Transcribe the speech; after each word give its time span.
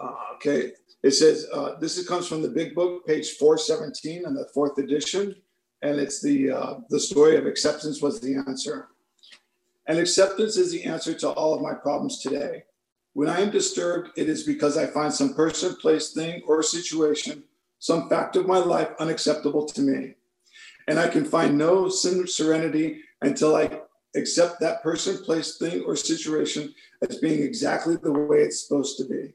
Uh, 0.00 0.14
okay, 0.34 0.72
it 1.02 1.12
says 1.12 1.46
uh, 1.52 1.76
this 1.80 1.98
is, 1.98 2.08
comes 2.08 2.26
from 2.26 2.42
the 2.42 2.48
Big 2.48 2.74
Book, 2.74 3.06
page 3.06 3.32
417 3.32 4.26
in 4.26 4.34
the 4.34 4.48
fourth 4.52 4.78
edition, 4.78 5.34
and 5.82 6.00
it's 6.00 6.20
the 6.20 6.50
uh, 6.50 6.74
the 6.90 6.98
story 6.98 7.36
of 7.36 7.46
acceptance 7.46 8.00
was 8.00 8.20
the 8.20 8.34
answer. 8.34 8.88
And 9.86 9.98
acceptance 9.98 10.56
is 10.56 10.72
the 10.72 10.84
answer 10.84 11.12
to 11.14 11.30
all 11.30 11.54
of 11.54 11.60
my 11.60 11.74
problems 11.74 12.20
today. 12.20 12.64
When 13.12 13.28
I 13.28 13.40
am 13.40 13.50
disturbed, 13.50 14.10
it 14.16 14.28
is 14.28 14.42
because 14.42 14.76
I 14.76 14.86
find 14.86 15.12
some 15.12 15.34
person, 15.34 15.76
place, 15.76 16.12
thing, 16.12 16.42
or 16.46 16.62
situation, 16.62 17.44
some 17.78 18.08
fact 18.08 18.34
of 18.36 18.46
my 18.46 18.58
life 18.58 18.88
unacceptable 18.98 19.66
to 19.66 19.82
me. 19.82 20.14
And 20.88 20.98
I 20.98 21.08
can 21.08 21.24
find 21.24 21.56
no 21.56 21.88
serenity 21.88 23.02
until 23.22 23.56
I 23.56 23.82
accept 24.16 24.58
that 24.60 24.82
person, 24.82 25.22
place, 25.22 25.58
thing, 25.58 25.84
or 25.84 25.96
situation 25.96 26.74
as 27.08 27.18
being 27.18 27.42
exactly 27.42 27.96
the 27.96 28.12
way 28.12 28.38
it's 28.38 28.66
supposed 28.66 28.96
to 28.98 29.04
be. 29.04 29.34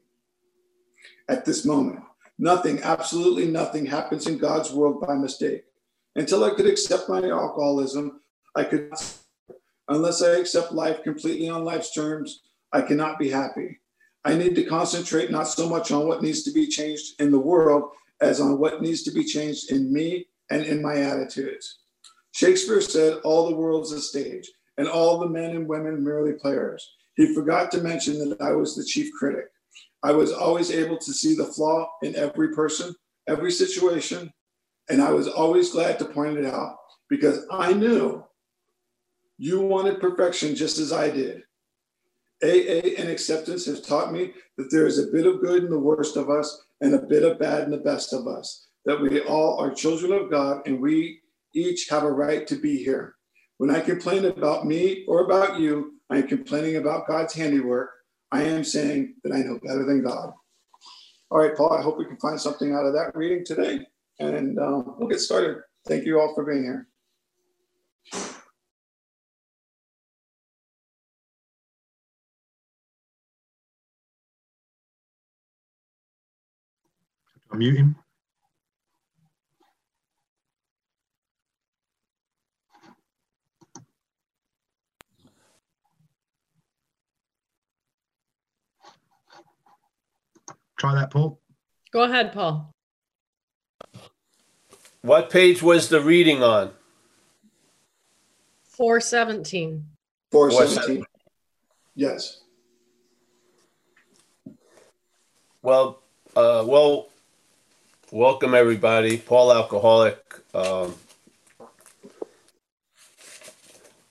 At 1.28 1.44
this 1.44 1.64
moment, 1.64 2.00
nothing, 2.38 2.80
absolutely 2.82 3.46
nothing 3.46 3.86
happens 3.86 4.26
in 4.26 4.38
God's 4.38 4.72
world 4.72 5.00
by 5.00 5.14
mistake. 5.14 5.64
Until 6.16 6.44
I 6.44 6.54
could 6.54 6.66
accept 6.66 7.08
my 7.08 7.22
alcoholism, 7.22 8.20
I 8.56 8.64
could, 8.64 8.92
unless 9.88 10.22
I 10.22 10.38
accept 10.38 10.72
life 10.72 11.02
completely 11.02 11.48
on 11.48 11.64
life's 11.64 11.92
terms, 11.92 12.42
I 12.72 12.82
cannot 12.82 13.18
be 13.18 13.30
happy. 13.30 13.80
I 14.24 14.34
need 14.34 14.54
to 14.56 14.64
concentrate 14.64 15.30
not 15.30 15.48
so 15.48 15.68
much 15.68 15.92
on 15.92 16.06
what 16.06 16.22
needs 16.22 16.42
to 16.42 16.52
be 16.52 16.66
changed 16.66 17.20
in 17.20 17.30
the 17.30 17.38
world 17.38 17.90
as 18.20 18.40
on 18.40 18.58
what 18.58 18.82
needs 18.82 19.02
to 19.04 19.10
be 19.10 19.24
changed 19.24 19.72
in 19.72 19.92
me 19.92 20.26
and 20.50 20.64
in 20.64 20.82
my 20.82 20.96
attitudes. 20.96 21.80
Shakespeare 22.32 22.80
said, 22.80 23.18
All 23.24 23.48
the 23.48 23.56
world's 23.56 23.92
a 23.92 24.00
stage, 24.00 24.50
and 24.76 24.88
all 24.88 25.18
the 25.18 25.28
men 25.28 25.50
and 25.50 25.66
women 25.66 26.04
merely 26.04 26.32
players. 26.32 26.88
He 27.16 27.34
forgot 27.34 27.70
to 27.72 27.80
mention 27.80 28.18
that 28.28 28.40
I 28.40 28.52
was 28.52 28.74
the 28.74 28.84
chief 28.84 29.10
critic. 29.18 29.46
I 30.02 30.12
was 30.12 30.32
always 30.32 30.70
able 30.70 30.96
to 30.98 31.12
see 31.12 31.34
the 31.34 31.44
flaw 31.44 31.88
in 32.02 32.16
every 32.16 32.54
person, 32.54 32.94
every 33.28 33.52
situation, 33.52 34.32
and 34.88 35.02
I 35.02 35.12
was 35.12 35.28
always 35.28 35.70
glad 35.70 35.98
to 35.98 36.04
point 36.04 36.38
it 36.38 36.46
out 36.46 36.76
because 37.08 37.46
I 37.50 37.72
knew 37.72 38.24
you 39.38 39.60
wanted 39.60 40.00
perfection 40.00 40.54
just 40.54 40.78
as 40.78 40.92
I 40.92 41.10
did. 41.10 41.42
AA 42.42 42.96
and 42.98 43.08
acceptance 43.08 43.66
have 43.66 43.84
taught 43.84 44.12
me 44.12 44.32
that 44.56 44.70
there 44.70 44.86
is 44.86 44.98
a 44.98 45.12
bit 45.12 45.26
of 45.26 45.40
good 45.40 45.64
in 45.64 45.70
the 45.70 45.78
worst 45.78 46.16
of 46.16 46.30
us 46.30 46.64
and 46.80 46.94
a 46.94 46.98
bit 46.98 47.22
of 47.22 47.38
bad 47.38 47.64
in 47.64 47.70
the 47.70 47.76
best 47.76 48.12
of 48.14 48.26
us, 48.26 48.68
that 48.86 49.00
we 49.00 49.20
all 49.20 49.58
are 49.58 49.74
children 49.74 50.12
of 50.12 50.30
God 50.30 50.66
and 50.66 50.80
we 50.80 51.20
each 51.54 51.88
have 51.90 52.04
a 52.04 52.10
right 52.10 52.46
to 52.46 52.56
be 52.56 52.82
here. 52.82 53.16
When 53.58 53.70
I 53.70 53.80
complain 53.80 54.24
about 54.24 54.66
me 54.66 55.04
or 55.06 55.24
about 55.24 55.60
you, 55.60 56.00
I 56.08 56.18
am 56.18 56.28
complaining 56.28 56.76
about 56.76 57.06
God's 57.06 57.34
handiwork. 57.34 57.90
I 58.32 58.44
am 58.44 58.64
saying 58.64 59.16
that 59.24 59.32
I 59.32 59.40
know 59.40 59.58
better 59.62 59.84
than 59.84 60.02
God. 60.02 60.32
All 61.30 61.38
right, 61.38 61.56
Paul, 61.56 61.72
I 61.72 61.82
hope 61.82 61.98
we 61.98 62.06
can 62.06 62.16
find 62.18 62.40
something 62.40 62.74
out 62.74 62.86
of 62.86 62.92
that 62.94 63.14
reading 63.14 63.44
today, 63.44 63.86
and 64.18 64.58
um, 64.58 64.96
we'll 64.98 65.08
get 65.08 65.20
started. 65.20 65.58
Thank 65.86 66.04
you 66.04 66.20
all 66.20 66.34
for 66.34 66.44
being 66.44 66.62
here. 66.64 66.86
Mute 77.52 77.76
him. 77.76 77.96
Try 90.80 90.94
that, 90.94 91.10
Paul. 91.10 91.38
Go 91.92 92.04
ahead, 92.04 92.32
Paul. 92.32 92.72
What 95.02 95.28
page 95.28 95.62
was 95.62 95.90
the 95.90 96.00
reading 96.00 96.42
on? 96.42 96.70
417. 98.64 99.84
417. 100.32 101.04
Yes. 101.94 102.40
Well, 105.60 106.00
uh, 106.34 106.64
well, 106.66 107.10
welcome 108.10 108.54
everybody. 108.54 109.18
Paul 109.18 109.52
Alcoholic. 109.52 110.34
Um, 110.54 110.94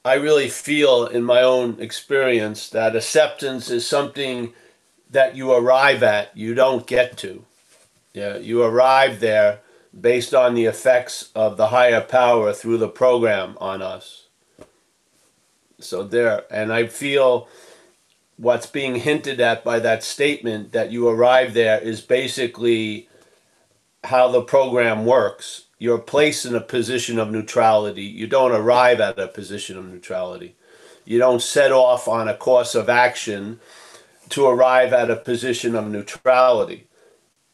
I 0.06 0.14
really 0.14 0.50
feel 0.50 1.08
in 1.08 1.24
my 1.24 1.42
own 1.42 1.82
experience 1.82 2.70
that 2.70 2.96
acceptance 2.96 3.72
is 3.72 3.88
something 3.88 4.54
that 5.10 5.36
you 5.36 5.52
arrive 5.52 6.04
at, 6.04 6.36
you 6.38 6.54
don't 6.54 6.86
get 6.86 7.18
to. 7.20 7.46
Yeah, 8.14 8.38
you 8.38 8.64
arrive 8.64 9.20
there 9.20 9.60
based 10.00 10.34
on 10.34 10.54
the 10.54 10.66
effects 10.66 11.32
of 11.36 11.58
the 11.58 11.68
higher 11.68 12.02
power 12.02 12.54
through 12.54 12.78
the 12.78 12.88
program 12.88 13.58
on 13.60 13.82
us. 13.82 14.28
So 15.80 16.04
there, 16.04 16.44
and 16.52 16.72
I 16.72 16.88
feel 16.88 17.48
what's 18.38 18.68
being 18.68 18.96
hinted 18.96 19.40
at 19.42 19.64
by 19.64 19.80
that 19.80 20.04
statement 20.04 20.72
that 20.72 20.92
you 20.92 21.08
arrive 21.08 21.54
there 21.54 21.80
is 21.80 22.02
basically 22.02 23.10
how 24.06 24.30
the 24.30 24.42
program 24.42 25.06
works. 25.06 25.66
You're 25.78 25.98
placed 25.98 26.46
in 26.46 26.56
a 26.56 26.62
position 26.62 27.20
of 27.20 27.32
neutrality. 27.32 28.04
You 28.04 28.28
don't 28.28 28.52
arrive 28.52 29.00
at 29.00 29.20
a 29.20 29.28
position 29.28 29.78
of 29.78 29.86
neutrality. 29.86 30.56
You 31.06 31.18
don't 31.18 31.42
set 31.42 31.72
off 31.72 32.08
on 32.08 32.28
a 32.28 32.36
course 32.36 32.76
of 32.76 32.90
action 32.90 33.60
to 34.30 34.48
arrive 34.48 34.94
at 34.94 35.10
a 35.10 35.16
position 35.16 35.76
of 35.76 35.88
neutrality. 35.90 36.88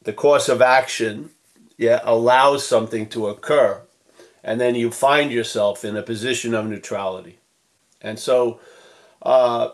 The 0.03 0.13
course 0.13 0.49
of 0.49 0.61
action 0.61 1.31
yeah, 1.77 2.01
allows 2.03 2.65
something 2.65 3.07
to 3.09 3.27
occur, 3.27 3.81
and 4.43 4.61
then 4.61 4.75
you 4.75 4.91
find 4.91 5.31
yourself 5.31 5.83
in 5.83 5.97
a 5.97 6.03
position 6.03 6.53
of 6.53 6.67
neutrality. 6.67 7.39
And 8.01 8.19
so, 8.19 8.59
uh, 9.21 9.69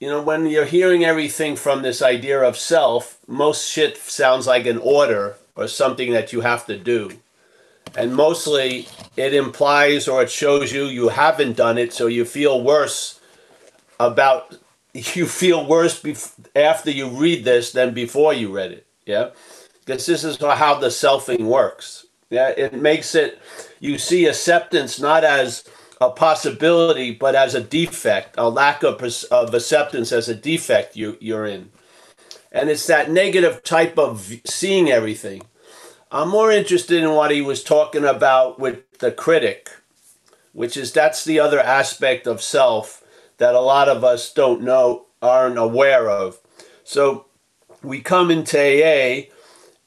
you 0.00 0.08
know, 0.08 0.22
when 0.22 0.46
you're 0.46 0.64
hearing 0.64 1.04
everything 1.04 1.56
from 1.56 1.82
this 1.82 2.02
idea 2.02 2.40
of 2.40 2.56
self, 2.56 3.18
most 3.26 3.68
shit 3.68 3.96
sounds 3.96 4.46
like 4.46 4.66
an 4.66 4.78
order 4.78 5.36
or 5.56 5.68
something 5.68 6.12
that 6.12 6.32
you 6.32 6.40
have 6.40 6.66
to 6.66 6.76
do. 6.78 7.18
And 7.96 8.14
mostly 8.14 8.88
it 9.16 9.34
implies 9.34 10.08
or 10.08 10.22
it 10.22 10.30
shows 10.30 10.72
you 10.72 10.84
you 10.86 11.08
haven't 11.08 11.56
done 11.56 11.78
it, 11.78 11.92
so 11.92 12.06
you 12.06 12.24
feel 12.24 12.62
worse 12.62 13.20
about, 14.00 14.56
you 14.94 15.26
feel 15.26 15.66
worse 15.66 16.02
bef- 16.02 16.34
after 16.56 16.90
you 16.90 17.08
read 17.08 17.44
this 17.44 17.72
than 17.72 17.94
before 17.94 18.34
you 18.34 18.54
read 18.54 18.72
it. 18.72 18.86
Yeah. 19.06 19.30
Because 19.84 20.06
this 20.06 20.24
is 20.24 20.38
how 20.38 20.78
the 20.78 20.88
selfing 20.88 21.44
works. 21.44 22.06
Yeah. 22.30 22.48
It 22.48 22.72
makes 22.72 23.14
it, 23.14 23.38
you 23.80 23.98
see 23.98 24.26
acceptance 24.26 24.98
not 24.98 25.24
as, 25.24 25.64
a 26.00 26.10
possibility, 26.10 27.12
but 27.12 27.34
as 27.34 27.54
a 27.54 27.60
defect, 27.60 28.34
a 28.38 28.48
lack 28.48 28.82
of, 28.82 29.02
of 29.30 29.54
acceptance 29.54 30.12
as 30.12 30.28
a 30.28 30.34
defect 30.34 30.96
you, 30.96 31.16
you're 31.20 31.46
in. 31.46 31.70
And 32.52 32.70
it's 32.70 32.86
that 32.86 33.10
negative 33.10 33.62
type 33.62 33.98
of 33.98 34.32
seeing 34.44 34.90
everything. 34.90 35.42
I'm 36.14 36.28
more 36.28 36.52
interested 36.52 37.02
in 37.02 37.10
what 37.10 37.32
he 37.32 37.42
was 37.42 37.64
talking 37.64 38.04
about 38.04 38.60
with 38.60 38.88
the 39.00 39.10
critic, 39.10 39.68
which 40.52 40.76
is 40.76 40.92
that's 40.92 41.24
the 41.24 41.40
other 41.40 41.58
aspect 41.58 42.28
of 42.28 42.40
self 42.40 43.02
that 43.38 43.56
a 43.56 43.60
lot 43.60 43.88
of 43.88 44.04
us 44.04 44.32
don't 44.32 44.62
know, 44.62 45.06
aren't 45.20 45.58
aware 45.58 46.08
of. 46.08 46.38
So 46.84 47.26
we 47.82 48.00
come 48.00 48.30
into 48.30 48.56
AA, 48.56 49.22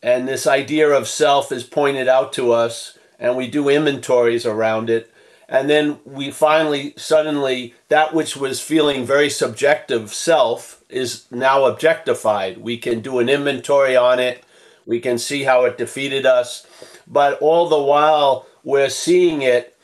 and 0.03 0.27
this 0.27 0.45
idea 0.45 0.89
of 0.89 1.07
self 1.07 1.49
is 1.49 1.63
pointed 1.63 2.09
out 2.09 2.33
to 2.33 2.51
us, 2.51 2.97
and 3.17 3.37
we 3.37 3.47
do 3.47 3.69
inventories 3.69 4.45
around 4.45 4.89
it 4.89 5.09
and 5.49 5.69
then 5.69 5.99
we 6.03 6.29
finally 6.29 6.93
suddenly 6.97 7.73
that 7.87 8.13
which 8.13 8.35
was 8.35 8.59
feeling 8.59 9.05
very 9.05 9.29
subjective 9.29 10.13
self 10.13 10.84
is 10.90 11.25
now 11.31 11.66
objectified 11.66 12.57
we 12.57 12.78
can 12.78 12.99
do 12.99 13.19
an 13.19 13.29
inventory 13.29 13.96
on 13.96 14.19
it 14.19 14.43
we 14.87 14.99
can 15.01 15.19
see 15.19 15.43
how 15.43 15.66
it 15.66 15.78
defeated 15.78 16.25
us 16.25 16.67
but 17.07 17.39
all 17.41 17.69
the 17.69 17.84
while 17.84 18.47
we're 18.63 18.89
seeing 18.89 19.43
it 19.43 19.78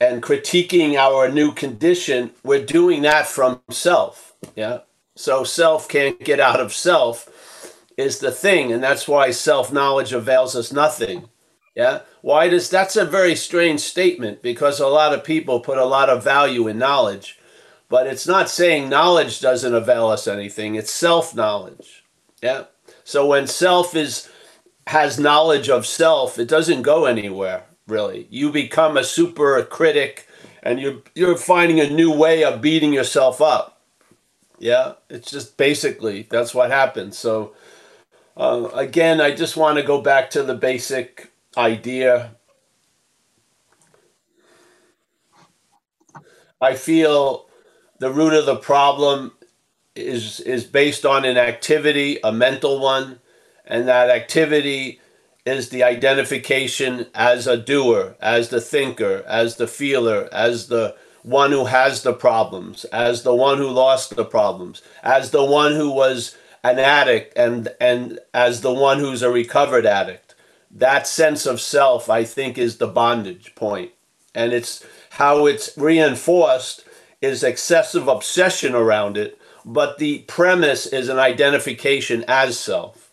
and 0.00 0.22
critiquing 0.22 0.96
our 0.96 1.30
new 1.30 1.52
condition 1.52 2.30
we're 2.44 2.64
doing 2.64 3.02
that 3.02 3.26
from 3.26 3.60
self 3.70 4.34
yeah 4.56 4.80
so 5.16 5.44
self 5.44 5.88
can't 5.88 6.20
get 6.24 6.40
out 6.40 6.60
of 6.60 6.74
self 6.74 7.30
is 7.98 8.20
the 8.20 8.32
thing 8.32 8.72
and 8.72 8.82
that's 8.82 9.08
why 9.08 9.30
self 9.30 9.72
knowledge 9.72 10.12
avails 10.14 10.56
us 10.56 10.72
nothing 10.72 11.28
yeah. 11.76 12.00
Why 12.22 12.48
does 12.48 12.70
that's 12.70 12.96
a 12.96 13.04
very 13.04 13.36
strange 13.36 13.80
statement 13.80 14.42
because 14.42 14.80
a 14.80 14.88
lot 14.88 15.14
of 15.14 15.24
people 15.24 15.60
put 15.60 15.78
a 15.78 15.84
lot 15.84 16.10
of 16.10 16.24
value 16.24 16.68
in 16.68 16.78
knowledge, 16.78 17.38
but 17.88 18.06
it's 18.06 18.26
not 18.26 18.50
saying 18.50 18.88
knowledge 18.88 19.40
doesn't 19.40 19.74
avail 19.74 20.08
us 20.08 20.28
anything. 20.28 20.76
It's 20.76 20.92
self 20.92 21.34
knowledge. 21.34 22.04
Yeah. 22.42 22.64
So 23.04 23.26
when 23.26 23.46
self 23.46 23.96
is 23.96 24.30
has 24.86 25.18
knowledge 25.18 25.68
of 25.68 25.86
self, 25.86 26.38
it 26.38 26.48
doesn't 26.48 26.82
go 26.82 27.06
anywhere 27.06 27.64
really. 27.86 28.26
You 28.30 28.50
become 28.50 28.96
a 28.96 29.04
super 29.04 29.62
critic 29.62 30.26
and 30.62 30.80
you're 30.80 31.02
you're 31.14 31.36
finding 31.36 31.80
a 31.80 31.90
new 31.90 32.10
way 32.12 32.44
of 32.44 32.60
beating 32.60 32.92
yourself 32.92 33.40
up. 33.40 33.82
Yeah, 34.58 34.94
it's 35.10 35.30
just 35.30 35.56
basically 35.56 36.26
that's 36.30 36.54
what 36.54 36.70
happens. 36.70 37.18
So 37.18 37.54
uh, 38.36 38.68
again, 38.72 39.20
I 39.20 39.34
just 39.34 39.56
want 39.56 39.78
to 39.78 39.84
go 39.84 40.00
back 40.00 40.30
to 40.30 40.42
the 40.42 40.54
basic 40.54 41.30
idea. 41.56 42.32
I 46.60 46.74
feel 46.74 47.46
the 47.98 48.10
root 48.10 48.32
of 48.32 48.46
the 48.46 48.56
problem 48.56 49.32
is 49.94 50.40
is 50.40 50.64
based 50.64 51.04
on 51.04 51.24
an 51.24 51.36
activity, 51.36 52.18
a 52.24 52.32
mental 52.32 52.80
one, 52.80 53.20
and 53.66 53.88
that 53.88 54.10
activity 54.10 55.00
is 55.46 55.68
the 55.68 55.82
identification 55.82 57.06
as 57.14 57.46
a 57.46 57.56
doer, 57.56 58.16
as 58.20 58.48
the 58.48 58.60
thinker, 58.60 59.22
as 59.26 59.56
the 59.56 59.66
feeler, 59.66 60.28
as 60.32 60.68
the 60.68 60.96
one 61.22 61.52
who 61.52 61.66
has 61.66 62.02
the 62.02 62.12
problems, 62.12 62.84
as 62.86 63.22
the 63.22 63.34
one 63.34 63.58
who 63.58 63.68
lost 63.68 64.16
the 64.16 64.24
problems, 64.24 64.82
as 65.02 65.30
the 65.30 65.44
one 65.44 65.72
who 65.72 65.90
was 65.90 66.36
an 66.62 66.78
addict 66.78 67.36
and 67.36 67.68
and 67.80 68.18
as 68.32 68.62
the 68.62 68.72
one 68.72 68.98
who's 68.98 69.22
a 69.22 69.30
recovered 69.30 69.86
addict. 69.86 70.34
That 70.70 71.06
sense 71.06 71.46
of 71.46 71.60
self 71.60 72.08
I 72.10 72.24
think 72.24 72.58
is 72.58 72.78
the 72.78 72.86
bondage 72.86 73.54
point. 73.54 73.92
And 74.34 74.52
it's 74.52 74.84
how 75.10 75.46
it's 75.46 75.76
reinforced 75.76 76.84
is 77.20 77.42
excessive 77.42 78.08
obsession 78.08 78.74
around 78.74 79.16
it, 79.16 79.38
but 79.64 79.98
the 79.98 80.18
premise 80.26 80.86
is 80.86 81.08
an 81.08 81.18
identification 81.18 82.24
as 82.28 82.58
self. 82.58 83.03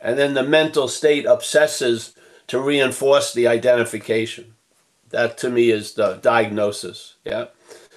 And 0.00 0.18
then 0.18 0.34
the 0.34 0.42
mental 0.42 0.88
state 0.88 1.26
obsesses 1.26 2.14
to 2.46 2.60
reinforce 2.60 3.32
the 3.32 3.46
identification. 3.46 4.54
That 5.10 5.38
to 5.38 5.50
me 5.50 5.70
is 5.70 5.94
the 5.94 6.14
diagnosis. 6.14 7.14
Yeah. 7.24 7.46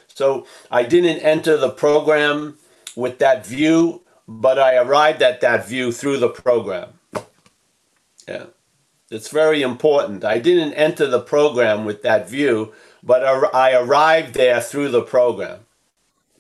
So 0.08 0.46
I 0.70 0.84
didn't 0.84 1.20
enter 1.20 1.58
the 1.58 1.70
program 1.70 2.58
with 2.96 3.20
that 3.20 3.46
view, 3.46 4.02
but 4.28 4.60
I 4.60 4.76
arrived 4.78 5.22
at 5.22 5.42
that 5.42 5.68
view 5.68 5.92
through 5.92 6.18
the 6.18 6.30
program. 6.30 7.00
Yeah. 8.28 8.46
It's 9.10 9.30
very 9.30 9.62
important. 9.62 10.24
I 10.24 10.40
didn't 10.40 10.74
enter 10.74 11.06
the 11.06 11.20
program 11.20 11.84
with 11.86 12.02
that 12.04 12.30
view, 12.30 12.74
but 13.04 13.24
I 13.54 13.74
arrived 13.74 14.34
there 14.34 14.62
through 14.62 14.90
the 14.90 15.02
program. 15.02 15.66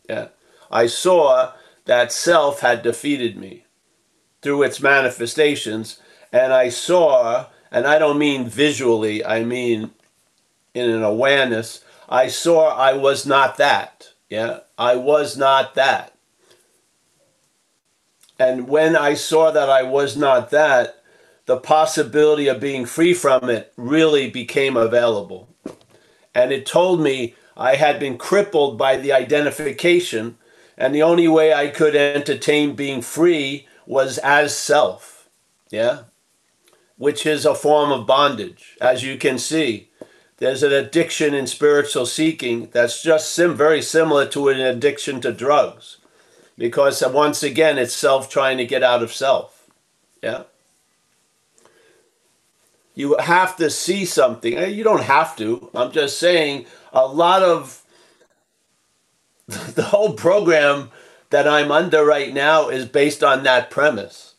Yeah. 0.09 0.29
I 0.69 0.87
saw 0.87 1.51
that 1.85 2.13
self 2.13 2.61
had 2.61 2.81
defeated 2.81 3.37
me 3.37 3.65
through 4.41 4.63
its 4.63 4.81
manifestations, 4.81 5.99
and 6.31 6.53
I 6.53 6.69
saw, 6.69 7.47
and 7.71 7.85
I 7.85 7.99
don't 7.99 8.17
mean 8.17 8.47
visually, 8.47 9.23
I 9.23 9.43
mean 9.43 9.91
in 10.73 10.89
an 10.89 11.03
awareness, 11.03 11.83
I 12.09 12.27
saw 12.27 12.75
I 12.75 12.93
was 12.93 13.25
not 13.25 13.57
that. 13.57 14.09
Yeah. 14.29 14.59
I 14.77 14.95
was 14.95 15.37
not 15.37 15.75
that. 15.75 16.13
And 18.39 18.67
when 18.67 18.95
I 18.95 19.13
saw 19.13 19.51
that 19.51 19.69
I 19.69 19.83
was 19.83 20.17
not 20.17 20.49
that, 20.49 21.03
the 21.45 21.57
possibility 21.57 22.47
of 22.47 22.59
being 22.59 22.85
free 22.85 23.13
from 23.13 23.49
it 23.49 23.73
really 23.75 24.29
became 24.29 24.77
available. 24.77 25.47
And 26.33 26.51
it 26.51 26.65
told 26.65 27.01
me 27.01 27.35
I 27.57 27.75
had 27.75 27.99
been 27.99 28.17
crippled 28.17 28.77
by 28.77 28.95
the 28.97 29.11
identification, 29.11 30.37
and 30.77 30.95
the 30.95 31.03
only 31.03 31.27
way 31.27 31.53
I 31.53 31.67
could 31.67 31.95
entertain 31.95 32.73
being 32.75 33.01
free 33.01 33.67
was 33.85 34.17
as 34.19 34.55
self. 34.55 35.29
Yeah? 35.69 36.03
Which 36.97 37.25
is 37.25 37.45
a 37.45 37.55
form 37.55 37.91
of 37.91 38.05
bondage, 38.05 38.77
as 38.79 39.03
you 39.03 39.17
can 39.17 39.37
see. 39.37 39.89
There's 40.37 40.63
an 40.63 40.73
addiction 40.73 41.33
in 41.33 41.45
spiritual 41.45 42.05
seeking 42.05 42.69
that's 42.71 43.03
just 43.03 43.33
sim- 43.33 43.55
very 43.55 43.81
similar 43.81 44.25
to 44.29 44.49
an 44.49 44.59
addiction 44.59 45.21
to 45.21 45.31
drugs. 45.31 45.97
Because 46.57 47.01
uh, 47.01 47.09
once 47.09 47.43
again, 47.43 47.77
it's 47.77 47.93
self 47.93 48.29
trying 48.29 48.57
to 48.57 48.65
get 48.65 48.83
out 48.83 49.03
of 49.03 49.13
self. 49.13 49.69
Yeah? 50.21 50.43
You 52.93 53.17
have 53.17 53.55
to 53.57 53.69
see 53.69 54.05
something. 54.05 54.57
You 54.73 54.83
don't 54.83 55.03
have 55.03 55.35
to. 55.37 55.69
I'm 55.73 55.91
just 55.91 56.19
saying 56.19 56.65
a 56.91 57.05
lot 57.05 57.41
of 57.41 57.83
the 59.75 59.83
whole 59.83 60.13
program 60.13 60.91
that 61.31 61.47
I'm 61.47 61.71
under 61.71 62.05
right 62.05 62.33
now 62.33 62.69
is 62.69 62.85
based 62.85 63.23
on 63.23 63.43
that 63.43 63.71
premise. 63.71 64.35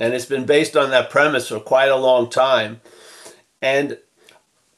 And 0.00 0.12
it's 0.12 0.26
been 0.26 0.44
based 0.46 0.76
on 0.76 0.90
that 0.90 1.10
premise 1.10 1.48
for 1.48 1.60
quite 1.60 1.90
a 1.90 1.96
long 1.96 2.28
time. 2.28 2.80
And 3.62 3.98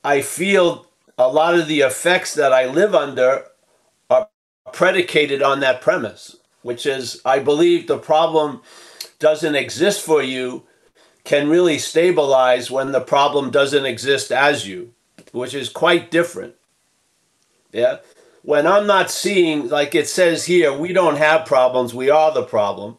I 0.05 0.21
feel 0.21 0.87
a 1.17 1.29
lot 1.29 1.59
of 1.59 1.67
the 1.67 1.81
effects 1.81 2.35
that 2.35 2.53
I 2.53 2.67
live 2.67 2.95
under 2.95 3.47
are 4.11 4.29
predicated 4.73 5.43
on 5.43 5.61
that 5.61 5.81
premise, 5.81 6.37
which 6.63 6.85
is 6.85 7.21
I 7.25 7.39
believe 7.39 7.87
the 7.87 7.99
problem 7.99 8.61
doesn't 9.19 9.55
exist 9.55 10.05
for 10.05 10.23
you 10.23 10.65
can 11.25 11.49
really 11.49 11.79
stabilize 11.79 12.71
when 12.71 12.93
the 12.93 13.01
problem 13.01 13.51
doesn't 13.51 13.87
exist 13.87 14.31
as 14.31 14.67
you, 14.69 14.93
which 15.33 15.55
is 15.55 15.69
quite 15.69 16.11
different. 16.11 16.55
Yeah. 17.73 17.99
When 18.47 18.65
I'm 18.65 18.87
not 18.87 19.11
seeing, 19.11 19.71
like 19.71 19.97
it 19.97 20.07
says 20.07 20.45
here, 20.45 20.73
we 20.73 20.93
don't 20.93 21.17
have 21.17 21.47
problems, 21.47 21.93
we 21.93 22.11
are 22.11 22.33
the 22.33 22.45
problem. 22.45 22.97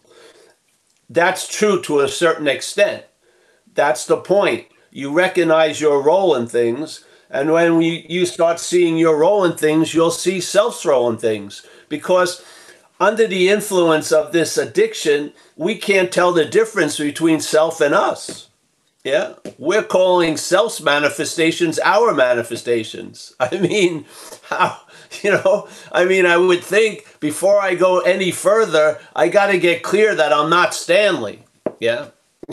That's 1.09 1.47
true 1.47 1.81
to 1.83 2.01
a 2.01 2.09
certain 2.09 2.49
extent. 2.49 3.05
That's 3.73 4.05
the 4.05 4.17
point. 4.17 4.65
You 4.91 5.13
recognize 5.13 5.79
your 5.79 6.03
role 6.03 6.35
in 6.35 6.47
things, 6.47 7.05
and 7.29 7.53
when 7.53 7.81
you, 7.81 8.03
you 8.09 8.25
start 8.25 8.59
seeing 8.59 8.97
your 8.97 9.15
role 9.15 9.45
in 9.45 9.55
things, 9.55 9.94
you'll 9.94 10.11
see 10.11 10.41
self 10.41 10.85
role 10.85 11.09
in 11.09 11.15
things. 11.17 11.65
Because 11.88 12.44
under 12.99 13.25
the 13.25 13.47
influence 13.47 14.11
of 14.11 14.33
this 14.33 14.57
addiction, 14.57 15.31
we 15.55 15.77
can't 15.77 16.11
tell 16.11 16.33
the 16.33 16.44
difference 16.44 16.97
between 16.97 17.39
self 17.39 17.79
and 17.79 17.95
us. 17.95 18.46
Yeah, 19.07 19.36
we're 19.57 19.83
calling 19.83 20.36
self's 20.36 20.81
manifestations 20.81 21.80
our 21.80 22.13
manifestations. 22.13 23.33
I 23.39 23.57
mean, 23.57 24.04
how, 24.50 24.81
you 25.24 25.31
know, 25.31 25.69
I 25.94 26.04
mean, 26.04 26.25
I 26.25 26.36
would 26.36 26.62
think 26.62 27.18
before 27.21 27.62
I 27.62 27.75
go 27.75 28.01
any 28.01 28.31
further, 28.31 29.00
I 29.15 29.30
got 29.30 29.48
to 29.48 29.59
get 29.59 29.81
clear 29.81 30.13
that 30.13 30.33
I'm 30.33 30.50
not 30.50 30.74
Stanley. 30.74 31.45
Yeah. 31.80 32.09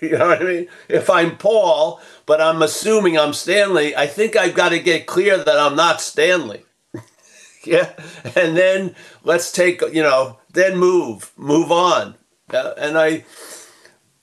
you 0.00 0.12
know 0.12 0.28
what 0.28 0.40
I 0.40 0.44
mean? 0.44 0.68
If 0.88 1.10
I'm 1.10 1.36
Paul, 1.36 2.00
but 2.24 2.40
I'm 2.40 2.62
assuming 2.62 3.18
I'm 3.18 3.34
Stanley, 3.34 3.94
I 3.94 4.06
think 4.06 4.34
I've 4.34 4.54
got 4.54 4.70
to 4.70 4.78
get 4.78 5.04
clear 5.04 5.36
that 5.36 5.58
I'm 5.58 5.76
not 5.76 6.00
Stanley. 6.00 6.64
yeah. 7.66 7.92
And 8.34 8.56
then 8.56 8.94
let's 9.24 9.52
take, 9.52 9.82
you 9.92 10.02
know, 10.02 10.38
then 10.50 10.78
move, 10.78 11.32
move 11.36 11.70
on. 11.70 12.14
Uh, 12.50 12.72
and 12.78 12.96
I, 12.96 13.26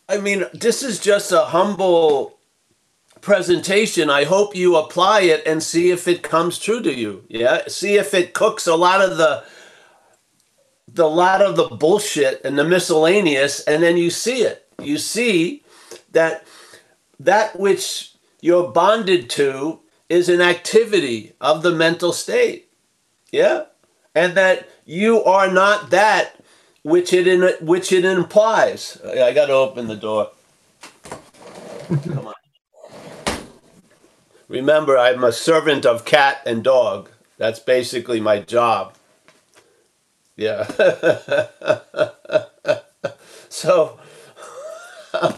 I 0.09 0.17
mean, 0.17 0.45
this 0.53 0.83
is 0.83 0.99
just 0.99 1.31
a 1.31 1.45
humble 1.45 2.37
presentation. 3.21 4.09
I 4.09 4.25
hope 4.25 4.55
you 4.55 4.75
apply 4.75 5.21
it 5.21 5.43
and 5.47 5.63
see 5.63 5.91
if 5.91 6.07
it 6.07 6.23
comes 6.23 6.59
true 6.59 6.81
to 6.81 6.93
you. 6.93 7.23
Yeah, 7.29 7.67
see 7.67 7.95
if 7.95 8.13
it 8.13 8.33
cooks 8.33 8.67
a 8.67 8.75
lot 8.75 9.01
of 9.01 9.17
the 9.17 9.43
the 10.87 11.07
lot 11.07 11.41
of 11.41 11.55
the 11.55 11.69
bullshit 11.69 12.41
and 12.43 12.59
the 12.59 12.63
miscellaneous, 12.63 13.61
and 13.61 13.81
then 13.81 13.97
you 13.97 14.09
see 14.09 14.41
it. 14.41 14.67
You 14.81 14.97
see 14.97 15.63
that 16.11 16.45
that 17.19 17.59
which 17.59 18.13
you're 18.41 18.71
bonded 18.71 19.29
to 19.31 19.79
is 20.09 20.29
an 20.29 20.41
activity 20.41 21.33
of 21.39 21.63
the 21.63 21.71
mental 21.71 22.11
state. 22.11 22.69
Yeah, 23.31 23.65
and 24.13 24.35
that 24.35 24.69
you 24.85 25.23
are 25.23 25.51
not 25.51 25.89
that 25.91 26.42
which 26.83 27.13
it 27.13 27.27
in, 27.27 27.41
which 27.65 27.91
it 27.91 28.05
implies. 28.05 29.01
I 29.03 29.33
got 29.33 29.47
to 29.47 29.53
open 29.53 29.87
the 29.87 29.95
door. 29.95 30.29
Come 32.03 32.27
on. 32.27 32.33
Remember, 34.47 34.97
I'm 34.97 35.23
a 35.23 35.31
servant 35.31 35.85
of 35.85 36.05
cat 36.05 36.41
and 36.45 36.63
dog. 36.63 37.09
That's 37.37 37.59
basically 37.59 38.19
my 38.19 38.39
job. 38.39 38.95
Yeah. 40.35 40.67
so. 43.49 43.99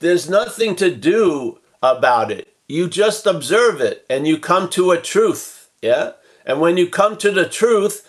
There's 0.00 0.28
nothing 0.28 0.74
to 0.76 0.94
do 0.94 1.58
about 1.82 2.30
it. 2.30 2.54
You 2.68 2.88
just 2.88 3.26
observe 3.26 3.80
it 3.80 4.06
and 4.08 4.26
you 4.26 4.38
come 4.38 4.68
to 4.70 4.92
a 4.92 5.00
truth. 5.00 5.70
Yeah? 5.82 6.12
And 6.46 6.60
when 6.60 6.76
you 6.76 6.88
come 6.88 7.16
to 7.18 7.30
the 7.30 7.48
truth, 7.48 8.08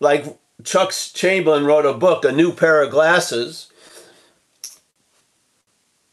like 0.00 0.38
Chuck 0.62 0.92
Chamberlain 0.92 1.64
wrote 1.64 1.86
a 1.86 1.94
book, 1.94 2.24
A 2.24 2.32
New 2.32 2.52
Pair 2.52 2.82
of 2.82 2.90
Glasses. 2.90 3.70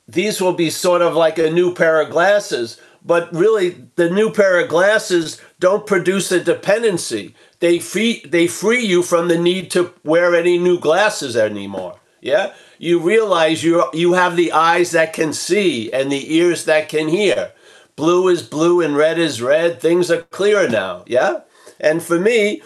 These 0.08 0.42
will 0.42 0.54
be 0.54 0.70
sort 0.70 1.02
of 1.02 1.16
like 1.16 1.38
a 1.38 1.50
new 1.50 1.74
pair 1.74 2.02
of 2.02 2.10
glasses, 2.10 2.82
but 3.06 3.34
really 3.34 3.88
the 3.96 4.10
new 4.10 4.32
pair 4.32 4.60
of 4.60 4.68
glasses 4.68 5.40
don't 5.60 5.88
produce 5.88 6.32
a 6.34 6.44
dependency. 6.44 7.34
They 7.60 7.80
free 7.80 8.22
they 8.28 8.48
free 8.48 8.84
you 8.84 9.04
from 9.04 9.30
the 9.30 9.38
need 9.38 9.72
to 9.72 9.94
wear 10.04 10.36
any 10.36 10.58
new 10.58 10.80
glasses 10.80 11.38
anymore. 11.38 12.00
Yeah? 12.20 12.54
You 12.82 12.98
realize 12.98 13.64
you 13.64 13.86
you 13.94 14.14
have 14.14 14.36
the 14.36 14.52
eyes 14.54 14.90
that 14.90 15.14
can 15.14 15.34
see 15.34 15.94
and 15.94 16.12
the 16.12 16.36
ears 16.36 16.66
that 16.66 16.90
can 16.90 17.10
hear. 17.10 17.52
Blue 17.96 18.28
is 18.28 18.42
blue 18.42 18.82
and 18.82 18.98
red 18.98 19.20
is 19.20 19.40
red. 19.40 19.80
Things 19.80 20.10
are 20.10 20.24
clearer 20.24 20.68
now. 20.68 21.04
Yeah? 21.06 21.42
And 21.80 22.02
for 22.02 22.20
me, 22.20 22.64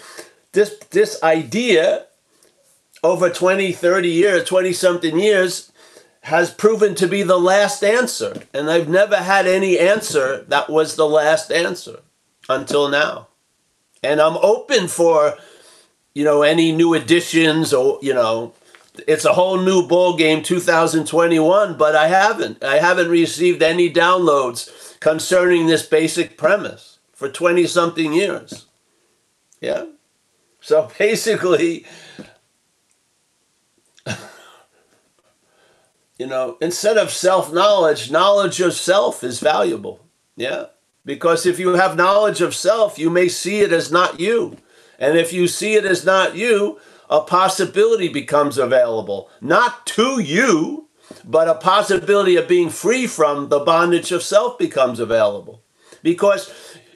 this 0.54 0.78
this 0.92 1.22
idea 1.22 2.06
over 3.04 3.30
20, 3.30 3.74
30 3.74 4.08
years, 4.08 4.48
20 4.48 4.72
something 4.72 5.20
years 5.20 5.74
has 6.22 6.50
proven 6.50 6.96
to 6.96 7.08
be 7.08 7.22
the 7.22 7.38
last 7.38 7.84
answer. 7.84 8.44
And 8.54 8.72
I've 8.72 8.88
never 8.88 9.18
had 9.18 9.46
any 9.46 9.78
answer 9.78 10.46
that 10.48 10.70
was 10.70 10.96
the 10.96 11.10
last 11.10 11.52
answer 11.52 12.00
until 12.48 12.88
now. 12.88 13.28
And 14.02 14.22
I'm 14.22 14.38
open 14.38 14.88
for, 14.88 15.36
you 16.14 16.24
know, 16.24 16.42
any 16.42 16.72
new 16.72 16.94
additions 16.94 17.74
or, 17.74 18.00
you 18.02 18.14
know, 18.14 18.54
it's 19.08 19.26
a 19.26 19.34
whole 19.34 19.58
new 19.58 19.88
ball 19.88 20.16
game 20.18 20.44
2021, 20.44 21.78
but 21.78 21.96
I 21.96 22.08
haven't. 22.08 22.64
I 22.64 22.78
haven't 22.78 23.10
received 23.10 23.62
any 23.62 23.92
downloads 23.92 25.00
concerning 25.00 25.68
this 25.68 25.86
basic 25.86 26.38
premise 26.38 27.00
for 27.14 27.30
20 27.30 27.68
something 27.68 28.14
years. 28.14 28.66
Yeah. 29.62 29.86
So 30.62 30.90
basically, 31.00 31.86
you 36.18 36.28
know, 36.28 36.58
instead 36.62 36.98
of 36.98 37.12
self 37.12 37.54
knowledge, 37.54 38.12
knowledge 38.12 38.60
of 38.62 38.74
self 38.74 39.24
is 39.24 39.40
valuable. 39.40 40.06
Yeah. 40.36 40.66
Because 41.06 41.46
if 41.46 41.60
you 41.60 41.74
have 41.76 41.96
knowledge 41.96 42.42
of 42.42 42.56
self, 42.56 42.98
you 42.98 43.10
may 43.10 43.28
see 43.28 43.60
it 43.60 43.72
as 43.72 43.92
not 43.92 44.20
you. 44.20 44.58
And 44.98 45.18
if 45.18 45.32
you 45.32 45.48
see 45.48 45.76
it 45.76 45.86
as 45.86 46.04
not 46.04 46.36
you, 46.36 46.80
a 47.10 47.22
possibility 47.22 48.08
becomes 48.08 48.58
available, 48.58 49.30
not 49.42 49.86
to 49.88 50.20
you, 50.20 50.88
but 51.24 51.48
a 51.48 51.56
possibility 51.56 52.36
of 52.36 52.48
being 52.48 52.70
free 52.70 53.08
from 53.08 53.50
the 53.50 53.60
bondage 53.60 54.12
of 54.12 54.24
self 54.24 54.58
becomes 54.58 55.00
available. 55.00 55.64
Because, 56.02 56.54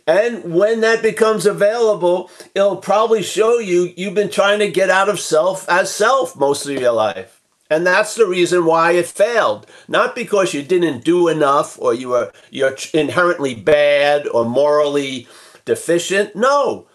and 0.07 0.53
when 0.53 0.81
that 0.81 1.01
becomes 1.01 1.45
available, 1.45 2.29
it'll 2.55 2.77
probably 2.77 3.23
show 3.23 3.59
you 3.59 3.93
you've 3.95 4.15
been 4.15 4.29
trying 4.29 4.59
to 4.59 4.71
get 4.71 4.89
out 4.89 5.09
of 5.09 5.19
self 5.19 5.67
as 5.69 5.93
self 5.93 6.35
most 6.35 6.65
of 6.65 6.79
your 6.79 6.93
life. 6.93 7.39
And 7.71 7.85
that's 7.85 8.15
the 8.15 8.25
reason 8.25 8.65
why 8.65 8.93
it 8.93 9.05
failed. 9.05 9.67
Not 9.87 10.15
because 10.15 10.53
you 10.55 10.63
didn't 10.63 11.03
do 11.03 11.27
enough 11.27 11.79
or 11.79 11.93
you 11.93 12.09
were 12.09 12.31
you're 12.49 12.75
inherently 12.93 13.53
bad 13.53 14.27
or 14.27 14.43
morally 14.43 15.27
deficient. 15.65 16.35
No. 16.35 16.87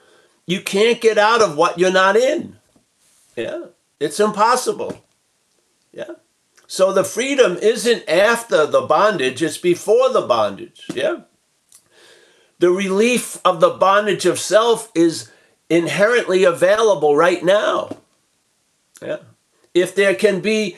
You 0.46 0.60
can't 0.60 1.00
get 1.00 1.16
out 1.16 1.40
of 1.40 1.56
what 1.56 1.78
you're 1.78 1.92
not 1.92 2.16
in. 2.16 2.56
Yeah. 3.36 3.66
It's 4.00 4.20
impossible. 4.20 5.04
Yeah. 5.92 6.12
So 6.66 6.92
the 6.92 7.04
freedom 7.04 7.56
isn't 7.58 8.08
after 8.08 8.66
the 8.66 8.82
bondage, 8.82 9.42
it's 9.42 9.58
before 9.58 10.12
the 10.12 10.22
bondage. 10.22 10.82
Yeah. 10.92 11.22
The 12.58 12.70
relief 12.70 13.40
of 13.44 13.60
the 13.60 13.70
bondage 13.70 14.26
of 14.26 14.38
self 14.38 14.90
is 14.94 15.30
inherently 15.68 16.44
available 16.44 17.16
right 17.16 17.44
now. 17.44 17.96
Yeah 19.02 19.18
if 19.74 19.94
there 19.94 20.14
can 20.14 20.40
be 20.40 20.76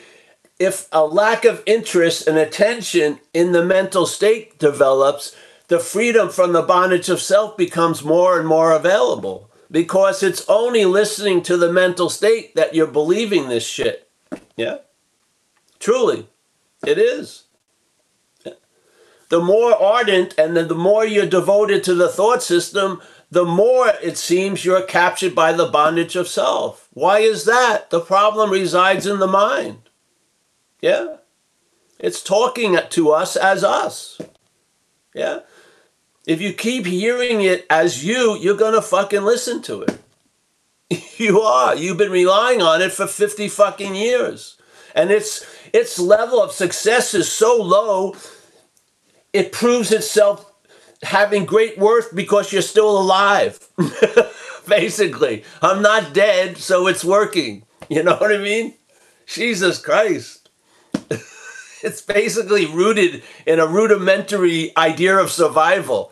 if 0.59 0.87
a 0.91 1.05
lack 1.05 1.45
of 1.45 1.61
interest 1.67 2.27
and 2.27 2.37
attention 2.37 3.19
in 3.31 3.51
the 3.51 3.63
mental 3.63 4.07
state 4.07 4.57
develops, 4.57 5.35
the 5.67 5.77
freedom 5.79 6.29
from 6.29 6.51
the 6.51 6.63
bondage 6.63 7.09
of 7.09 7.21
self 7.21 7.55
becomes 7.55 8.03
more 8.03 8.39
and 8.39 8.47
more 8.47 8.71
available 8.71 9.46
because 9.69 10.23
it's 10.23 10.45
only 10.47 10.85
listening 10.85 11.41
to 11.43 11.57
the 11.57 11.71
mental 11.71 12.09
state 12.09 12.55
that 12.55 12.73
you're 12.73 12.87
believing 12.87 13.49
this 13.49 13.67
shit. 13.67 14.09
Yeah? 14.55 14.77
Truly, 15.79 16.27
it 16.85 16.97
is. 16.97 17.43
The 19.29 19.41
more 19.41 19.75
ardent 19.75 20.35
and 20.37 20.55
the 20.55 20.73
more 20.73 21.05
you're 21.05 21.25
devoted 21.25 21.83
to 21.83 21.93
the 21.93 22.07
thought 22.07 22.41
system, 22.41 23.01
the 23.29 23.43
more 23.43 23.89
it 24.01 24.17
seems 24.17 24.63
you're 24.63 24.83
captured 24.83 25.35
by 25.35 25.51
the 25.51 25.65
bondage 25.65 26.15
of 26.15 26.29
self. 26.29 26.87
Why 26.93 27.19
is 27.19 27.43
that? 27.43 27.89
The 27.89 27.99
problem 27.99 28.49
resides 28.51 29.05
in 29.05 29.19
the 29.19 29.27
mind. 29.27 29.89
Yeah? 30.81 31.17
It's 31.99 32.23
talking 32.23 32.77
to 32.89 33.11
us 33.11 33.35
as 33.35 33.65
us. 33.65 34.21
Yeah? 35.13 35.39
If 36.27 36.41
you 36.41 36.51
keep 36.51 36.85
hearing 36.85 37.41
it 37.41 37.65
as 37.69 38.03
you, 38.03 38.37
you're 38.37 38.57
going 38.57 38.73
to 38.73 38.81
fucking 38.81 39.23
listen 39.23 39.61
to 39.63 39.83
it. 39.83 39.97
you 41.17 41.39
are. 41.39 41.73
You've 41.73 41.97
been 41.97 42.11
relying 42.11 42.61
on 42.61 42.81
it 42.81 42.91
for 42.91 43.07
50 43.07 43.47
fucking 43.47 43.95
years. 43.95 44.57
And 44.93 45.09
its 45.09 45.45
its 45.73 45.97
level 45.97 46.41
of 46.41 46.51
success 46.51 47.13
is 47.13 47.31
so 47.31 47.55
low, 47.55 48.15
it 49.31 49.51
proves 49.51 49.91
itself 49.91 50.51
having 51.03 51.45
great 51.45 51.77
worth 51.77 52.13
because 52.13 52.51
you're 52.51 52.61
still 52.61 52.99
alive. 52.99 53.65
Basically, 54.67 55.43
I'm 55.61 55.81
not 55.81 56.13
dead, 56.13 56.57
so 56.57 56.87
it's 56.87 57.05
working. 57.05 57.63
You 57.89 58.03
know 58.03 58.17
what 58.17 58.33
I 58.33 58.37
mean? 58.37 58.73
Jesus 59.27 59.79
Christ. 59.79 60.36
It's 61.87 62.01
basically 62.01 62.65
rooted 62.65 63.23
in 63.45 63.59
a 63.59 63.65
rudimentary 63.65 64.75
idea 64.77 65.17
of 65.17 65.31
survival. 65.31 66.11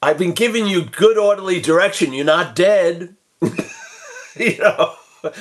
I've 0.00 0.18
been 0.18 0.32
giving 0.32 0.66
you 0.68 0.84
good 0.84 1.18
orderly 1.18 1.60
direction. 1.60 2.12
You're 2.12 2.24
not 2.24 2.54
dead. 2.54 3.16
you 4.36 4.58
know, 4.58 4.94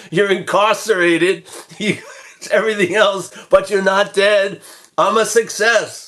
you're 0.10 0.32
incarcerated. 0.32 1.48
Everything 2.52 2.96
else, 2.96 3.32
but 3.50 3.70
you're 3.70 3.84
not 3.84 4.14
dead. 4.14 4.62
I'm 4.98 5.18
a 5.18 5.26
success 5.26 6.08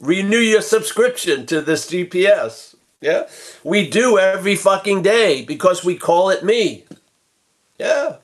renew 0.00 0.38
your 0.38 0.62
subscription 0.62 1.46
to 1.46 1.60
this 1.60 1.90
GPS. 1.90 2.74
Yeah. 3.00 3.28
We 3.62 3.88
do 3.88 4.18
every 4.18 4.56
fucking 4.56 5.02
day 5.02 5.44
because 5.44 5.84
we 5.84 5.96
call 5.96 6.30
it 6.30 6.44
me. 6.44 6.84
Yeah. 7.78 8.16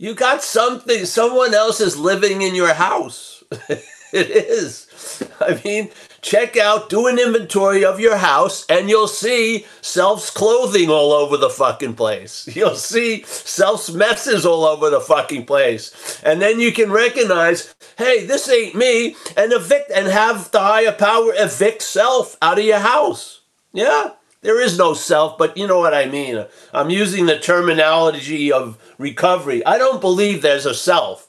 You 0.00 0.14
got 0.14 0.42
something, 0.42 1.04
someone 1.04 1.52
else 1.52 1.78
is 1.78 1.94
living 1.94 2.40
in 2.40 2.54
your 2.54 2.72
house. 2.72 3.44
it 3.68 4.30
is. 4.30 5.22
I 5.38 5.60
mean, 5.62 5.90
check 6.22 6.56
out, 6.56 6.88
do 6.88 7.06
an 7.06 7.18
inventory 7.18 7.84
of 7.84 8.00
your 8.00 8.16
house, 8.16 8.64
and 8.70 8.88
you'll 8.88 9.08
see 9.08 9.66
self's 9.82 10.30
clothing 10.30 10.88
all 10.88 11.12
over 11.12 11.36
the 11.36 11.50
fucking 11.50 11.96
place. 11.96 12.48
You'll 12.56 12.76
see 12.76 13.24
self's 13.24 13.90
messes 13.90 14.46
all 14.46 14.64
over 14.64 14.88
the 14.88 15.00
fucking 15.00 15.44
place. 15.44 16.18
And 16.24 16.40
then 16.40 16.60
you 16.60 16.72
can 16.72 16.90
recognize, 16.90 17.74
hey, 17.98 18.24
this 18.24 18.48
ain't 18.48 18.74
me, 18.74 19.16
and 19.36 19.52
evict 19.52 19.90
and 19.90 20.06
have 20.06 20.50
the 20.50 20.60
higher 20.60 20.92
power 20.92 21.34
evict 21.36 21.82
self 21.82 22.38
out 22.40 22.58
of 22.58 22.64
your 22.64 22.78
house. 22.78 23.42
Yeah. 23.74 24.12
There 24.42 24.60
is 24.60 24.78
no 24.78 24.94
self, 24.94 25.36
but 25.36 25.56
you 25.56 25.66
know 25.66 25.78
what 25.78 25.92
I 25.92 26.06
mean. 26.06 26.46
I'm 26.72 26.88
using 26.90 27.26
the 27.26 27.38
terminology 27.38 28.50
of 28.50 28.78
recovery. 28.96 29.64
I 29.66 29.76
don't 29.76 30.00
believe 30.00 30.40
there's 30.40 30.66
a 30.66 30.74
self. 30.74 31.26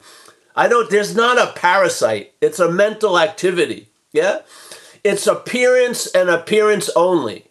I 0.56 0.68
don't, 0.68 0.90
there's 0.90 1.16
not 1.16 1.38
a 1.38 1.54
parasite. 1.54 2.34
It's 2.42 2.60
a 2.60 2.72
mental 2.72 3.20
activity. 3.20 3.90
Yeah? 4.14 4.40
It's 5.04 5.28
appearance 5.28 6.08
and 6.08 6.30
appearance 6.30 6.90
only. 6.96 7.48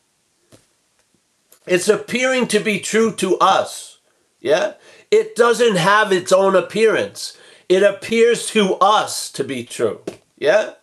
It's 1.67 1.88
appearing 1.88 2.49
to 2.49 2.61
be 2.61 2.81
true 2.81 3.12
to 3.17 3.37
us. 3.38 3.99
Yeah? 4.40 4.75
It 5.11 5.37
doesn't 5.37 5.76
have 5.76 6.11
its 6.11 6.33
own 6.33 6.57
appearance. 6.57 7.37
It 7.69 7.83
appears 7.83 8.47
to 8.49 8.75
us 8.76 9.31
to 9.33 9.45
be 9.45 9.64
true. 9.64 10.00
Yeah? 10.37 10.75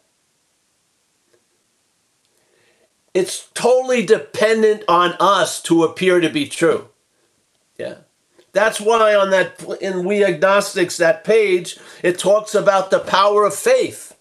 It's 3.17 3.47
totally 3.55 4.05
dependent 4.05 4.83
on 4.87 5.13
us 5.19 5.59
to 5.63 5.83
appear 5.83 6.19
to 6.19 6.29
be 6.29 6.47
true. 6.47 6.89
Yeah. 7.75 7.95
That's 8.53 8.79
why 8.79 9.15
on 9.15 9.31
that 9.31 9.59
in 9.81 10.05
We 10.05 10.23
Agnostics 10.23 10.97
that 10.97 11.23
page 11.23 11.79
it 12.03 12.19
talks 12.19 12.53
about 12.53 12.91
the 12.91 12.99
power 12.99 13.43
of 13.43 13.55
faith. 13.55 14.15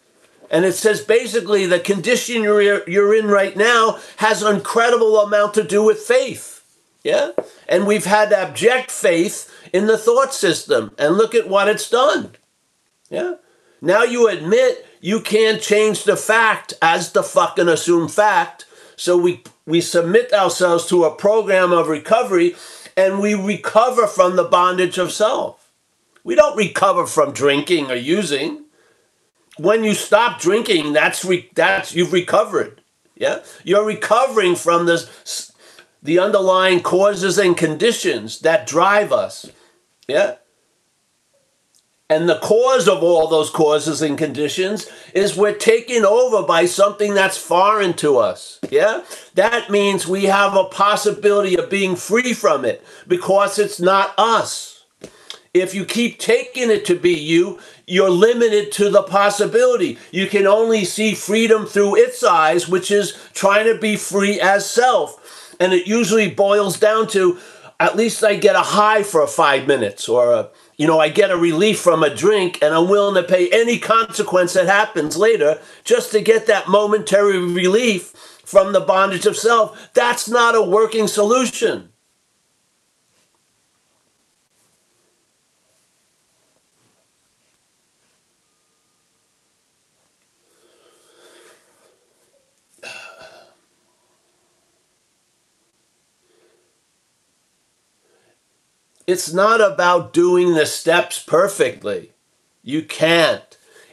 And 0.51 0.65
it 0.65 0.73
says 0.73 1.03
basically 1.03 1.67
the 1.67 1.79
condition 1.79 2.43
you're, 2.43 2.89
you're 2.89 3.15
in 3.15 3.27
right 3.27 3.55
now 3.55 3.99
has 4.17 4.41
an 4.41 4.57
incredible 4.57 5.21
amount 5.21 5.53
to 5.55 5.63
do 5.63 5.83
with 5.83 5.99
faith. 5.99 6.65
Yeah? 7.05 7.33
And 7.69 7.87
we've 7.87 8.07
had 8.07 8.33
abject 8.33 8.91
faith 8.91 9.53
in 9.75 9.89
the 9.89 9.99
thought 9.99 10.33
system. 10.33 10.93
And 10.97 11.19
look 11.19 11.35
at 11.35 11.51
what 11.51 11.69
it's 11.69 11.91
done. 11.91 12.31
Yeah? 13.11 13.35
Now 13.83 14.05
you 14.05 14.27
admit 14.27 14.87
you 15.03 15.21
can't 15.21 15.61
change 15.61 16.05
the 16.05 16.17
fact 16.17 16.73
as 16.81 17.13
the 17.13 17.23
fucking 17.23 17.69
assumed 17.69 18.11
fact. 18.11 18.66
So 18.97 19.17
we, 19.17 19.43
we 19.67 19.81
submit 19.81 20.33
ourselves 20.33 20.87
to 20.87 21.05
a 21.05 21.15
program 21.15 21.73
of 21.73 21.89
recovery 21.89 22.57
and 22.97 23.21
we 23.21 23.35
recover 23.35 24.07
from 24.07 24.37
the 24.37 24.45
bondage 24.45 24.99
of 24.99 25.13
self. 25.13 25.71
We 26.25 26.35
don't 26.35 26.57
recover 26.57 27.07
from 27.07 27.33
drinking 27.33 27.91
or 27.91 27.95
using 27.95 28.67
when 29.59 29.85
you 29.85 29.95
stop 29.95 30.41
drinking, 30.41 30.93
that's 30.93 31.25
re- 31.25 31.51
that's 31.55 31.95
you've 31.95 32.13
recovered. 32.13 32.81
Yeah, 33.15 33.41
you're 33.65 33.85
recovering 33.85 34.57
from 34.57 34.87
this 34.87 35.53
the 36.03 36.19
underlying 36.19 36.81
causes 36.83 37.39
and 37.39 37.57
conditions 37.57 38.41
that 38.41 38.67
drive 38.67 39.13
us. 39.13 39.51
Yeah. 40.07 40.37
And 42.09 42.29
the 42.29 42.39
cause 42.39 42.87
of 42.87 43.03
all 43.03 43.27
those 43.27 43.51
causes 43.51 44.01
and 44.01 44.17
conditions 44.17 44.89
is 45.13 45.37
we're 45.37 45.57
taken 45.57 46.05
over 46.05 46.47
by 46.47 46.67
something 46.67 47.15
that's 47.15 47.37
foreign 47.37 47.95
to 47.95 48.19
us. 48.19 48.61
Yeah? 48.71 49.03
That 49.35 49.71
means 49.71 50.07
we 50.07 50.25
have 50.25 50.55
a 50.55 50.65
possibility 50.65 51.59
of 51.59 51.69
being 51.69 51.97
free 51.97 52.33
from 52.33 52.65
it 52.65 52.85
because 53.09 53.59
it's 53.59 53.81
not 53.81 54.15
us. 54.19 54.85
If 55.53 55.75
you 55.75 55.85
keep 55.85 56.21
taking 56.21 56.71
it 56.71 56.85
to 56.85 56.95
be 56.95 57.15
you, 57.15 57.59
you're 57.89 58.11
limited 58.11 58.71
to 58.73 58.89
the 58.89 59.03
possibility. 59.03 59.99
You 60.13 60.29
can 60.29 60.47
only 60.47 60.85
see 60.85 61.15
freedom 61.15 61.67
through 61.67 61.97
its 61.97 62.23
eyes, 62.23 62.69
which 62.69 62.93
is 62.93 63.19
trying 63.33 63.67
to 63.67 63.81
be 63.81 63.97
free 63.97 64.41
as 64.41 64.69
self. 64.69 65.57
And 65.59 65.73
it 65.73 65.89
usually 65.89 66.31
boils 66.31 66.79
down 66.79 67.09
to 67.09 67.39
at 67.81 67.97
least 67.97 68.23
I 68.23 68.37
get 68.37 68.55
a 68.55 68.61
high 68.61 69.03
for 69.03 69.27
five 69.27 69.67
minutes 69.67 70.09
or 70.09 70.33
a 70.33 70.51
you 70.77 70.87
know, 70.87 71.01
I 71.01 71.09
get 71.09 71.31
a 71.31 71.37
relief 71.37 71.81
from 71.81 72.03
a 72.03 72.15
drink 72.15 72.59
and 72.63 72.75
I'm 72.75 72.89
willing 72.89 73.21
to 73.21 73.27
pay 73.27 73.49
any 73.51 73.79
consequence 73.79 74.53
that 74.53 74.67
happens 74.67 75.17
later 75.17 75.59
just 75.85 76.13
to 76.13 76.21
get 76.21 76.47
that 76.47 76.69
momentary 76.69 77.39
relief 77.39 78.11
from 78.45 78.73
the 78.73 78.81
bondage 78.81 79.27
of 79.27 79.37
self. 79.37 79.91
That's 79.95 80.29
not 80.29 80.55
a 80.55 80.63
working 80.63 81.09
solution. 81.09 81.91
It's 99.07 99.33
not 99.33 99.61
about 99.61 100.13
doing 100.13 100.55
the 100.55 100.67
steps 100.67 101.23
perfectly. 101.23 102.13
You 102.63 102.83
can't. 102.83 103.43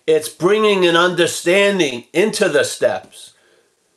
It's 0.07 0.29
bringing 0.29 0.85
an 0.85 0.95
understanding 0.95 2.05
into 2.13 2.49
the 2.49 2.63
steps. 2.63 3.33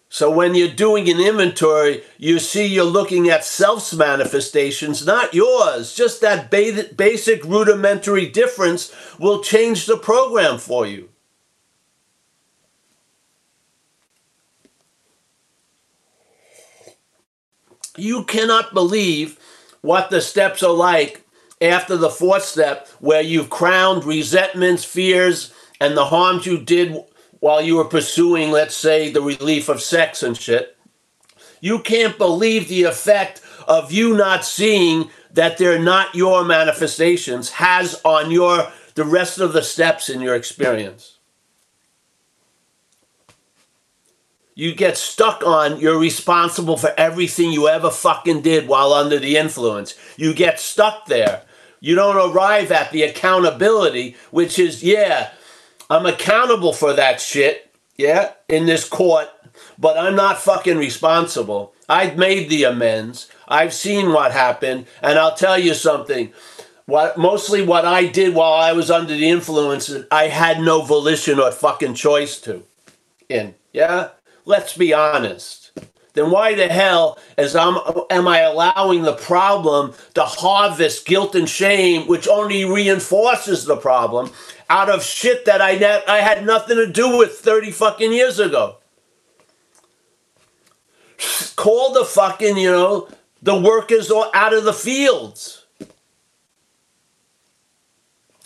So 0.08 0.30
when 0.30 0.54
you're 0.54 0.68
doing 0.68 1.08
an 1.10 1.20
inventory, 1.20 2.02
you 2.16 2.38
see 2.38 2.66
you're 2.66 2.84
looking 2.84 3.28
at 3.28 3.44
self's 3.44 3.92
manifestations, 3.94 5.04
not 5.06 5.34
yours. 5.34 5.94
Just 5.94 6.20
that 6.20 6.50
ba- 6.50 6.94
basic 6.96 7.44
rudimentary 7.44 8.26
difference 8.26 8.94
will 9.18 9.42
change 9.42 9.86
the 9.86 9.96
program 9.96 10.58
for 10.58 10.86
you. 10.86 11.08
You 17.96 18.24
cannot 18.24 18.74
believe 18.74 19.38
what 19.86 20.10
the 20.10 20.20
steps 20.20 20.64
are 20.64 20.74
like 20.74 21.24
after 21.60 21.96
the 21.96 22.10
fourth 22.10 22.42
step, 22.42 22.88
where 22.98 23.22
you've 23.22 23.48
crowned 23.48 24.04
resentments, 24.04 24.84
fears, 24.84 25.54
and 25.80 25.96
the 25.96 26.06
harms 26.06 26.44
you 26.44 26.58
did 26.58 26.96
while 27.38 27.62
you 27.62 27.76
were 27.76 27.84
pursuing, 27.84 28.50
let's 28.50 28.76
say, 28.76 29.10
the 29.10 29.22
relief 29.22 29.68
of 29.68 29.80
sex 29.80 30.22
and 30.22 30.36
shit. 30.36 30.76
You 31.60 31.78
can't 31.78 32.18
believe 32.18 32.68
the 32.68 32.82
effect 32.82 33.40
of 33.68 33.92
you 33.92 34.16
not 34.16 34.44
seeing 34.44 35.10
that 35.32 35.56
they're 35.56 35.78
not 35.78 36.14
your 36.14 36.44
manifestations 36.44 37.50
has 37.50 38.00
on 38.04 38.30
your 38.30 38.70
the 38.94 39.04
rest 39.04 39.38
of 39.38 39.52
the 39.52 39.62
steps 39.62 40.08
in 40.08 40.20
your 40.20 40.34
experience. 40.34 41.15
You 44.56 44.74
get 44.74 44.96
stuck 44.96 45.46
on 45.46 45.78
you're 45.78 45.98
responsible 45.98 46.78
for 46.78 46.92
everything 46.96 47.52
you 47.52 47.68
ever 47.68 47.90
fucking 47.90 48.40
did 48.40 48.66
while 48.66 48.92
under 48.94 49.18
the 49.18 49.36
influence. 49.36 49.94
You 50.16 50.32
get 50.34 50.58
stuck 50.58 51.06
there. 51.06 51.42
You 51.78 51.94
don't 51.94 52.34
arrive 52.34 52.72
at 52.72 52.90
the 52.90 53.02
accountability, 53.02 54.16
which 54.30 54.58
is, 54.58 54.82
yeah, 54.82 55.30
I'm 55.90 56.06
accountable 56.06 56.72
for 56.72 56.94
that 56.94 57.20
shit, 57.20 57.70
yeah, 57.98 58.32
in 58.48 58.64
this 58.64 58.88
court, 58.88 59.28
but 59.78 59.98
I'm 59.98 60.16
not 60.16 60.38
fucking 60.38 60.78
responsible. 60.78 61.74
I've 61.86 62.16
made 62.16 62.48
the 62.48 62.64
amends. 62.64 63.28
I've 63.46 63.74
seen 63.74 64.10
what 64.10 64.32
happened, 64.32 64.86
and 65.02 65.18
I'll 65.18 65.36
tell 65.36 65.58
you 65.58 65.74
something. 65.74 66.32
What 66.86 67.18
mostly 67.18 67.62
what 67.62 67.84
I 67.84 68.06
did 68.06 68.34
while 68.34 68.54
I 68.54 68.72
was 68.72 68.90
under 68.90 69.14
the 69.14 69.28
influence, 69.28 69.92
I 70.10 70.28
had 70.28 70.60
no 70.60 70.80
volition 70.80 71.38
or 71.38 71.52
fucking 71.52 71.94
choice 71.94 72.40
to. 72.40 72.62
In 73.28 73.54
yeah, 73.72 74.10
let's 74.46 74.76
be 74.76 74.94
honest, 74.94 75.72
then 76.14 76.30
why 76.30 76.54
the 76.54 76.68
hell 76.68 77.18
is 77.36 77.54
I'm, 77.54 77.78
am 78.10 78.26
I 78.26 78.40
allowing 78.40 79.02
the 79.02 79.12
problem 79.12 79.92
to 80.14 80.22
harvest 80.22 81.04
guilt 81.04 81.34
and 81.34 81.48
shame, 81.48 82.08
which 82.08 82.26
only 82.26 82.64
reinforces 82.64 83.66
the 83.66 83.76
problem, 83.76 84.30
out 84.70 84.88
of 84.88 85.04
shit 85.04 85.44
that 85.44 85.60
I, 85.60 85.74
ne- 85.74 86.04
I 86.08 86.18
had 86.20 86.46
nothing 86.46 86.76
to 86.76 86.86
do 86.86 87.18
with 87.18 87.32
30 87.32 87.70
fucking 87.72 88.12
years 88.12 88.38
ago? 88.40 88.76
Call 91.56 91.92
the 91.92 92.04
fucking, 92.04 92.56
you 92.56 92.70
know, 92.70 93.08
the 93.42 93.60
workers 93.60 94.10
out 94.10 94.54
of 94.54 94.64
the 94.64 94.72
fields. 94.72 95.66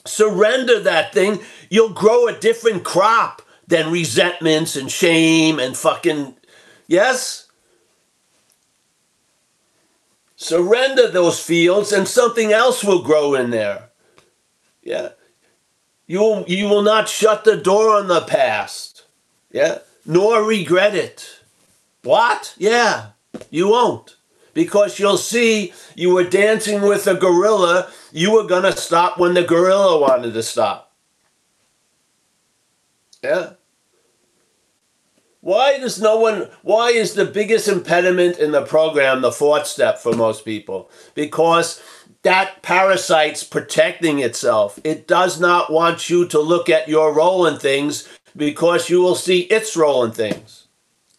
Surrender 0.07 0.81
that 0.81 1.13
thing, 1.13 1.41
you'll 1.69 1.93
grow 1.93 2.27
a 2.27 2.39
different 2.39 2.85
crop 2.85 3.43
than 3.71 3.91
resentments 3.91 4.77
and 4.77 4.91
shame 4.91 5.59
and 5.59 5.77
fucking. 5.77 6.35
Yes? 6.87 7.47
Surrender 10.37 11.09
those 11.09 11.41
fields 11.41 11.93
and 11.93 12.07
something 12.07 12.53
else 12.53 12.85
will 12.85 13.03
grow 13.03 13.35
in 13.35 13.51
there. 13.51 13.91
Yeah. 14.83 15.11
You 16.07 16.21
will, 16.21 16.45
you 16.49 16.69
will 16.69 16.83
not 16.83 17.09
shut 17.09 17.45
the 17.45 17.57
door 17.57 17.95
on 17.95 18.09
the 18.09 18.23
past. 18.23 19.05
Yeah. 19.53 19.79
Nor 20.05 20.43
regret 20.43 20.95
it. 20.95 21.41
What? 22.03 22.55
Yeah. 22.59 23.11
You 23.51 23.69
won't. 23.69 24.17
Because 24.53 24.99
you'll 24.99 25.19
see 25.19 25.73
you 25.95 26.13
were 26.13 26.25
dancing 26.25 26.83
with 26.83 27.07
a 27.07 27.15
gorilla. 27.15 27.91
You 28.11 28.33
were 28.33 28.47
going 28.47 28.65
to 28.65 28.77
stop 28.77 29.19
when 29.19 29.35
the 29.35 29.45
gorilla 29.45 30.01
wanted 30.01 30.35
to 30.35 30.43
stop. 30.43 30.93
Yeah. 33.23 33.53
Why 35.41 35.79
does 35.79 36.01
no 36.01 36.19
one, 36.19 36.49
why 36.63 36.91
is 36.91 37.15
the 37.15 37.25
biggest 37.25 37.67
impediment 37.67 38.39
in 38.39 38.53
the 38.53 38.63
program 38.63 39.23
the 39.23 39.33
fourth 39.33 39.67
step 39.67 39.99
for 39.99 40.15
most 40.15 40.45
people? 40.45 40.91
Because 41.15 41.83
that 42.23 42.63
parasite's 42.63 43.43
protecting 43.43 44.19
itself. 44.19 44.79
It 44.85 45.09
does 45.09 45.41
not 45.41 45.73
want 45.73 46.11
you 46.11 46.29
to 46.29 46.41
look 46.41 46.69
at 46.69 46.89
your 46.89 47.15
role 47.15 47.47
in 47.47 47.59
things 47.59 48.07
because 48.37 48.91
you 48.91 49.01
will 49.01 49.15
see 49.15 49.41
its 49.41 49.77
role 49.77 50.05
in 50.05 50.13
things. 50.13 50.67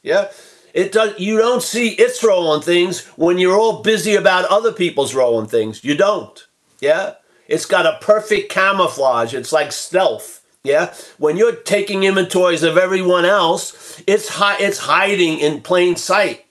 Yeah? 0.04 0.32
It 0.74 0.92
does 0.92 1.20
you 1.20 1.38
don't 1.38 1.64
see 1.64 1.90
its 1.90 2.24
role 2.24 2.54
in 2.54 2.62
things 2.62 3.06
when 3.18 3.40
you're 3.40 3.60
all 3.60 3.82
busy 3.82 4.16
about 4.16 4.46
other 4.46 4.72
people's 4.72 5.16
role 5.16 5.40
in 5.40 5.48
things. 5.48 5.84
You 5.84 5.98
don't. 5.98 6.48
Yeah? 6.80 7.16
It's 7.48 7.66
got 7.66 7.88
a 7.88 7.98
perfect 8.02 8.52
camouflage. 8.52 9.34
It's 9.34 9.52
like 9.52 9.72
stealth. 9.72 10.40
Yeah, 10.63 10.93
when 11.17 11.38
you're 11.38 11.56
taking 11.56 12.04
inventories 12.04 12.62
of 12.62 12.78
everyone 12.78 13.26
else, 13.26 14.02
it's 14.06 14.30
hi- 14.30 14.58
it's 14.60 14.78
hiding 14.80 15.39
in 15.39 15.62
plain 15.62 15.95
sight. 15.95 16.45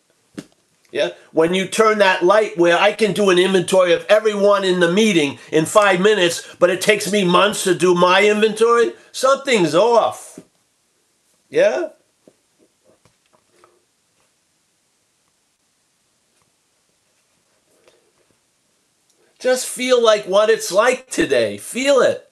Yeah, 0.90 1.11
when 1.33 1.55
you 1.55 1.68
turn 1.68 1.99
that 1.99 2.25
light 2.25 2.59
where 2.59 2.77
I 2.77 2.92
can 2.92 3.12
do 3.12 3.31
an 3.31 3.38
inventory 3.38 3.92
of 3.92 4.05
everyone 4.09 4.64
in 4.64 4.81
the 4.81 4.90
meeting 4.90 5.38
in 5.53 5.64
five 5.64 6.01
minutes, 6.01 6.57
but 6.59 6.70
it 6.70 6.81
takes 6.81 7.12
me 7.12 7.25
months 7.25 7.62
to 7.64 7.75
do 7.77 7.94
my 7.94 8.25
inventory, 8.25 8.92
something's 9.12 9.75
off. 9.77 10.40
Yeah. 11.49 11.90
Just 19.38 19.66
feel 19.66 20.03
like 20.03 20.27
what 20.27 20.51
it's 20.51 20.73
like 20.73 21.09
today. 21.11 21.59
Feel 21.59 22.01
it. 22.01 22.30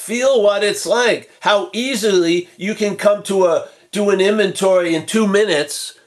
Feel 0.00 0.42
what 0.42 0.64
it's 0.64 0.86
like. 0.86 1.30
How 1.40 1.68
easily 1.74 2.48
you 2.56 2.74
can 2.74 2.96
come 2.96 3.22
to 3.24 3.44
a 3.44 3.68
do 3.92 4.08
an 4.08 4.18
inventory 4.18 4.94
in 4.94 5.04
two 5.04 5.28
minutes, 5.28 5.98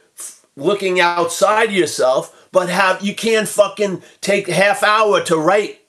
looking 0.55 0.99
outside 0.99 1.71
yourself, 1.71 2.47
but 2.51 2.69
have 2.69 3.03
you 3.03 3.13
can't 3.13 3.47
fucking 3.47 4.01
take 4.19 4.47
half 4.47 4.81
hour 4.81 5.21
to 5.25 5.37
write 5.37 5.85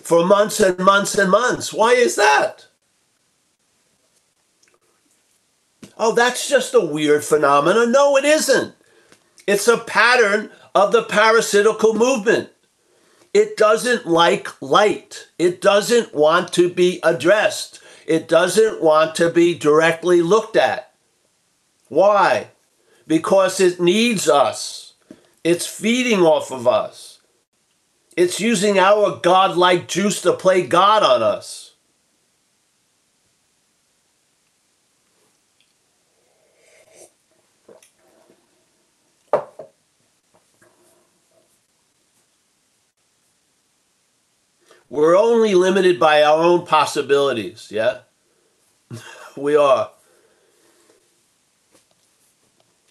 for 0.00 0.24
months 0.24 0.60
and 0.60 0.78
months 0.78 1.18
and 1.18 1.28
months. 1.28 1.72
Why 1.72 1.94
is 1.94 2.14
that? 2.14 2.68
Oh, 5.98 6.14
that's 6.14 6.48
just 6.48 6.72
a 6.72 6.80
weird 6.80 7.24
phenomenon. 7.24 7.90
No, 7.90 8.16
it 8.16 8.24
isn't. 8.24 8.74
It's 9.48 9.66
a 9.66 9.78
pattern 9.78 10.50
of 10.72 10.92
the 10.92 11.02
parasitical 11.02 11.94
movement. 11.94 12.50
It 13.32 13.56
doesn't 13.56 14.06
like 14.06 14.60
light. 14.60 15.28
It 15.38 15.60
doesn't 15.60 16.14
want 16.14 16.52
to 16.54 16.72
be 16.72 17.00
addressed. 17.02 17.80
It 18.06 18.26
doesn't 18.28 18.82
want 18.82 19.14
to 19.16 19.30
be 19.30 19.56
directly 19.56 20.20
looked 20.20 20.56
at. 20.56 20.92
Why? 21.88 22.48
Because 23.06 23.60
it 23.60 23.80
needs 23.80 24.28
us. 24.28 24.94
It's 25.44 25.66
feeding 25.66 26.20
off 26.20 26.50
of 26.50 26.66
us. 26.66 27.20
It's 28.16 28.40
using 28.40 28.78
our 28.78 29.16
godlike 29.22 29.86
juice 29.86 30.20
to 30.22 30.32
play 30.32 30.66
God 30.66 31.02
on 31.02 31.22
us. 31.22 31.59
We're 44.90 45.16
only 45.16 45.54
limited 45.54 46.00
by 46.00 46.24
our 46.24 46.42
own 46.42 46.66
possibilities, 46.66 47.68
yeah? 47.70 47.98
we 49.36 49.54
are. 49.54 49.92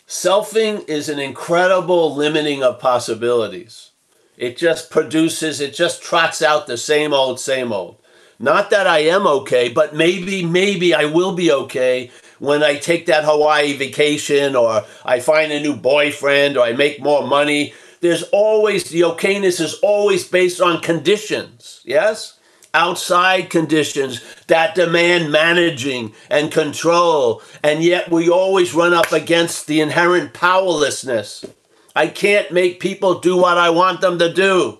Selfing 0.07 0.87
is 0.87 1.09
an 1.09 1.19
incredible 1.19 2.15
limiting 2.15 2.63
of 2.63 2.79
possibilities. 2.79 3.91
It 4.37 4.55
just 4.55 4.89
produces, 4.89 5.59
it 5.59 5.73
just 5.73 6.01
trots 6.01 6.41
out 6.41 6.67
the 6.67 6.77
same 6.77 7.13
old, 7.13 7.37
same 7.37 7.73
old. 7.73 7.97
Not 8.39 8.69
that 8.69 8.87
I 8.87 8.99
am 8.99 9.27
okay, 9.27 9.67
but 9.67 9.93
maybe, 9.93 10.45
maybe 10.45 10.93
I 10.93 11.03
will 11.03 11.35
be 11.35 11.51
okay 11.51 12.11
when 12.39 12.63
I 12.63 12.77
take 12.77 13.07
that 13.07 13.25
Hawaii 13.25 13.73
vacation 13.73 14.55
or 14.55 14.85
I 15.03 15.19
find 15.19 15.51
a 15.51 15.59
new 15.59 15.75
boyfriend 15.75 16.55
or 16.55 16.65
I 16.65 16.71
make 16.71 17.03
more 17.03 17.27
money. 17.27 17.73
There's 18.01 18.23
always, 18.31 18.89
the 18.89 19.01
okayness 19.01 19.59
is 19.59 19.75
always 19.81 20.27
based 20.27 20.61
on 20.61 20.81
conditions, 20.81 21.81
yes? 21.83 22.39
Outside 22.73 23.49
conditions 23.49 24.21
that 24.47 24.75
demand 24.75 25.31
managing 25.31 26.13
and 26.29 26.51
control, 26.51 27.41
and 27.63 27.83
yet 27.83 28.09
we 28.11 28.29
always 28.29 28.73
run 28.73 28.93
up 28.93 29.11
against 29.11 29.67
the 29.67 29.81
inherent 29.81 30.33
powerlessness. 30.33 31.45
I 31.95 32.07
can't 32.07 32.51
make 32.51 32.79
people 32.79 33.19
do 33.19 33.35
what 33.35 33.57
I 33.57 33.71
want 33.71 34.01
them 34.01 34.19
to 34.19 34.31
do. 34.31 34.79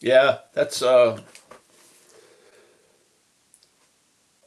Yeah, 0.00 0.38
that's 0.54 0.82
uh 0.82 1.20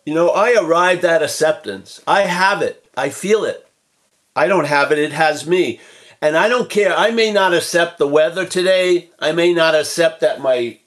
You 0.05 0.13
know, 0.13 0.29
I 0.29 0.53
arrived 0.59 1.05
at 1.05 1.23
acceptance. 1.23 2.01
I 2.05 2.21
have 2.23 2.61
it. 2.61 2.85
I 2.95 3.09
feel 3.09 3.45
it. 3.45 3.67
I 4.35 4.47
don't 4.47 4.65
have 4.65 4.91
it, 4.91 4.99
it 4.99 5.13
has 5.13 5.47
me. 5.47 5.79
And 6.21 6.35
I 6.35 6.47
don't 6.49 6.69
care. 6.69 6.95
I 6.95 7.11
may 7.11 7.31
not 7.31 7.53
accept 7.53 7.97
the 7.97 8.07
weather 8.07 8.45
today. 8.45 9.09
I 9.19 9.31
may 9.31 9.53
not 9.53 9.75
accept 9.75 10.21
that 10.21 10.41
my 10.41 10.79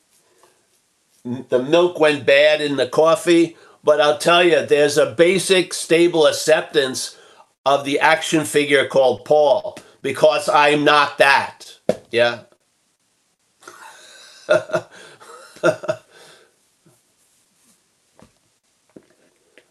the 1.24 1.62
milk 1.62 1.98
went 1.98 2.24
bad 2.24 2.60
in 2.60 2.76
the 2.76 2.86
coffee, 2.88 3.56
but 3.82 4.00
I'll 4.00 4.18
tell 4.18 4.44
you 4.44 4.64
there's 4.64 4.96
a 4.96 5.12
basic 5.12 5.74
stable 5.74 6.26
acceptance 6.26 7.16
of 7.64 7.84
the 7.84 7.98
action 7.98 8.44
figure 8.44 8.86
called 8.86 9.24
Paul 9.24 9.76
because 10.02 10.48
I'm 10.48 10.84
not 10.84 11.18
that. 11.18 11.78
Yeah. 12.10 12.42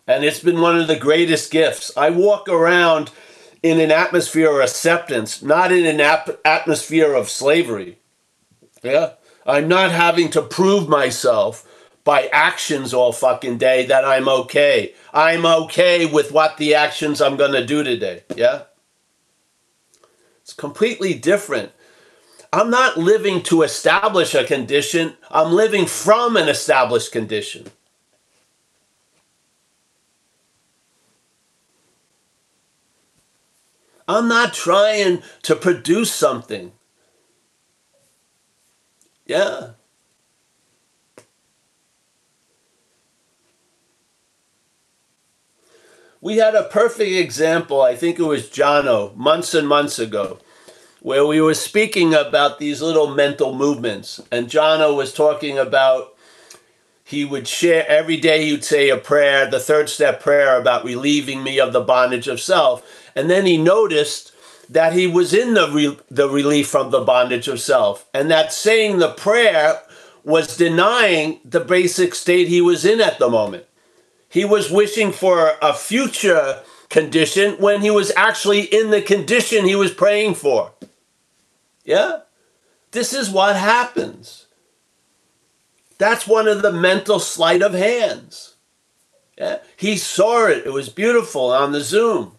and 0.07 0.23
it's 0.23 0.39
been 0.39 0.61
one 0.61 0.79
of 0.79 0.87
the 0.87 0.97
greatest 0.97 1.51
gifts. 1.51 1.95
I 1.95 2.09
walk 2.09 2.49
around 2.49 3.11
in 3.63 3.79
an 3.79 3.91
atmosphere 3.91 4.51
of 4.51 4.63
acceptance, 4.63 5.41
not 5.41 5.71
in 5.71 5.85
an 5.85 6.01
ap- 6.01 6.39
atmosphere 6.45 7.13
of 7.13 7.29
slavery. 7.29 7.97
Yeah? 8.83 9.13
I'm 9.45 9.67
not 9.67 9.91
having 9.91 10.29
to 10.31 10.41
prove 10.41 10.89
myself 10.89 11.67
by 12.03 12.27
actions 12.27 12.93
all 12.93 13.11
fucking 13.11 13.57
day 13.57 13.85
that 13.87 14.05
I'm 14.05 14.27
okay. 14.29 14.93
I'm 15.13 15.45
okay 15.45 16.05
with 16.05 16.31
what 16.31 16.57
the 16.57 16.75
actions 16.75 17.21
I'm 17.21 17.37
going 17.37 17.53
to 17.53 17.65
do 17.65 17.83
today. 17.83 18.23
Yeah? 18.35 18.63
It's 20.41 20.53
completely 20.53 21.15
different. 21.15 21.71
I'm 22.55 22.69
not 22.69 22.95
living 22.97 23.43
to 23.43 23.63
establish 23.63 24.33
a 24.33 24.45
condition, 24.45 25.17
I'm 25.29 25.51
living 25.51 25.85
from 25.85 26.37
an 26.37 26.47
established 26.47 27.11
condition. 27.11 27.65
I'm 34.07 34.29
not 34.29 34.53
trying 34.53 35.21
to 35.41 35.57
produce 35.57 36.13
something. 36.13 36.71
Yeah. 39.25 39.71
We 46.21 46.37
had 46.37 46.55
a 46.55 46.63
perfect 46.63 47.11
example, 47.11 47.81
I 47.81 47.97
think 47.97 48.17
it 48.17 48.23
was 48.23 48.49
Jono, 48.49 49.13
months 49.17 49.53
and 49.53 49.67
months 49.67 49.99
ago, 49.99 50.39
where 51.05 51.27
we 51.27 51.39
were 51.39 51.53
speaking 51.53 52.15
about 52.15 52.57
these 52.57 52.81
little 52.81 53.13
mental 53.13 53.53
movements. 53.53 54.19
And 54.31 54.47
Jono 54.47 54.97
was 54.97 55.13
talking 55.13 55.55
about 55.55 56.17
he 57.03 57.23
would 57.23 57.47
share 57.47 57.87
every 57.87 58.17
day 58.17 58.45
he'd 58.45 58.63
say 58.63 58.89
a 58.89 58.97
prayer, 58.97 59.47
the 59.47 59.59
third 59.59 59.87
step 59.87 60.19
prayer 60.19 60.59
about 60.59 60.83
relieving 60.83 61.43
me 61.43 61.59
of 61.59 61.73
the 61.73 61.81
bondage 61.81 62.27
of 62.27 62.41
self. 62.41 62.81
And 63.15 63.29
then 63.29 63.45
he 63.45 63.55
noticed 63.55 64.31
that 64.67 64.93
he 64.93 65.05
was 65.05 65.31
in 65.31 65.53
the, 65.53 65.69
re- 65.69 65.99
the 66.09 66.27
relief 66.27 66.69
from 66.69 66.89
the 66.89 67.01
bondage 67.01 67.47
of 67.47 67.59
self. 67.59 68.09
And 68.11 68.31
that 68.31 68.51
saying 68.51 68.97
the 68.97 69.13
prayer 69.13 69.79
was 70.23 70.57
denying 70.57 71.39
the 71.45 71.59
basic 71.59 72.15
state 72.15 72.47
he 72.47 72.61
was 72.61 72.83
in 72.83 72.99
at 72.99 73.19
the 73.19 73.29
moment. 73.29 73.65
He 74.27 74.43
was 74.43 74.71
wishing 74.71 75.11
for 75.11 75.53
a 75.61 75.75
future 75.75 76.63
condition 76.89 77.61
when 77.61 77.81
he 77.81 77.91
was 77.91 78.11
actually 78.17 78.61
in 78.61 78.89
the 78.89 79.03
condition 79.03 79.65
he 79.65 79.75
was 79.75 79.91
praying 79.91 80.33
for. 80.33 80.71
Yeah? 81.85 82.21
This 82.91 83.13
is 83.13 83.29
what 83.29 83.55
happens. 83.55 84.47
That's 85.97 86.27
one 86.27 86.47
of 86.47 86.61
the 86.61 86.73
mental 86.73 87.19
sleight 87.19 87.61
of 87.61 87.73
hands. 87.73 88.55
Yeah? 89.37 89.59
He 89.77 89.95
saw 89.97 90.47
it. 90.47 90.65
It 90.65 90.73
was 90.73 90.89
beautiful 90.89 91.51
on 91.51 91.71
the 91.71 91.81
Zoom. 91.81 92.33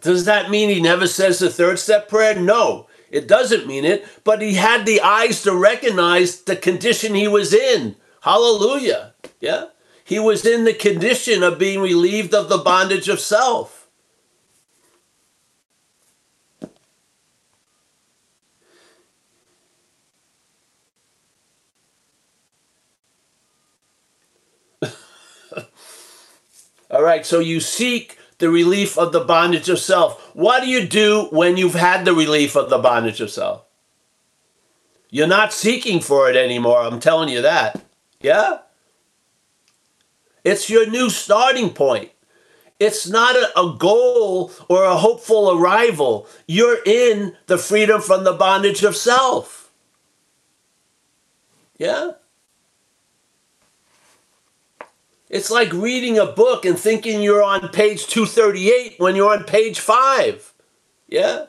Does 0.00 0.24
that 0.26 0.50
mean 0.50 0.68
he 0.68 0.80
never 0.80 1.06
says 1.06 1.38
the 1.38 1.50
third 1.50 1.78
step 1.78 2.08
prayer? 2.08 2.38
No, 2.38 2.86
it 3.10 3.26
doesn't 3.26 3.66
mean 3.66 3.84
it, 3.84 4.06
but 4.24 4.42
he 4.42 4.54
had 4.54 4.86
the 4.86 5.00
eyes 5.00 5.42
to 5.42 5.54
recognize 5.54 6.42
the 6.42 6.56
condition 6.56 7.14
he 7.14 7.26
was 7.26 7.52
in. 7.52 7.96
Hallelujah. 8.20 9.14
Yeah? 9.40 9.66
He 10.04 10.18
was 10.20 10.46
in 10.46 10.64
the 10.64 10.74
condition 10.74 11.42
of 11.42 11.58
being 11.58 11.80
relieved 11.80 12.34
of 12.34 12.48
the 12.48 12.58
bondage 12.58 13.08
of 13.08 13.18
self. 13.18 13.75
All 26.90 27.02
right, 27.02 27.26
so 27.26 27.40
you 27.40 27.60
seek 27.60 28.18
the 28.38 28.50
relief 28.50 28.98
of 28.98 29.12
the 29.12 29.24
bondage 29.24 29.68
of 29.68 29.78
self. 29.78 30.34
What 30.34 30.62
do 30.62 30.68
you 30.68 30.86
do 30.86 31.28
when 31.32 31.56
you've 31.56 31.74
had 31.74 32.04
the 32.04 32.14
relief 32.14 32.54
of 32.54 32.70
the 32.70 32.78
bondage 32.78 33.20
of 33.20 33.30
self? 33.30 33.64
You're 35.10 35.26
not 35.26 35.52
seeking 35.52 36.00
for 36.00 36.28
it 36.28 36.36
anymore, 36.36 36.80
I'm 36.80 37.00
telling 37.00 37.28
you 37.28 37.42
that. 37.42 37.84
Yeah? 38.20 38.58
It's 40.44 40.70
your 40.70 40.88
new 40.88 41.10
starting 41.10 41.70
point. 41.70 42.10
It's 42.78 43.08
not 43.08 43.34
a, 43.34 43.58
a, 43.58 43.76
goal 43.78 44.52
or 44.68 44.84
a 44.84 44.96
hopeful 44.96 45.58
arrival. 45.58 46.28
You're 46.46 46.82
in 46.84 47.34
the 47.46 47.56
freedom 47.56 48.02
from 48.02 48.24
the 48.24 48.34
bondage 48.34 48.84
of 48.84 48.94
self. 48.94 49.72
Yeah? 51.78 52.12
It's 55.36 55.50
like 55.50 55.70
reading 55.74 56.18
a 56.18 56.24
book 56.24 56.64
and 56.64 56.78
thinking 56.78 57.20
you're 57.20 57.42
on 57.42 57.68
page 57.68 58.06
238 58.06 58.98
when 58.98 59.14
you're 59.14 59.30
on 59.30 59.44
page 59.44 59.78
5. 59.78 60.54
Yeah? 61.08 61.44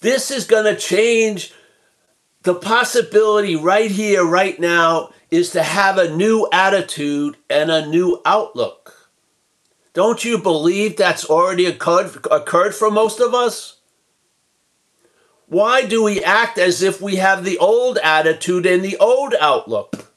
This 0.00 0.32
is 0.32 0.44
going 0.44 0.64
to 0.64 0.74
change 0.74 1.54
the 2.42 2.56
possibility 2.56 3.54
right 3.54 3.92
here, 3.92 4.24
right 4.24 4.58
now, 4.58 5.10
is 5.30 5.50
to 5.50 5.62
have 5.62 5.96
a 5.96 6.12
new 6.12 6.48
attitude 6.52 7.36
and 7.48 7.70
a 7.70 7.86
new 7.86 8.20
outlook. 8.26 9.08
Don't 9.92 10.24
you 10.24 10.36
believe 10.36 10.96
that's 10.96 11.26
already 11.26 11.66
occurred, 11.66 12.26
occurred 12.28 12.74
for 12.74 12.90
most 12.90 13.20
of 13.20 13.34
us? 13.34 13.76
Why 15.52 15.84
do 15.84 16.02
we 16.02 16.24
act 16.24 16.56
as 16.56 16.80
if 16.80 17.02
we 17.02 17.16
have 17.16 17.44
the 17.44 17.58
old 17.58 17.98
attitude 17.98 18.64
and 18.64 18.82
the 18.82 18.96
old 18.96 19.34
outlook? 19.38 20.10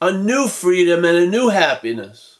A 0.00 0.10
new 0.10 0.48
freedom 0.48 1.04
and 1.04 1.18
a 1.18 1.26
new 1.26 1.50
happiness. 1.50 2.38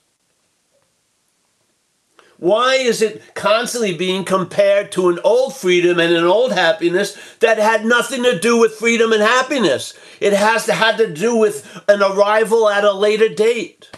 Why 2.38 2.76
is 2.76 3.02
it 3.02 3.34
constantly 3.34 3.94
being 3.94 4.24
compared 4.24 4.90
to 4.92 5.10
an 5.10 5.18
old 5.22 5.54
freedom 5.54 6.00
and 6.00 6.14
an 6.14 6.24
old 6.24 6.52
happiness 6.52 7.14
that 7.40 7.58
had 7.58 7.84
nothing 7.84 8.22
to 8.22 8.40
do 8.40 8.58
with 8.58 8.76
freedom 8.76 9.12
and 9.12 9.20
happiness? 9.20 9.92
It 10.18 10.32
has 10.32 10.64
to 10.64 10.72
had 10.72 10.96
to 10.96 11.12
do 11.12 11.36
with 11.36 11.82
an 11.88 12.02
arrival 12.02 12.70
at 12.70 12.84
a 12.84 12.92
later 12.92 13.28
date. 13.28 13.90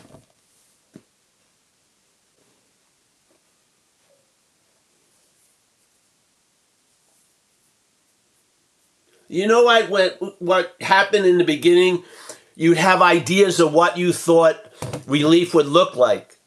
You 9.28 9.46
know 9.46 9.64
what, 9.64 10.40
what 10.40 10.74
happened 10.80 11.26
in 11.26 11.38
the 11.38 11.44
beginning? 11.44 12.02
You'd 12.56 12.78
have 12.78 13.02
ideas 13.02 13.60
of 13.60 13.72
what 13.72 13.98
you 13.98 14.12
thought 14.12 14.72
relief 15.06 15.54
would 15.54 15.66
look 15.66 15.94
like. 15.94 16.38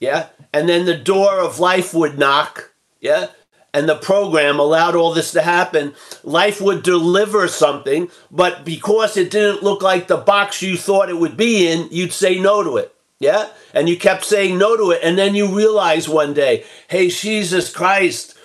Yeah? 0.00 0.28
And 0.52 0.68
then 0.68 0.86
the 0.86 0.96
door 0.96 1.38
of 1.38 1.60
life 1.60 1.92
would 1.94 2.18
knock. 2.18 2.72
Yeah? 3.00 3.28
And 3.74 3.88
the 3.88 3.96
program 3.96 4.58
allowed 4.58 4.94
all 4.94 5.12
this 5.12 5.32
to 5.32 5.42
happen. 5.42 5.94
Life 6.22 6.60
would 6.60 6.82
deliver 6.82 7.48
something, 7.48 8.10
but 8.30 8.64
because 8.64 9.16
it 9.16 9.30
didn't 9.30 9.62
look 9.62 9.82
like 9.82 10.06
the 10.06 10.16
box 10.16 10.62
you 10.62 10.76
thought 10.76 11.10
it 11.10 11.18
would 11.18 11.36
be 11.36 11.66
in, 11.66 11.88
you'd 11.90 12.12
say 12.12 12.40
no 12.40 12.62
to 12.62 12.76
it. 12.76 12.94
Yeah? 13.18 13.48
And 13.72 13.88
you 13.88 13.96
kept 13.96 14.24
saying 14.24 14.56
no 14.58 14.76
to 14.76 14.92
it. 14.92 15.00
And 15.02 15.18
then 15.18 15.34
you 15.34 15.54
realize 15.54 16.08
one 16.08 16.34
day, 16.34 16.64
hey, 16.88 17.08
Jesus 17.08 17.72
Christ, 17.72 18.36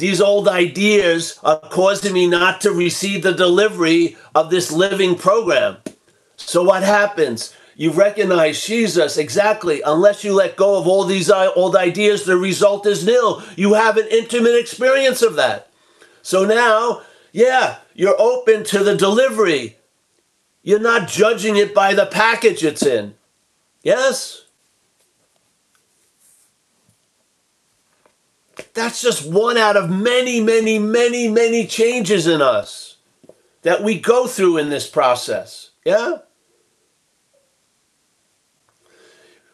these 0.00 0.20
old 0.20 0.48
ideas 0.48 1.38
are 1.42 1.60
causing 1.60 2.12
me 2.12 2.26
not 2.26 2.60
to 2.62 2.72
receive 2.72 3.22
the 3.22 3.32
delivery 3.32 4.16
of 4.34 4.50
this 4.50 4.72
living 4.72 5.14
program. 5.14 5.76
So 6.36 6.62
what 6.62 6.82
happens? 6.82 7.54
You 7.76 7.92
recognize 7.92 8.66
Jesus 8.66 9.16
exactly. 9.16 9.80
Unless 9.84 10.24
you 10.24 10.34
let 10.34 10.56
go 10.56 10.78
of 10.78 10.86
all 10.86 11.04
these 11.04 11.30
uh, 11.30 11.52
old 11.54 11.76
ideas, 11.76 12.24
the 12.24 12.36
result 12.36 12.86
is 12.86 13.06
nil. 13.06 13.42
You 13.56 13.74
have 13.74 13.96
an 13.96 14.06
intimate 14.10 14.58
experience 14.58 15.22
of 15.22 15.36
that. 15.36 15.70
So 16.22 16.44
now, 16.44 17.02
yeah, 17.32 17.78
you're 17.94 18.20
open 18.20 18.64
to 18.64 18.84
the 18.84 18.96
delivery. 18.96 19.76
You're 20.62 20.78
not 20.78 21.08
judging 21.08 21.56
it 21.56 21.74
by 21.74 21.94
the 21.94 22.06
package 22.06 22.64
it's 22.64 22.84
in. 22.84 23.14
Yes? 23.82 24.44
That's 28.74 29.02
just 29.02 29.26
one 29.26 29.56
out 29.56 29.76
of 29.76 29.90
many, 29.90 30.40
many, 30.40 30.78
many, 30.78 31.28
many 31.28 31.66
changes 31.66 32.26
in 32.26 32.42
us 32.42 32.96
that 33.62 33.82
we 33.82 33.98
go 33.98 34.26
through 34.26 34.58
in 34.58 34.70
this 34.70 34.88
process. 34.88 35.70
Yeah? 35.84 36.18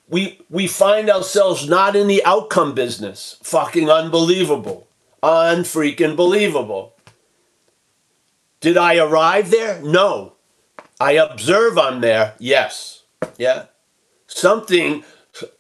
We, 0.09 0.41
we 0.49 0.67
find 0.67 1.11
ourselves 1.11 1.69
not 1.69 1.97
in 1.97 2.07
the 2.07 2.25
outcome 2.25 2.75
business. 2.75 3.39
Fucking 3.43 3.91
unbelievable. 3.91 4.87
Unfreaking 5.23 6.15
believable. 6.15 6.95
Did 8.61 8.77
I 8.77 8.97
arrive 8.97 9.51
there? 9.51 9.83
No. 9.83 10.35
I 11.01 11.13
observe 11.13 11.77
I'm 11.77 12.01
there. 12.01 12.35
Yes. 12.39 13.03
Yeah. 13.37 13.65
Something, 14.29 15.05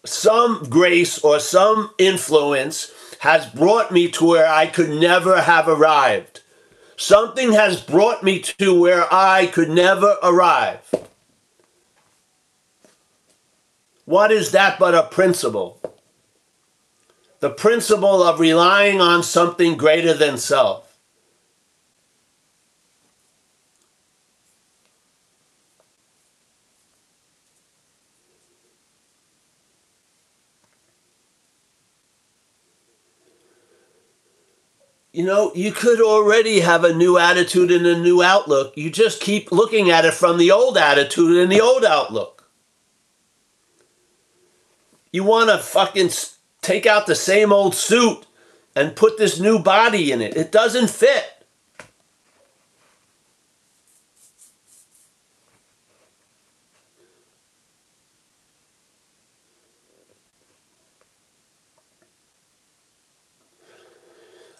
some 0.04 0.64
grace 0.70 1.18
or 1.18 1.40
some 1.40 1.90
influence 1.98 2.92
has 3.20 3.46
brought 3.46 3.90
me 3.90 4.10
to 4.12 4.24
where 4.24 4.46
I 4.46 4.66
could 4.66 4.90
never 4.90 5.40
have 5.40 5.68
arrived. 5.68 6.40
Something 6.96 7.52
has 7.52 7.80
brought 7.80 8.22
me 8.22 8.40
to 8.40 8.78
where 8.78 9.12
I 9.12 9.46
could 9.46 9.68
never 9.68 10.16
arrive. 10.22 10.94
What 14.06 14.30
is 14.30 14.52
that 14.52 14.78
but 14.78 14.94
a 14.94 15.02
principle? 15.02 15.80
The 17.40 17.50
principle 17.50 18.22
of 18.22 18.40
relying 18.40 19.00
on 19.00 19.22
something 19.22 19.76
greater 19.76 20.14
than 20.14 20.38
self. 20.38 20.85
You 35.16 35.24
know, 35.24 35.50
you 35.54 35.72
could 35.72 35.98
already 36.02 36.60
have 36.60 36.84
a 36.84 36.92
new 36.92 37.16
attitude 37.16 37.70
and 37.70 37.86
a 37.86 37.98
new 37.98 38.22
outlook. 38.22 38.76
You 38.76 38.90
just 38.90 39.18
keep 39.18 39.50
looking 39.50 39.88
at 39.88 40.04
it 40.04 40.12
from 40.12 40.36
the 40.36 40.50
old 40.50 40.76
attitude 40.76 41.38
and 41.38 41.50
the 41.50 41.62
old 41.62 41.86
outlook. 41.86 42.50
You 45.12 45.24
want 45.24 45.48
to 45.48 45.56
fucking 45.56 46.10
take 46.60 46.84
out 46.84 47.06
the 47.06 47.14
same 47.14 47.50
old 47.50 47.74
suit 47.74 48.26
and 48.74 48.94
put 48.94 49.16
this 49.16 49.40
new 49.40 49.58
body 49.58 50.12
in 50.12 50.20
it. 50.20 50.36
It 50.36 50.52
doesn't 50.52 50.90
fit. 50.90 51.24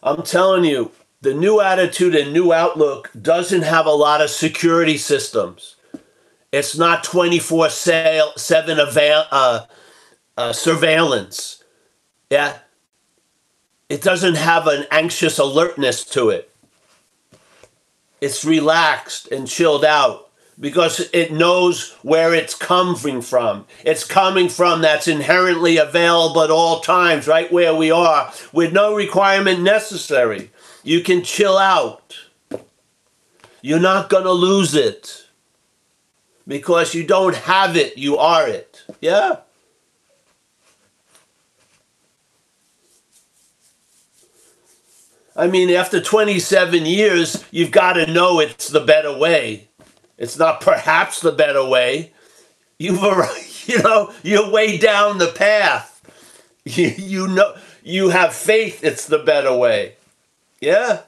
I'm 0.07 0.23
telling 0.23 0.65
you, 0.65 0.93
the 1.21 1.35
new 1.35 1.61
attitude 1.61 2.15
and 2.15 2.33
new 2.33 2.53
outlook 2.53 3.11
doesn't 3.21 3.63
have 3.63 3.87
a 3.87 3.91
lot 3.91 4.21
of 4.21 4.31
security 4.31 4.99
systems. 4.99 5.75
It's 6.53 6.79
not 6.79 7.03
24 7.03 7.71
7 7.71 8.79
uh, 8.79 9.67
uh, 10.37 10.53
surveillance. 10.53 11.65
Yeah. 12.31 12.59
It 13.89 14.01
doesn't 14.01 14.37
have 14.37 14.69
an 14.69 14.87
anxious 14.93 15.41
alertness 15.41 16.05
to 16.11 16.31
it. 16.31 16.53
It's 18.21 18.45
relaxed 18.45 19.33
and 19.33 19.49
chilled 19.49 19.85
out 19.85 20.26
because 20.59 21.01
it 21.13 21.33
knows 21.33 21.93
where 22.03 22.35
it's 22.35 22.55
coming 22.55 23.21
from. 23.21 23.67
It's 23.85 24.05
coming 24.05 24.49
from 24.49 24.81
that's 24.81 25.09
inherently 25.09 25.77
available 25.77 26.43
at 26.43 26.51
all 26.51 26.81
times, 26.81 27.27
right 27.27 27.53
where 27.53 27.75
we 27.75 27.91
are, 27.91 28.33
with 28.53 28.73
no 28.73 28.95
requirement 28.95 29.61
necessary. 29.61 30.51
You 30.83 31.01
can 31.01 31.23
chill 31.23 31.59
out. 31.59 32.17
You're 33.61 33.81
not 33.81 34.09
going 34.09 34.25
to 34.25 34.33
lose 34.33 34.75
it 34.75 35.27
because 36.47 36.95
you 36.95 37.05
don't 37.05 37.35
have 37.35 37.77
it, 37.77 37.99
you 37.99 38.17
are 38.17 38.49
it. 38.49 38.85
Yeah? 39.01 39.39
I 45.35 45.49
mean, 45.49 45.69
after 45.71 46.01
27 46.01 46.87
years, 46.87 47.45
you've 47.51 47.71
got 47.71 47.95
to 47.95 48.11
know 48.11 48.41
it's 48.41 48.69
the 48.69 48.81
better 48.81 49.17
way. 49.17 49.66
It's 50.19 50.39
not 50.39 50.61
perhaps 50.61 51.21
the 51.21 51.33
better 51.33 51.65
way. 51.65 52.13
You've 52.79 53.03
arrived, 53.03 53.63
you 53.67 53.83
know 53.83 54.13
you're 54.23 54.51
way 54.51 54.79
down 54.79 55.19
the 55.19 55.33
path. 55.33 55.93
You, 56.69 56.89
you 56.89 57.29
know 57.29 57.55
you 57.85 58.09
have 58.09 58.35
faith. 58.35 58.83
It's 58.83 59.07
the 59.07 59.19
better 59.21 59.55
way. 59.55 59.95
Yeah. 60.61 61.03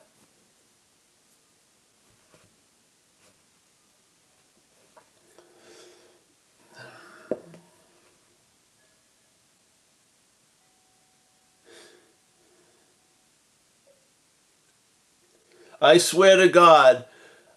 I 15.81 15.99
swear 15.99 16.37
to 16.37 16.49
God, 16.49 17.05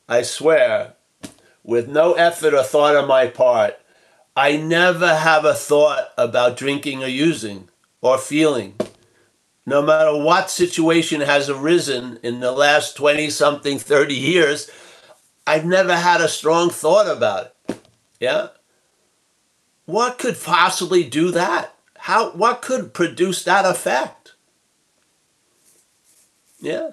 I 0.07 0.21
swear, 0.21 0.93
with 1.63 1.88
no 1.88 2.13
effort 2.13 2.54
or 2.54 2.63
thought 2.63 2.95
on 2.95 3.08
my 3.08 3.28
part, 3.28 3.78
I 4.36 4.58
never 4.58 5.15
have 5.15 5.45
a 5.45 5.54
thought 5.54 6.12
about 6.17 6.58
drinking 6.58 7.04
or 7.04 7.08
using 7.08 7.69
or 8.02 8.17
feeling. 8.17 8.76
No 9.65 9.82
matter 9.82 10.17
what 10.17 10.50
situation 10.50 11.21
has 11.21 11.50
arisen 11.50 12.19
in 12.24 12.39
the 12.39 12.52
last 12.52 12.95
20 12.95 13.30
something, 13.30 13.78
30 13.78 14.15
years, 14.15 14.69
I've 15.45 15.65
never 15.65 15.95
had 15.95 16.21
a 16.21 16.28
strong 16.28 16.69
thought 16.69 17.08
about 17.08 17.54
it. 17.67 17.80
Yeah? 18.19 18.50
What 19.86 20.17
could 20.17 20.39
possibly 20.41 21.04
do 21.04 21.32
that? 21.32 21.76
How 21.97 22.32
what 22.32 22.62
could 22.62 22.93
produce 22.93 23.43
that 23.43 23.65
effect? 23.65 24.34
Yeah. 26.60 26.91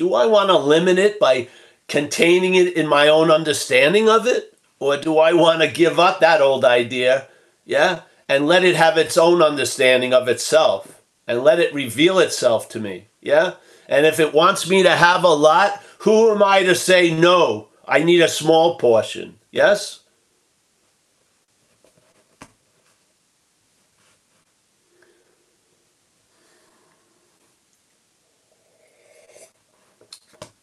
Do 0.00 0.14
I 0.14 0.24
want 0.24 0.48
to 0.48 0.56
limit 0.56 0.98
it 0.98 1.20
by 1.20 1.48
containing 1.86 2.54
it 2.54 2.74
in 2.74 2.86
my 2.86 3.06
own 3.08 3.30
understanding 3.30 4.08
of 4.08 4.26
it? 4.26 4.56
Or 4.78 4.96
do 4.96 5.18
I 5.18 5.34
want 5.34 5.60
to 5.60 5.68
give 5.68 6.00
up 6.00 6.20
that 6.20 6.40
old 6.40 6.64
idea, 6.64 7.28
yeah, 7.66 8.00
and 8.26 8.46
let 8.46 8.64
it 8.64 8.76
have 8.76 8.96
its 8.96 9.18
own 9.18 9.42
understanding 9.42 10.14
of 10.14 10.26
itself 10.26 11.02
and 11.26 11.44
let 11.44 11.60
it 11.60 11.74
reveal 11.74 12.18
itself 12.18 12.66
to 12.70 12.80
me, 12.80 13.08
yeah? 13.20 13.56
And 13.90 14.06
if 14.06 14.18
it 14.18 14.32
wants 14.32 14.66
me 14.70 14.82
to 14.84 14.96
have 14.96 15.22
a 15.22 15.28
lot, 15.28 15.82
who 15.98 16.30
am 16.30 16.42
I 16.42 16.62
to 16.62 16.74
say 16.74 17.12
no? 17.12 17.68
I 17.86 18.02
need 18.02 18.22
a 18.22 18.28
small 18.28 18.78
portion, 18.78 19.38
yes? 19.50 19.99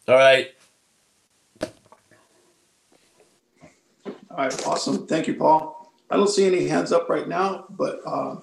All 0.08 0.14
right. 0.16 0.48
All 4.30 4.38
right, 4.38 4.66
awesome. 4.66 5.06
Thank 5.06 5.26
you, 5.26 5.34
Paul. 5.34 5.92
I 6.10 6.16
don't 6.16 6.30
see 6.30 6.46
any 6.46 6.66
hands 6.66 6.92
up 6.92 7.10
right 7.10 7.28
now, 7.28 7.66
but 7.68 8.00
uh, 8.06 8.36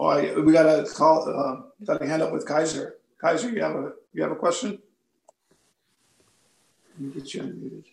oh, 0.00 0.06
I, 0.06 0.34
we 0.40 0.52
got 0.52 0.66
a 0.66 0.82
call, 0.90 1.28
uh, 1.28 1.84
got 1.84 2.02
a 2.02 2.06
hand 2.08 2.22
up 2.22 2.32
with 2.32 2.44
Kaiser. 2.44 2.96
Kaiser, 3.20 3.50
you 3.50 3.62
have 3.62 3.76
a, 3.76 3.92
you 4.12 4.22
have 4.24 4.32
a 4.32 4.36
question? 4.36 4.80
Let 6.98 7.14
me 7.14 7.20
get 7.20 7.32
you 7.34 7.42
unmuted. 7.42 7.84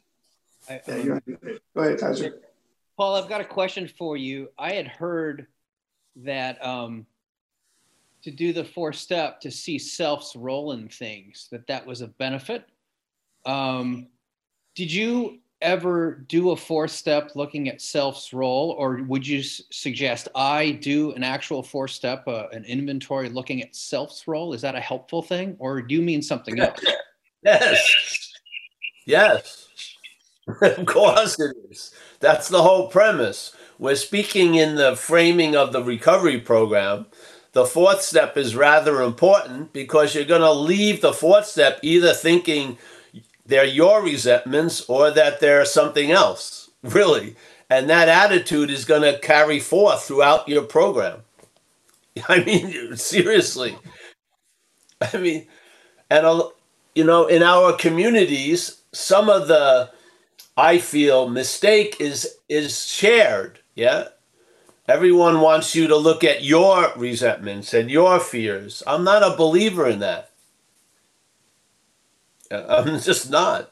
I- 0.67 0.81
Yeah, 0.87 0.95
you're 1.03 1.21
unmuted. 1.21 1.59
Go 1.75 1.81
ahead, 1.83 1.99
Kaiser. 1.99 2.41
Paul, 2.97 3.15
I've 3.15 3.29
got 3.29 3.41
a 3.41 3.45
question 3.45 3.87
for 3.87 4.17
you. 4.17 4.49
I 4.57 4.71
had 4.71 4.87
heard 4.87 5.45
that 6.15 6.65
um, 6.65 7.05
to 8.23 8.31
do 8.31 8.53
the 8.53 8.65
four 8.65 8.91
step 8.91 9.39
to 9.41 9.51
see 9.51 9.77
self's 9.77 10.35
role 10.35 10.71
in 10.71 10.87
things, 10.89 11.47
that 11.51 11.67
that 11.67 11.85
was 11.85 12.01
a 12.01 12.07
benefit. 12.07 12.65
Um, 13.45 14.07
did 14.75 14.91
you 14.91 15.39
ever 15.61 16.23
do 16.27 16.51
a 16.51 16.55
four 16.55 16.87
step 16.87 17.31
looking 17.35 17.67
at 17.67 17.81
self's 17.81 18.31
role, 18.33 18.75
or 18.77 19.01
would 19.07 19.27
you 19.27 19.39
s- 19.39 19.61
suggest 19.71 20.29
I 20.35 20.71
do 20.71 21.11
an 21.13 21.23
actual 21.23 21.61
four 21.61 21.87
step, 21.87 22.27
uh, 22.27 22.47
an 22.51 22.63
inventory 22.65 23.29
looking 23.29 23.61
at 23.61 23.75
self's 23.75 24.27
role? 24.27 24.53
Is 24.53 24.61
that 24.61 24.75
a 24.75 24.79
helpful 24.79 25.21
thing, 25.21 25.55
or 25.59 25.81
do 25.81 25.95
you 25.95 26.01
mean 26.01 26.21
something 26.21 26.59
else? 26.59 26.79
Yes. 27.41 28.33
Yes. 29.05 29.67
of 30.61 30.85
course 30.85 31.39
it 31.39 31.55
is. 31.69 31.91
That's 32.19 32.49
the 32.49 32.61
whole 32.61 32.89
premise. 32.89 33.55
We're 33.77 33.95
speaking 33.95 34.55
in 34.55 34.75
the 34.75 34.97
framing 34.97 35.55
of 35.55 35.71
the 35.71 35.81
recovery 35.81 36.41
program. 36.41 37.05
The 37.53 37.65
fourth 37.65 38.01
step 38.01 38.35
is 38.35 38.57
rather 38.57 39.01
important 39.01 39.71
because 39.71 40.13
you're 40.13 40.25
going 40.25 40.41
to 40.41 40.51
leave 40.51 40.99
the 40.99 41.13
fourth 41.13 41.45
step 41.45 41.79
either 41.81 42.13
thinking 42.13 42.77
they're 43.49 43.65
your 43.65 44.01
resentments 44.03 44.81
or 44.87 45.11
that 45.11 45.39
they're 45.39 45.65
something 45.65 46.11
else, 46.11 46.69
really. 46.83 47.35
And 47.69 47.89
that 47.89 48.09
attitude 48.09 48.71
is 48.71 48.85
going 48.85 49.03
to 49.03 49.19
carry 49.19 49.59
forth 49.59 50.03
throughout 50.03 50.47
your 50.47 50.63
program. 50.63 51.23
I 52.29 52.43
mean, 52.43 52.95
seriously. 52.95 53.77
I 55.01 55.17
mean, 55.17 55.47
and 56.09 56.41
you 56.95 57.03
know, 57.03 57.27
in 57.27 57.43
our 57.43 57.73
communities, 57.73 58.81
some 58.91 59.29
of 59.29 59.47
the 59.47 59.91
I 60.57 60.79
feel 60.79 61.29
mistake 61.29 61.97
is 61.99 62.35
is 62.49 62.85
shared. 62.85 63.59
Yeah. 63.75 64.09
Everyone 64.87 65.39
wants 65.39 65.75
you 65.75 65.87
to 65.87 65.95
look 65.95 66.23
at 66.23 66.43
your 66.43 66.91
resentments 66.97 67.75
and 67.75 67.91
your 67.91 68.19
fears. 68.19 68.81
I'm 68.87 69.03
not 69.03 69.21
a 69.21 69.37
believer 69.37 69.87
in 69.87 69.99
that. 69.99 70.28
I'm 72.69 72.99
just 72.99 73.29
not. 73.29 73.71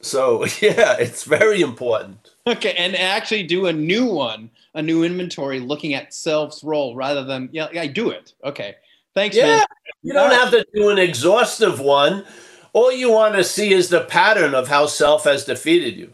So, 0.00 0.44
yeah, 0.60 0.96
it's 0.98 1.24
very 1.24 1.60
important. 1.60 2.30
Okay, 2.46 2.74
and 2.74 2.96
actually 2.96 3.42
do 3.44 3.66
a 3.66 3.72
new 3.72 4.06
one, 4.06 4.50
a 4.74 4.82
new 4.82 5.04
inventory 5.04 5.60
looking 5.60 5.94
at 5.94 6.14
self's 6.14 6.64
role 6.64 6.96
rather 6.96 7.24
than 7.24 7.48
yeah, 7.52 7.68
I 7.78 7.86
do 7.86 8.10
it. 8.10 8.32
Okay, 8.44 8.76
thanks, 9.14 9.36
Yeah. 9.36 9.56
man. 9.56 9.66
You 10.02 10.14
don't 10.14 10.32
have 10.32 10.50
to 10.52 10.66
do 10.74 10.88
an 10.88 10.98
exhaustive 10.98 11.80
one. 11.80 12.24
All 12.72 12.90
you 12.90 13.10
want 13.10 13.34
to 13.34 13.44
see 13.44 13.72
is 13.72 13.88
the 13.88 14.04
pattern 14.04 14.54
of 14.54 14.68
how 14.68 14.86
self 14.86 15.24
has 15.24 15.44
defeated 15.44 15.94
you. 15.96 16.12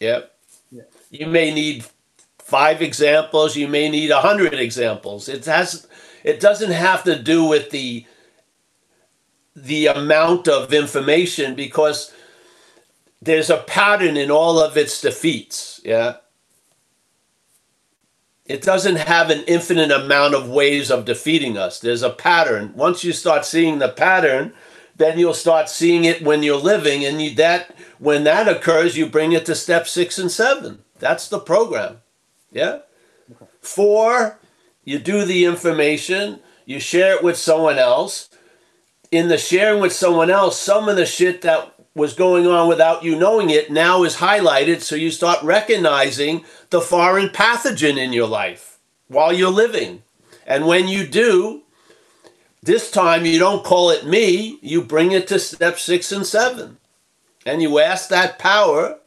Yep. 0.00 0.34
Yeah. 0.72 0.82
You 1.10 1.26
may 1.26 1.54
need 1.54 1.84
five 2.38 2.82
examples. 2.82 3.56
You 3.56 3.68
may 3.68 3.88
need 3.88 4.10
a 4.10 4.20
hundred 4.20 4.54
examples. 4.54 5.28
It 5.28 5.44
has. 5.44 5.86
It 6.24 6.40
doesn't 6.40 6.72
have 6.72 7.04
to 7.04 7.22
do 7.22 7.44
with 7.44 7.70
the 7.70 8.04
the 9.64 9.86
amount 9.86 10.48
of 10.48 10.72
information 10.72 11.54
because 11.54 12.12
there's 13.20 13.50
a 13.50 13.58
pattern 13.58 14.16
in 14.16 14.30
all 14.30 14.58
of 14.58 14.76
its 14.76 15.00
defeats. 15.00 15.80
Yeah. 15.84 16.16
It 18.46 18.62
doesn't 18.62 18.96
have 18.96 19.28
an 19.28 19.44
infinite 19.46 19.90
amount 19.90 20.34
of 20.34 20.48
ways 20.48 20.90
of 20.90 21.04
defeating 21.04 21.58
us. 21.58 21.80
There's 21.80 22.02
a 22.02 22.10
pattern. 22.10 22.72
Once 22.74 23.04
you 23.04 23.12
start 23.12 23.44
seeing 23.44 23.78
the 23.78 23.90
pattern, 23.90 24.54
then 24.96 25.18
you'll 25.18 25.34
start 25.34 25.68
seeing 25.68 26.04
it 26.04 26.22
when 26.22 26.42
you're 26.42 26.56
living, 26.56 27.04
and 27.04 27.20
you, 27.20 27.34
that 27.36 27.74
when 27.98 28.24
that 28.24 28.48
occurs, 28.48 28.96
you 28.96 29.06
bring 29.06 29.32
it 29.32 29.46
to 29.46 29.54
step 29.54 29.86
six 29.86 30.18
and 30.18 30.30
seven. 30.30 30.82
That's 30.98 31.28
the 31.28 31.38
program. 31.38 31.98
Yeah. 32.50 32.80
Four, 33.60 34.38
you 34.84 34.98
do 34.98 35.24
the 35.24 35.44
information, 35.44 36.40
you 36.64 36.80
share 36.80 37.16
it 37.16 37.22
with 37.22 37.36
someone 37.36 37.78
else. 37.78 38.30
In 39.10 39.28
the 39.28 39.38
sharing 39.38 39.80
with 39.80 39.92
someone 39.92 40.30
else, 40.30 40.60
some 40.60 40.88
of 40.88 40.96
the 40.96 41.06
shit 41.06 41.40
that 41.42 41.74
was 41.94 42.12
going 42.12 42.46
on 42.46 42.68
without 42.68 43.02
you 43.02 43.16
knowing 43.16 43.50
it 43.50 43.70
now 43.70 44.04
is 44.04 44.16
highlighted, 44.16 44.82
so 44.82 44.94
you 44.94 45.10
start 45.10 45.42
recognizing 45.42 46.44
the 46.70 46.80
foreign 46.80 47.28
pathogen 47.28 47.96
in 47.96 48.12
your 48.12 48.28
life 48.28 48.78
while 49.08 49.32
you're 49.32 49.50
living. 49.50 50.02
And 50.46 50.66
when 50.66 50.88
you 50.88 51.06
do, 51.06 51.62
this 52.62 52.90
time 52.90 53.24
you 53.24 53.38
don't 53.38 53.64
call 53.64 53.90
it 53.90 54.06
me, 54.06 54.58
you 54.60 54.82
bring 54.82 55.12
it 55.12 55.26
to 55.28 55.38
step 55.38 55.78
six 55.78 56.12
and 56.12 56.26
seven. 56.26 56.76
And 57.46 57.62
you 57.62 57.78
ask 57.78 58.10
that 58.10 58.38
power 58.38 58.98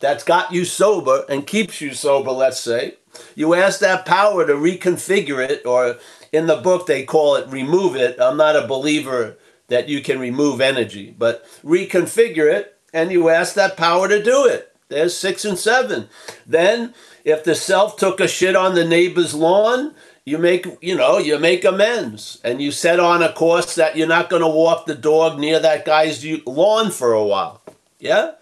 that's 0.00 0.24
got 0.24 0.52
you 0.52 0.64
sober 0.64 1.24
and 1.28 1.46
keeps 1.46 1.80
you 1.80 1.94
sober, 1.94 2.32
let's 2.32 2.60
say, 2.60 2.94
you 3.34 3.54
ask 3.54 3.80
that 3.80 4.04
power 4.04 4.46
to 4.46 4.52
reconfigure 4.52 5.38
it, 5.48 5.64
or 5.64 5.96
in 6.32 6.46
the 6.46 6.56
book 6.56 6.86
they 6.86 7.04
call 7.04 7.36
it 7.36 7.48
remove 7.48 7.96
it. 7.96 8.20
I'm 8.20 8.36
not 8.36 8.56
a 8.56 8.66
believer 8.66 9.38
that 9.68 9.88
you 9.88 10.00
can 10.00 10.18
remove 10.18 10.60
energy, 10.60 11.14
but 11.18 11.44
reconfigure 11.64 12.52
it, 12.52 12.78
and 12.92 13.10
you 13.10 13.28
ask 13.28 13.54
that 13.54 13.76
power 13.76 14.08
to 14.08 14.22
do 14.22 14.46
it. 14.46 14.72
There's 14.88 15.16
six 15.16 15.44
and 15.44 15.58
seven. 15.58 16.08
Then, 16.46 16.94
if 17.24 17.42
the 17.42 17.54
self 17.54 17.96
took 17.96 18.20
a 18.20 18.28
shit 18.28 18.54
on 18.54 18.74
the 18.74 18.84
neighbor's 18.84 19.34
lawn, 19.34 19.94
you 20.24 20.38
make 20.38 20.66
you 20.80 20.96
know 20.96 21.18
you 21.18 21.38
make 21.38 21.64
amends 21.64 22.40
and 22.44 22.60
you 22.60 22.70
set 22.70 23.00
on 23.00 23.22
a 23.22 23.32
course 23.32 23.74
that 23.76 23.96
you're 23.96 24.06
not 24.06 24.30
going 24.30 24.42
to 24.42 24.48
walk 24.48 24.86
the 24.86 24.94
dog 24.94 25.38
near 25.38 25.58
that 25.60 25.84
guy's 25.84 26.24
lawn 26.46 26.90
for 26.90 27.12
a 27.12 27.24
while. 27.24 27.62
Yeah, 27.98 28.32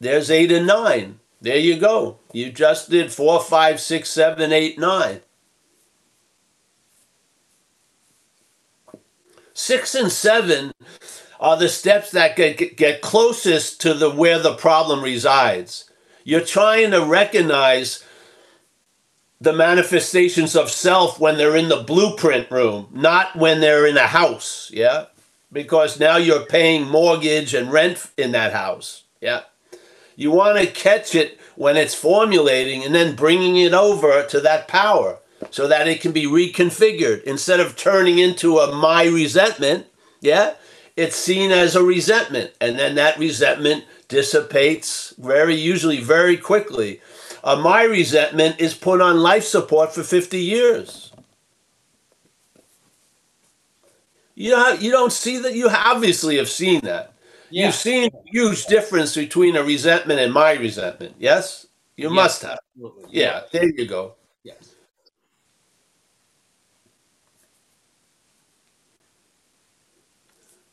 there's 0.00 0.30
eight 0.30 0.50
and 0.52 0.66
nine. 0.66 1.20
There 1.40 1.56
you 1.56 1.78
go. 1.78 2.18
You 2.32 2.50
just 2.50 2.90
did 2.90 3.12
four, 3.12 3.40
five, 3.40 3.80
six, 3.80 4.08
seven, 4.08 4.52
eight, 4.52 4.78
nine. 4.78 5.20
Six 9.56 9.94
and 9.94 10.12
seven 10.12 10.74
are 11.40 11.56
the 11.56 11.70
steps 11.70 12.10
that 12.10 12.36
get, 12.36 12.76
get 12.76 13.00
closest 13.00 13.80
to 13.80 13.94
the 13.94 14.10
where 14.10 14.38
the 14.38 14.54
problem 14.54 15.02
resides. 15.02 15.90
You're 16.24 16.42
trying 16.42 16.90
to 16.90 17.02
recognize 17.02 18.04
the 19.40 19.54
manifestations 19.54 20.56
of 20.56 20.70
self 20.70 21.18
when 21.18 21.38
they're 21.38 21.56
in 21.56 21.70
the 21.70 21.82
blueprint 21.84 22.50
room, 22.50 22.88
not 22.92 23.34
when 23.34 23.60
they're 23.60 23.86
in 23.86 23.96
a 23.96 24.06
house, 24.06 24.70
yeah? 24.74 25.06
Because 25.50 25.98
now 25.98 26.18
you're 26.18 26.44
paying 26.44 26.86
mortgage 26.86 27.54
and 27.54 27.72
rent 27.72 28.10
in 28.18 28.32
that 28.32 28.52
house, 28.52 29.04
yeah? 29.22 29.44
You 30.16 30.32
want 30.32 30.58
to 30.58 30.66
catch 30.66 31.14
it 31.14 31.40
when 31.54 31.78
it's 31.78 31.94
formulating 31.94 32.84
and 32.84 32.94
then 32.94 33.16
bringing 33.16 33.56
it 33.56 33.72
over 33.72 34.22
to 34.22 34.40
that 34.40 34.68
power 34.68 35.18
so 35.50 35.68
that 35.68 35.88
it 35.88 36.00
can 36.00 36.12
be 36.12 36.24
reconfigured 36.26 37.22
instead 37.24 37.60
of 37.60 37.76
turning 37.76 38.18
into 38.18 38.58
a 38.58 38.74
my 38.74 39.04
resentment, 39.04 39.86
yeah? 40.20 40.54
It's 40.96 41.16
seen 41.16 41.50
as 41.52 41.76
a 41.76 41.82
resentment 41.82 42.52
and 42.60 42.78
then 42.78 42.94
that 42.94 43.18
resentment 43.18 43.84
dissipates 44.08 45.14
very 45.18 45.54
usually 45.54 46.00
very 46.00 46.36
quickly. 46.36 47.00
Uh, 47.44 47.56
my 47.56 47.82
resentment 47.84 48.60
is 48.60 48.74
put 48.74 49.00
on 49.00 49.18
life 49.18 49.44
support 49.44 49.94
for 49.94 50.02
50 50.02 50.38
years. 50.38 51.12
You 54.34 54.50
know, 54.50 54.72
you 54.72 54.90
don't 54.90 55.12
see 55.12 55.38
that. 55.38 55.54
You 55.54 55.68
obviously 55.70 56.36
have 56.36 56.48
seen 56.48 56.80
that. 56.82 57.12
Yeah. 57.50 57.66
You've 57.66 57.74
seen 57.74 58.10
a 58.12 58.30
huge 58.30 58.66
difference 58.66 59.14
between 59.14 59.56
a 59.56 59.62
resentment 59.62 60.20
and 60.20 60.32
my 60.32 60.52
resentment. 60.54 61.14
Yes, 61.18 61.66
you 61.96 62.08
Yes. 62.08 62.14
must 62.14 62.42
have. 62.42 62.58
Absolutely. 62.76 63.18
Yeah, 63.20 63.42
there 63.52 63.64
you 63.64 63.86
go. 63.86 64.15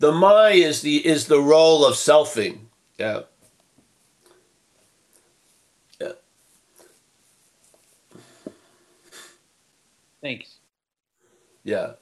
The 0.03 0.11
my 0.11 0.51
is 0.51 0.81
the 0.81 0.97
is 1.07 1.27
the 1.27 1.39
role 1.39 1.85
of 1.85 1.93
selfing. 1.93 2.57
Yeah. 2.99 3.21
Yeah. 6.01 6.11
Thanks. 10.21 10.57
Yeah. 11.63 11.93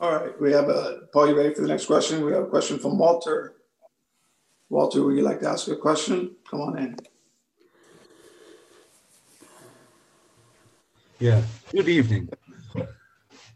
All 0.00 0.10
right, 0.10 0.40
we 0.40 0.52
have 0.52 0.70
a, 0.70 1.00
Paul, 1.12 1.28
you 1.28 1.36
ready 1.36 1.52
for 1.52 1.60
the 1.60 1.68
next 1.68 1.84
question? 1.84 2.24
We 2.24 2.32
have 2.32 2.44
a 2.44 2.46
question 2.46 2.78
from 2.78 2.96
Walter. 2.96 3.56
Walter, 4.70 5.02
would 5.02 5.18
you 5.18 5.22
like 5.22 5.40
to 5.40 5.50
ask 5.50 5.68
a 5.68 5.76
question? 5.76 6.30
Come 6.50 6.62
on 6.62 6.78
in. 6.78 6.96
Yeah, 11.18 11.42
good 11.70 11.90
evening. 11.90 12.30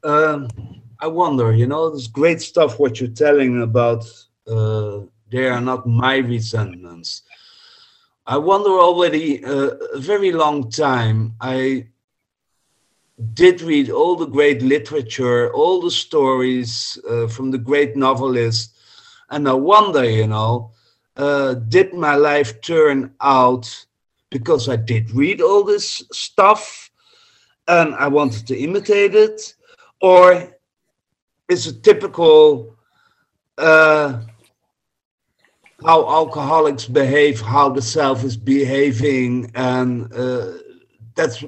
Um, 0.04 0.48
I 1.00 1.06
wonder, 1.06 1.52
you 1.52 1.66
know, 1.66 1.90
this 1.90 2.06
great 2.06 2.40
stuff 2.40 2.78
what 2.78 3.00
you're 3.00 3.08
telling 3.08 3.62
about 3.62 4.04
uh, 4.46 5.00
they 5.30 5.48
are 5.48 5.60
not 5.60 5.86
my 5.86 6.16
resentments. 6.18 7.22
I 8.26 8.36
wonder 8.36 8.70
already 8.70 9.44
uh, 9.44 9.70
a 9.94 9.98
very 9.98 10.32
long 10.32 10.70
time 10.70 11.34
I 11.40 11.88
did 13.32 13.62
read 13.62 13.90
all 13.90 14.16
the 14.16 14.26
great 14.26 14.62
literature, 14.62 15.52
all 15.52 15.80
the 15.80 15.90
stories 15.90 16.98
uh, 17.08 17.26
from 17.26 17.50
the 17.50 17.58
great 17.58 17.96
novelists, 17.96 18.74
and 19.30 19.48
I 19.48 19.54
wonder, 19.54 20.08
you 20.08 20.26
know, 20.26 20.72
uh, 21.16 21.54
did 21.54 21.94
my 21.94 22.16
life 22.16 22.60
turn 22.60 23.14
out 23.20 23.86
because 24.30 24.68
I 24.68 24.76
did 24.76 25.10
read 25.12 25.40
all 25.40 25.64
this 25.64 26.02
stuff 26.12 26.90
and 27.68 27.94
I 27.94 28.08
wanted 28.08 28.46
to 28.48 28.58
imitate 28.58 29.14
it, 29.14 29.54
or 30.10 30.24
is 31.48 31.66
a 31.66 31.72
typical 31.88 32.74
uh, 33.58 34.20
how 35.84 35.98
alcoholics 36.20 36.84
behave, 36.86 37.40
how 37.40 37.68
the 37.70 37.82
self 37.82 38.24
is 38.24 38.36
behaving, 38.36 39.50
and 39.54 40.12
uh, 40.12 40.52
that's 41.14 41.44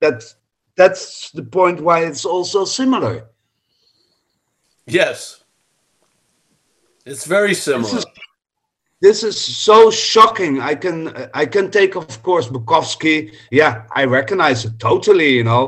that's 0.00 0.36
that's 0.76 1.30
the 1.32 1.42
point 1.42 1.80
why 1.80 2.04
it's 2.10 2.24
also 2.24 2.64
similar. 2.64 3.14
Yes. 4.86 5.44
It's 7.06 7.26
very 7.26 7.54
similar. 7.54 7.98
is- 7.98 8.06
This 9.02 9.22
is 9.22 9.36
so 9.68 9.90
shocking. 9.90 10.60
I 10.60 10.74
can 10.84 10.98
I 11.42 11.46
can 11.54 11.70
take 11.70 11.96
of 11.96 12.22
course 12.22 12.48
Bukowski. 12.54 13.16
Yeah, 13.50 13.72
I 14.00 14.02
recognize 14.04 14.64
it 14.68 14.74
totally. 14.78 15.30
You 15.38 15.44
know, 15.50 15.64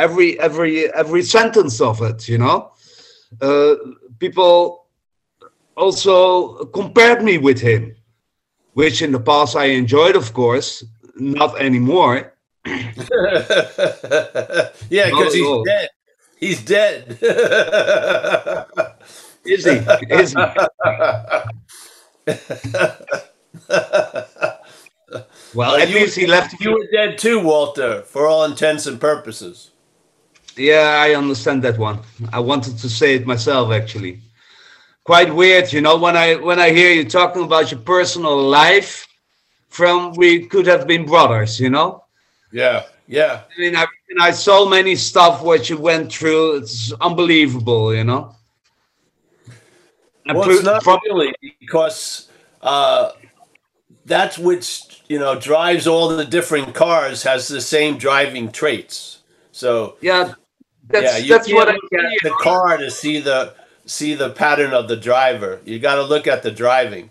every 0.00 0.38
every 0.40 0.92
every 0.94 1.22
sentence 1.22 1.80
of 1.80 2.00
it. 2.02 2.28
You 2.28 2.38
know, 2.38 2.72
uh, 3.40 3.74
people 4.18 4.86
also 5.76 6.64
compared 6.66 7.22
me 7.22 7.38
with 7.38 7.60
him, 7.60 7.94
which 8.74 9.02
in 9.02 9.12
the 9.12 9.20
past 9.20 9.56
I 9.56 9.66
enjoyed, 9.66 10.16
of 10.16 10.32
course, 10.32 10.84
not 11.16 11.60
anymore. 11.60 12.34
yeah, 12.66 12.92
because 15.10 15.34
he's 15.34 15.46
all. 15.46 15.64
dead. 15.64 15.88
He's 16.38 16.62
dead. 16.64 17.18
Is 19.44 19.64
he? 19.64 19.80
Is 20.10 20.34
he? 20.34 20.36
Well, 25.54 25.74
Uh, 25.74 25.78
at 25.78 25.88
least 25.90 26.16
he 26.16 26.26
left. 26.26 26.60
you 26.60 26.72
were 26.72 26.86
dead 26.92 27.18
too, 27.18 27.40
Walter, 27.40 28.02
for 28.02 28.26
all 28.26 28.44
intents 28.44 28.86
and 28.86 29.00
purposes. 29.00 29.69
Yeah, 30.56 31.00
I 31.00 31.14
understand 31.14 31.62
that 31.62 31.78
one. 31.78 32.00
I 32.32 32.40
wanted 32.40 32.78
to 32.78 32.88
say 32.88 33.14
it 33.14 33.26
myself, 33.26 33.72
actually. 33.72 34.20
Quite 35.04 35.34
weird, 35.34 35.72
you 35.72 35.80
know, 35.80 35.96
when 35.96 36.16
I 36.16 36.36
when 36.36 36.60
I 36.60 36.70
hear 36.70 36.92
you 36.92 37.08
talking 37.08 37.42
about 37.42 37.70
your 37.70 37.80
personal 37.80 38.36
life, 38.36 39.08
from 39.68 40.12
we 40.14 40.46
could 40.46 40.66
have 40.66 40.86
been 40.86 41.06
brothers, 41.06 41.58
you 41.58 41.70
know. 41.70 42.04
Yeah, 42.52 42.84
yeah. 43.06 43.42
I 43.56 43.60
mean, 43.60 43.76
I 43.76 43.86
recognize 43.86 44.42
so 44.42 44.68
many 44.68 44.94
stuff 44.96 45.42
what 45.42 45.70
you 45.70 45.78
went 45.78 46.12
through. 46.12 46.56
It's 46.56 46.92
unbelievable, 47.00 47.94
you 47.94 48.04
know. 48.04 48.34
Well, 50.26 50.50
it's 50.50 50.62
not 50.62 50.84
really 51.04 51.34
because 51.58 52.28
uh, 52.62 53.12
that's 54.04 54.38
which 54.38 55.02
you 55.08 55.18
know 55.18 55.38
drives 55.38 55.86
all 55.86 56.08
the 56.14 56.24
different 56.24 56.74
cars 56.74 57.22
has 57.22 57.48
the 57.48 57.60
same 57.60 57.98
driving 57.98 58.52
traits. 58.52 59.22
So 59.52 59.96
yeah, 60.00 60.34
that's 60.90 61.04
yeah, 61.04 61.16
you 61.18 61.28
that's 61.28 61.46
can't 61.46 61.56
what 61.56 61.68
I 61.68 61.72
look 61.72 61.92
at 61.92 62.22
the 62.22 62.36
car 62.40 62.76
to 62.76 62.90
see 62.90 63.20
the 63.20 63.54
see 63.86 64.14
the 64.14 64.30
pattern 64.30 64.72
of 64.72 64.88
the 64.88 64.96
driver. 64.96 65.60
You 65.64 65.78
got 65.78 65.96
to 65.96 66.02
look 66.02 66.26
at 66.26 66.42
the 66.42 66.50
driving. 66.50 67.10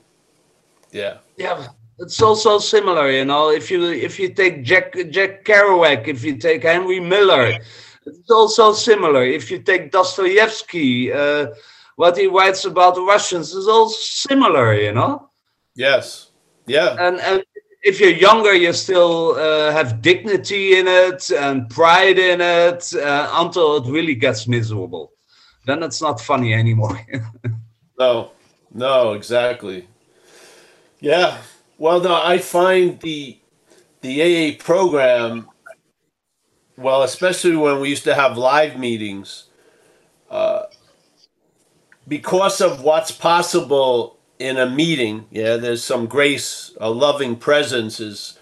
Yeah, 0.91 1.17
Yeah, 1.37 1.67
it's 1.99 2.21
also 2.21 2.57
similar, 2.59 3.11
you 3.11 3.25
know. 3.25 3.49
If 3.49 3.69
you 3.69 3.83
if 3.91 4.19
you 4.19 4.33
take 4.33 4.63
Jack 4.63 4.95
Jack 5.09 5.45
Kerouac, 5.45 6.07
if 6.07 6.23
you 6.23 6.37
take 6.37 6.63
Henry 6.63 6.99
Miller, 6.99 7.59
it's 8.05 8.31
also 8.31 8.73
similar. 8.73 9.23
If 9.23 9.51
you 9.51 9.59
take 9.59 9.91
Dostoevsky, 9.91 11.13
uh, 11.13 11.47
what 11.95 12.17
he 12.17 12.27
writes 12.27 12.65
about 12.65 12.95
the 12.95 13.01
Russians 13.01 13.53
is 13.53 13.67
all 13.67 13.89
similar, 13.89 14.73
you 14.73 14.93
know. 14.93 15.29
yes, 15.75 16.31
yeah, 16.65 16.95
And 16.99 17.19
and 17.19 17.43
if 17.81 17.99
you're 17.99 18.11
younger, 18.11 18.53
you 18.53 18.73
still 18.73 19.35
uh, 19.35 19.71
have 19.71 20.01
dignity 20.01 20.77
in 20.77 20.87
it 20.87 21.31
and 21.31 21.69
pride 21.69 22.19
in 22.19 22.41
it 22.41 22.93
uh, 22.95 23.29
until 23.33 23.77
it 23.77 23.89
really 23.89 24.15
gets 24.15 24.47
miserable. 24.47 25.13
Then 25.65 25.83
it's 25.83 26.01
not 26.01 26.19
funny 26.19 26.53
anymore. 26.53 26.99
no, 27.99 28.31
no, 28.73 29.13
exactly. 29.13 29.87
Yeah. 30.99 31.37
Well, 31.77 32.01
no, 32.01 32.21
I 32.21 32.37
find 32.39 32.99
the 32.99 33.37
the 34.01 34.21
AA 34.21 34.57
program, 34.57 35.49
well, 36.77 37.03
especially 37.03 37.55
when 37.55 37.79
we 37.81 37.89
used 37.89 38.05
to 38.05 38.15
have 38.15 38.37
live 38.37 38.79
meetings, 38.79 39.45
uh, 40.29 40.63
because 42.07 42.61
of 42.61 42.81
what's 42.81 43.11
possible 43.11 44.18
in 44.39 44.57
a 44.57 44.69
meeting. 44.69 45.27
Yeah, 45.31 45.57
there's 45.57 45.83
some 45.83 46.07
grace, 46.07 46.73
a 46.79 46.91
loving 46.91 47.37
presence 47.37 47.99
is, 47.99 48.39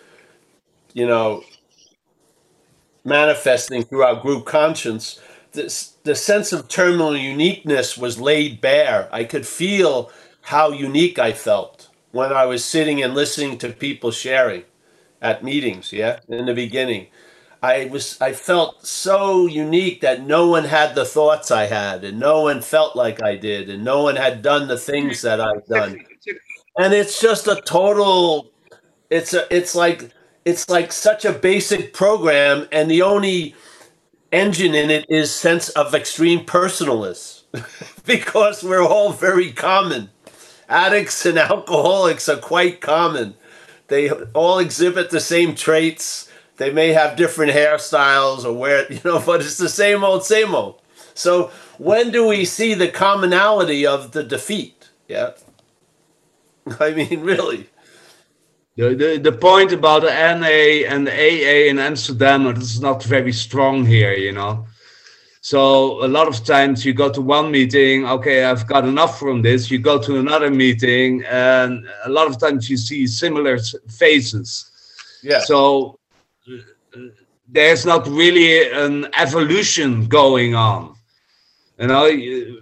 you 0.94 1.08
know, 1.08 1.44
manifesting 3.06 3.84
throughout 3.84 4.22
group 4.24 4.46
conscience. 4.46 5.20
This, 5.54 5.96
the 6.04 6.16
sense 6.16 6.54
of 6.54 6.68
terminal 6.70 7.18
uniqueness 7.18 7.98
was 7.98 8.20
laid 8.20 8.62
bare. 8.62 9.10
I 9.12 9.26
could 9.26 9.48
feel 9.48 10.12
how 10.44 10.72
unique 10.72 11.20
I 11.20 11.34
felt 11.34 11.90
when 12.12 12.34
I 12.34 12.46
was 12.46 12.66
sitting 12.66 13.04
and 13.04 13.16
listening 13.16 13.58
to 13.60 13.70
people 13.70 14.12
sharing 14.12 14.64
at 15.22 15.44
meetings, 15.44 15.94
yeah, 15.94 16.20
in 16.30 16.46
the 16.48 16.54
beginning. 16.56 17.08
I 17.62 17.86
was 17.86 18.20
I 18.22 18.34
felt 18.34 18.86
so 18.86 19.48
unique 19.48 20.02
that 20.02 20.26
no 20.26 20.48
one 20.48 20.66
had 20.66 20.96
the 20.96 21.06
thoughts 21.06 21.50
I 21.50 21.66
had 21.66 22.04
and 22.04 22.20
no 22.20 22.42
one 22.44 22.62
felt 22.62 22.96
like 22.96 23.24
I 23.24 23.36
did 23.36 23.70
and 23.70 23.84
no 23.84 24.04
one 24.04 24.16
had 24.16 24.42
done 24.42 24.68
the 24.68 24.78
things 24.78 25.22
that 25.24 25.42
I've 25.42 25.66
done. 25.66 26.06
And 26.78 26.94
it's 26.94 27.20
just 27.20 27.48
a 27.48 27.62
total 27.62 28.52
it's 29.10 29.34
a 29.34 29.54
it's 29.56 29.74
like 29.74 30.12
it's 30.46 30.70
like 30.70 30.92
such 30.92 31.26
a 31.26 31.34
basic 31.34 31.94
program 31.94 32.68
and 32.72 32.92
the 32.92 33.02
only 33.02 33.56
engine 34.32 34.76
in 34.76 34.92
it 34.92 35.06
is 35.10 35.34
sense 35.34 35.70
of 35.70 35.96
extreme 35.96 36.46
personalness 36.46 37.42
because 38.06 38.64
we're 38.64 38.86
all 38.86 39.14
very 39.14 39.52
common. 39.52 40.10
Addicts 40.70 41.26
and 41.26 41.40
alcoholics 41.40 42.30
are 42.30 42.38
quite 42.38 42.82
common. 42.82 43.36
They 43.88 44.12
all 44.12 44.60
exhibit 44.60 45.10
the 45.10 45.22
same 45.22 45.56
traits 45.56 46.27
they 46.58 46.72
may 46.72 46.90
have 46.94 47.16
different 47.16 47.52
hairstyles 47.52 48.46
or 48.46 48.54
wear 48.54 48.92
you 48.92 49.00
know 49.06 49.22
but 49.26 49.42
it's 49.42 49.58
the 49.58 49.70
same 49.70 50.04
old 50.04 50.24
same 50.24 50.54
old 50.54 50.82
so 51.14 51.52
when 51.78 52.12
do 52.12 52.28
we 52.28 52.46
see 52.46 52.74
the 52.74 52.88
commonality 52.90 53.86
of 53.86 54.12
the 54.12 54.24
defeat 54.24 54.90
yeah 55.08 55.32
i 56.80 56.92
mean 56.92 57.22
really 57.22 57.68
The, 58.78 58.94
the, 58.94 59.18
the 59.18 59.32
point 59.32 59.72
about 59.72 60.04
the 60.04 60.10
NA 60.10 60.86
and 60.88 61.08
the 61.08 61.12
AA 61.12 61.68
in 61.68 61.80
Amsterdam 61.80 62.46
is 62.46 62.80
not 62.80 63.04
very 63.04 63.34
strong 63.34 63.84
here, 63.84 64.14
you 64.14 64.32
know. 64.32 64.68
So 65.42 66.06
a 66.06 66.08
lot 66.08 66.28
of 66.28 66.44
times 66.44 66.86
you 66.86 66.94
go 66.94 67.12
to 67.12 67.22
one 67.22 67.50
meeting, 67.52 68.06
okay, 68.06 68.44
I've 68.44 68.68
got 68.68 68.86
enough 68.86 69.18
from 69.18 69.42
this. 69.42 69.72
You 69.72 69.80
go 69.80 70.00
to 70.00 70.20
another 70.20 70.52
meeting, 70.52 71.24
and 71.24 71.88
a 72.06 72.10
lot 72.10 72.28
of 72.28 72.38
times 72.40 72.70
you 72.70 72.78
see 72.78 73.08
similar 73.08 73.58
faces. 73.90 74.70
yeah 75.24 75.40
So 75.40 75.98
there's 77.48 77.86
not 77.86 78.08
really 78.08 78.70
an 78.72 79.08
evolution 79.18 80.06
going 80.08 80.56
on. 80.56 80.96
You 81.80 81.88
know, 81.88 82.06
you- 82.06 82.62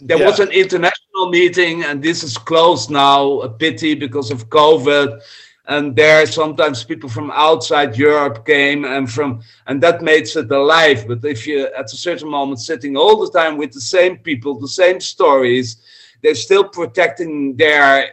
there 0.00 0.18
was 0.18 0.38
an 0.40 0.50
international 0.50 1.30
meeting, 1.30 1.84
and 1.84 2.02
this 2.02 2.22
is 2.22 2.36
closed 2.36 2.90
now. 2.90 3.40
A 3.40 3.48
pity 3.48 3.94
because 3.94 4.30
of 4.30 4.48
COVID. 4.48 5.20
And 5.66 5.94
there, 5.96 6.26
sometimes 6.26 6.82
people 6.84 7.08
from 7.08 7.30
outside 7.32 7.96
Europe 7.96 8.44
came, 8.46 8.84
and 8.84 9.10
from 9.10 9.40
and 9.66 9.80
that 9.82 10.02
makes 10.02 10.34
it 10.36 10.50
alive. 10.50 11.06
But 11.06 11.24
if 11.24 11.46
you 11.46 11.66
at 11.78 11.86
a 11.92 11.96
certain 11.96 12.28
moment 12.30 12.60
sitting 12.60 12.96
all 12.96 13.16
the 13.24 13.30
time 13.38 13.56
with 13.58 13.72
the 13.72 13.80
same 13.80 14.16
people, 14.18 14.58
the 14.58 14.68
same 14.82 15.00
stories, 15.00 15.76
they're 16.22 16.34
still 16.34 16.64
protecting 16.64 17.56
their 17.56 18.08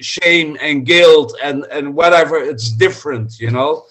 shame 0.00 0.56
and 0.60 0.84
guilt 0.86 1.34
and 1.42 1.64
and 1.70 1.94
whatever. 1.94 2.36
It's 2.36 2.70
different, 2.70 3.38
you 3.40 3.50
know 3.50 3.84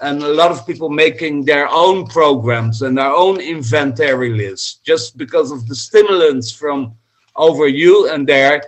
and 0.00 0.22
a 0.22 0.28
lot 0.34 0.50
of 0.50 0.66
people 0.66 0.88
making 0.88 1.44
their 1.44 1.68
own 1.68 2.06
programs 2.06 2.82
and 2.82 2.96
their 2.96 3.12
own 3.24 3.40
inventory 3.40 4.30
lists 4.30 4.80
just 4.84 5.16
because 5.16 5.50
of 5.52 5.66
the 5.68 5.74
stimulants 5.74 6.50
from 6.52 6.94
over 7.36 7.68
you 7.68 8.10
and 8.10 8.26
there. 8.26 8.62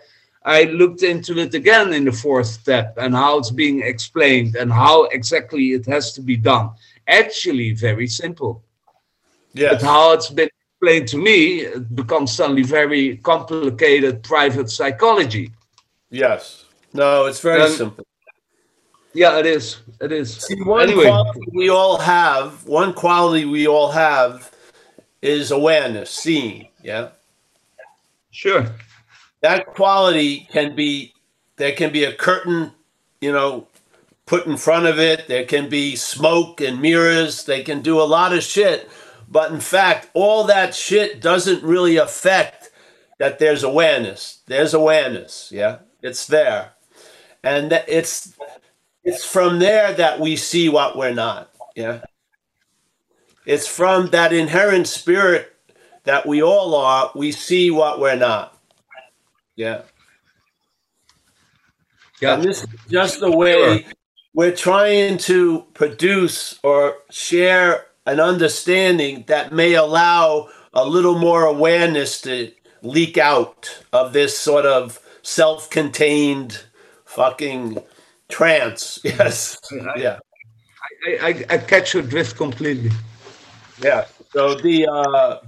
I 0.45 0.65
looked 0.65 1.03
into 1.03 1.39
it 1.39 1.55
again 1.55 1.93
in 1.93 2.05
the 2.05 2.13
fourth 2.13 2.49
step 2.49 2.97
and 2.99 3.15
how 3.15 3.39
it's 3.39 3.51
being 3.51 3.83
explained 3.83 4.57
and 4.57 4.73
how 4.73 5.05
exactly 5.05 5.73
it 5.73 5.87
has 5.87 6.13
to 6.15 6.21
be 6.21 6.37
done. 6.37 6.71
Actually 7.07 7.73
very 7.73 8.09
simple. 8.09 8.63
Yeah 9.55 9.71
but 9.73 9.83
how 9.83 10.13
it's 10.13 10.31
been 10.31 10.49
explained 10.61 11.09
to 11.09 11.19
me 11.19 11.61
it 11.61 11.95
becomes 11.95 12.33
suddenly 12.33 12.63
very 12.65 13.19
complicated 13.19 14.23
private 14.23 14.69
psychology. 14.71 15.51
Yes. 16.11 16.65
No, 16.93 17.27
it's 17.27 17.41
very 17.41 17.63
Um, 17.63 17.71
simple. 17.71 18.05
Yeah, 19.15 19.39
it 19.39 19.47
is. 19.47 19.79
It 20.01 20.13
is. 20.13 20.35
See, 20.37 20.61
one 20.63 20.89
Anyway. 20.89 21.05
quality 21.05 21.41
we 21.53 21.69
all 21.69 21.99
have, 21.99 22.65
one 22.67 22.95
quality 22.95 23.45
we 23.45 23.67
all 23.67 23.91
have 23.91 24.51
is 25.21 25.51
awareness, 25.51 26.11
seeing. 26.11 26.69
Yeah. 26.83 27.11
Sure. 28.31 28.67
That 29.43 29.67
quality 29.67 30.49
can 30.51 30.75
be, 30.75 31.13
there 31.57 31.73
can 31.73 31.93
be 31.93 32.05
a 32.05 32.13
curtain, 32.15 32.73
you 33.21 33.33
know, 33.33 33.67
put 34.27 34.47
in 34.47 34.57
front 34.57 34.87
of 34.87 34.99
it. 34.99 35.29
There 35.29 35.45
can 35.45 35.69
be 35.69 35.95
smoke 35.97 36.61
and 36.61 36.81
mirrors. 36.81 37.45
They 37.45 37.63
can 37.63 37.83
do 37.83 38.01
a 38.01 38.05
lot 38.05 38.33
of 38.33 38.43
shit. 38.43 38.89
But 39.29 39.53
in 39.53 39.61
fact, 39.61 40.09
all 40.15 40.45
that 40.45 40.75
shit 40.75 41.21
doesn't 41.21 41.63
really 41.63 41.97
affect 41.97 42.71
that 43.19 43.39
there's 43.39 43.63
awareness. 43.63 44.39
There's 44.47 44.75
awareness. 44.75 45.51
Yeah. 45.53 45.79
It's 46.03 46.27
there. 46.27 46.71
And 47.45 47.73
it's, 47.89 48.35
it's 49.05 49.25
from 49.25 49.59
there 49.59 49.93
that 49.95 50.21
we 50.21 50.37
see 50.37 50.69
what 50.69 50.97
we're 50.97 51.15
not. 51.15 51.51
Yeah. 51.75 52.01
It's 53.45 53.67
from 53.67 54.09
that 54.09 54.33
inherent 54.33 54.87
spirit 54.87 55.55
that 56.05 56.27
we 56.27 56.43
all 56.43 56.75
are, 56.75 57.11
we 57.15 57.33
see 57.33 57.71
what 57.71 58.01
we're 58.01 58.17
not. 58.17 58.59
Yeah. 59.57 59.83
Yeah. 62.21 62.35
And 62.35 62.45
this 62.45 62.63
is 62.63 62.69
just 62.89 63.21
the 63.21 63.31
way 63.31 63.87
we're 64.35 64.55
trying 64.55 65.19
to 65.19 65.65
produce 65.75 66.59
or 66.63 66.99
share 67.11 67.87
an 68.07 68.21
understanding 68.21 69.25
that 69.27 69.53
may 69.53 69.75
allow 69.75 70.49
a 70.73 70.87
little 70.87 71.19
more 71.19 71.45
awareness 71.45 72.21
to 72.23 72.53
leak 72.83 73.19
out 73.19 73.83
of 73.93 74.13
this 74.13 74.37
sort 74.37 74.67
of 74.67 75.01
self 75.23 75.69
contained 75.71 76.65
fucking 77.05 77.79
trance. 78.33 78.99
Yes. 79.05 79.59
Yeah. 79.97 80.19
I, 81.07 81.29
I, 81.29 81.55
I 81.55 81.59
catch 81.59 81.95
your 81.95 82.03
drift 82.03 82.37
completely. 82.37 82.91
Yeah. 83.83 84.07
So 84.33 84.55
the 84.55 84.87
uh 84.87 85.39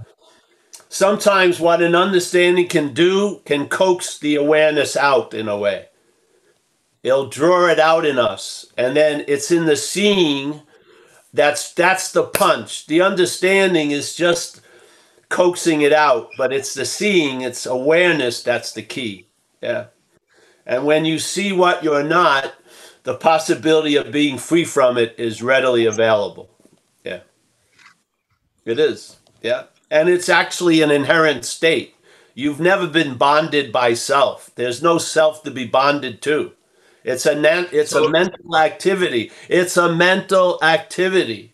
sometimes 0.89 1.59
what 1.59 1.81
an 1.81 1.95
understanding 1.95 2.67
can 2.67 2.93
do 2.93 3.41
can 3.45 3.67
coax 3.67 4.19
the 4.19 4.35
awareness 4.35 4.95
out 4.95 5.33
in 5.33 5.47
a 5.47 5.57
way. 5.57 5.87
It'll 7.03 7.29
draw 7.29 7.67
it 7.67 7.79
out 7.79 8.05
in 8.05 8.17
us. 8.17 8.65
And 8.77 8.95
then 8.95 9.23
it's 9.27 9.51
in 9.51 9.65
the 9.65 9.77
seeing 9.77 10.61
that's 11.33 11.73
that's 11.73 12.11
the 12.11 12.23
punch. 12.23 12.87
The 12.87 13.01
understanding 13.01 13.91
is 13.91 14.15
just 14.15 14.61
coaxing 15.29 15.81
it 15.81 15.93
out, 15.93 16.29
but 16.37 16.53
it's 16.53 16.73
the 16.73 16.85
seeing, 16.85 17.41
it's 17.41 17.65
awareness 17.65 18.43
that's 18.43 18.71
the 18.73 18.83
key. 18.83 19.27
Yeah. 19.61 19.87
And 20.65 20.85
when 20.85 21.05
you 21.05 21.19
see 21.19 21.51
what 21.51 21.83
you're 21.83 22.03
not, 22.03 22.53
the 23.05 23.15
possibility 23.15 23.95
of 23.95 24.11
being 24.11 24.37
free 24.37 24.65
from 24.65 24.97
it 24.97 25.15
is 25.17 25.41
readily 25.43 25.85
available. 25.85 26.49
Yeah. 27.05 27.21
It 28.65 28.79
is. 28.79 29.17
Yeah. 29.41 29.65
And 29.91 30.09
it's 30.09 30.27
actually 30.27 30.81
an 30.81 30.91
inherent 30.91 31.45
state. 31.45 31.95
You've 32.33 32.59
never 32.59 32.87
been 32.87 33.17
bonded 33.17 33.71
by 33.71 33.93
self. 33.93 34.51
There's 34.55 34.83
no 34.83 34.97
self 34.97 35.43
to 35.43 35.51
be 35.51 35.65
bonded 35.67 36.21
to. 36.23 36.53
It's 37.03 37.25
a 37.27 37.35
nan- 37.35 37.69
it's 37.71 37.93
a 37.93 38.09
mental 38.09 38.57
activity. 38.57 39.31
It's 39.47 39.77
a 39.77 39.93
mental 39.93 40.59
activity. 40.63 41.53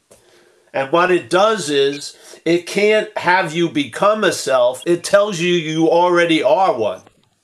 And 0.74 0.92
what 0.92 1.12
it 1.12 1.30
does 1.30 1.70
is 1.70 2.16
it 2.46 2.66
can't 2.66 3.16
have 3.18 3.54
you 3.54 3.70
become 3.70 4.24
a 4.24 4.32
self. 4.32 4.82
It 4.88 5.04
tells 5.04 5.40
you 5.40 5.54
you 5.54 5.90
already 5.90 6.42
are 6.42 6.74
one. 6.74 7.02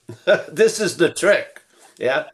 this 0.49 0.79
is 0.79 0.97
the 0.97 1.13
trick. 1.13 1.61
Yeah. 1.99 2.25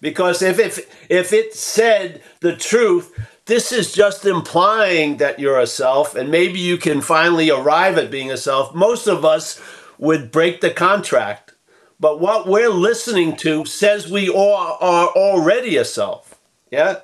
Because 0.00 0.42
if 0.42 0.58
if 0.58 0.78
if 1.10 1.32
it 1.32 1.54
said 1.54 2.22
the 2.40 2.54
truth, 2.54 3.12
this 3.46 3.72
is 3.72 3.92
just 3.92 4.24
implying 4.24 5.16
that 5.16 5.38
you're 5.38 5.58
a 5.58 5.66
self 5.66 6.14
and 6.14 6.30
maybe 6.30 6.58
you 6.58 6.76
can 6.76 7.00
finally 7.00 7.50
arrive 7.50 7.98
at 7.98 8.10
being 8.10 8.30
a 8.30 8.36
self. 8.36 8.74
Most 8.74 9.06
of 9.06 9.24
us 9.24 9.60
would 9.98 10.30
break 10.30 10.60
the 10.60 10.70
contract. 10.70 11.54
But 12.00 12.20
what 12.20 12.46
we're 12.46 12.70
listening 12.70 13.36
to 13.38 13.64
says 13.64 14.10
we 14.10 14.28
all 14.28 14.78
are 14.80 15.08
already 15.08 15.76
a 15.76 15.84
self. 15.84 16.38
Yeah? 16.70 17.00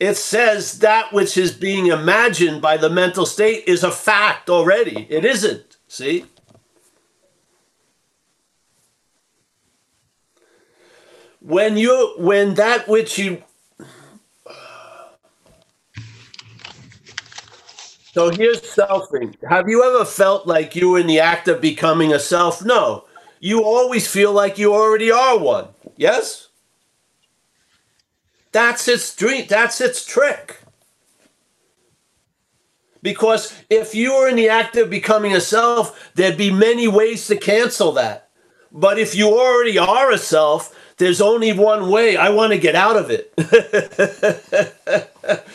It 0.00 0.16
says 0.16 0.80
that 0.80 1.12
which 1.12 1.36
is 1.36 1.52
being 1.52 1.86
imagined 1.86 2.60
by 2.60 2.76
the 2.76 2.90
mental 2.90 3.24
state 3.24 3.64
is 3.68 3.84
a 3.84 3.92
fact 3.92 4.50
already. 4.50 5.06
It 5.08 5.24
isn't. 5.24 5.76
See? 5.86 6.24
When 11.42 11.76
you 11.76 12.14
when 12.18 12.54
that 12.54 12.86
which 12.88 13.18
you 13.18 13.42
So 18.12 18.30
here's 18.30 18.60
selfing. 18.60 19.34
Have 19.48 19.68
you 19.68 19.82
ever 19.82 20.04
felt 20.04 20.46
like 20.46 20.76
you 20.76 20.90
were 20.90 20.98
in 20.98 21.06
the 21.06 21.20
act 21.20 21.48
of 21.48 21.62
becoming 21.62 22.12
a 22.12 22.18
self? 22.18 22.62
No. 22.62 23.06
You 23.40 23.64
always 23.64 24.06
feel 24.06 24.32
like 24.32 24.58
you 24.58 24.74
already 24.74 25.10
are 25.10 25.38
one. 25.38 25.68
Yes? 25.96 26.48
That's 28.52 28.86
its 28.86 29.16
dream. 29.16 29.46
That's 29.48 29.80
its 29.80 30.04
trick. 30.04 30.60
Because 33.02 33.54
if 33.70 33.94
you 33.94 34.14
were 34.14 34.28
in 34.28 34.36
the 34.36 34.50
act 34.50 34.76
of 34.76 34.90
becoming 34.90 35.34
a 35.34 35.40
self, 35.40 36.12
there'd 36.14 36.36
be 36.36 36.52
many 36.52 36.86
ways 36.86 37.26
to 37.28 37.36
cancel 37.36 37.92
that. 37.92 38.28
But 38.70 38.98
if 38.98 39.14
you 39.14 39.28
already 39.28 39.78
are 39.78 40.12
a 40.12 40.18
self, 40.18 40.78
there's 41.02 41.20
only 41.20 41.52
one 41.52 41.90
way. 41.90 42.16
I 42.16 42.28
want 42.28 42.52
to 42.52 42.58
get 42.58 42.76
out 42.76 42.96
of 42.96 43.10
it. 43.10 43.32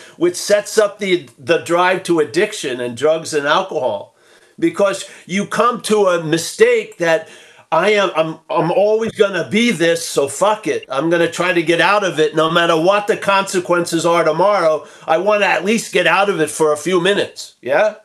Which 0.17 0.35
sets 0.35 0.77
up 0.77 0.99
the, 0.99 1.29
the 1.39 1.59
drive 1.59 2.03
to 2.03 2.19
addiction 2.19 2.81
and 2.81 2.97
drugs 2.97 3.33
and 3.33 3.47
alcohol. 3.47 4.13
Because 4.59 5.09
you 5.25 5.45
come 5.47 5.81
to 5.83 6.07
a 6.07 6.21
mistake 6.23 6.97
that 6.97 7.29
I 7.71 7.91
am 7.91 8.11
I'm 8.15 8.39
I'm 8.49 8.71
always 8.71 9.11
gonna 9.11 9.47
be 9.49 9.71
this, 9.71 10.07
so 10.07 10.27
fuck 10.27 10.67
it. 10.67 10.85
I'm 10.89 11.09
gonna 11.09 11.31
try 11.31 11.53
to 11.53 11.61
get 11.61 11.79
out 11.79 12.03
of 12.03 12.19
it 12.19 12.35
no 12.35 12.49
matter 12.49 12.79
what 12.79 13.07
the 13.07 13.17
consequences 13.17 14.05
are 14.05 14.23
tomorrow. 14.23 14.85
I 15.05 15.17
want 15.17 15.43
to 15.43 15.47
at 15.47 15.63
least 15.63 15.93
get 15.93 16.07
out 16.07 16.29
of 16.29 16.41
it 16.41 16.49
for 16.49 16.73
a 16.73 16.77
few 16.77 16.99
minutes. 16.99 17.55
Yeah? 17.61 17.95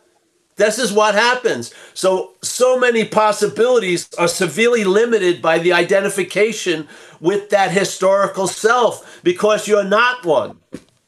This 0.63 0.79
is 0.79 0.93
what 0.93 1.17
happens. 1.17 1.75
So 1.93 2.35
so 2.41 2.79
many 2.79 3.05
possibilities 3.05 4.09
are 4.17 4.29
severely 4.29 4.85
limited 4.85 5.43
by 5.43 5.59
the 5.59 5.73
identification 5.73 6.87
with 7.21 7.51
that 7.51 7.73
historical 7.73 8.47
self 8.47 9.21
because 9.25 9.67
you're 9.67 9.83
not 9.83 10.25
one. 10.25 10.61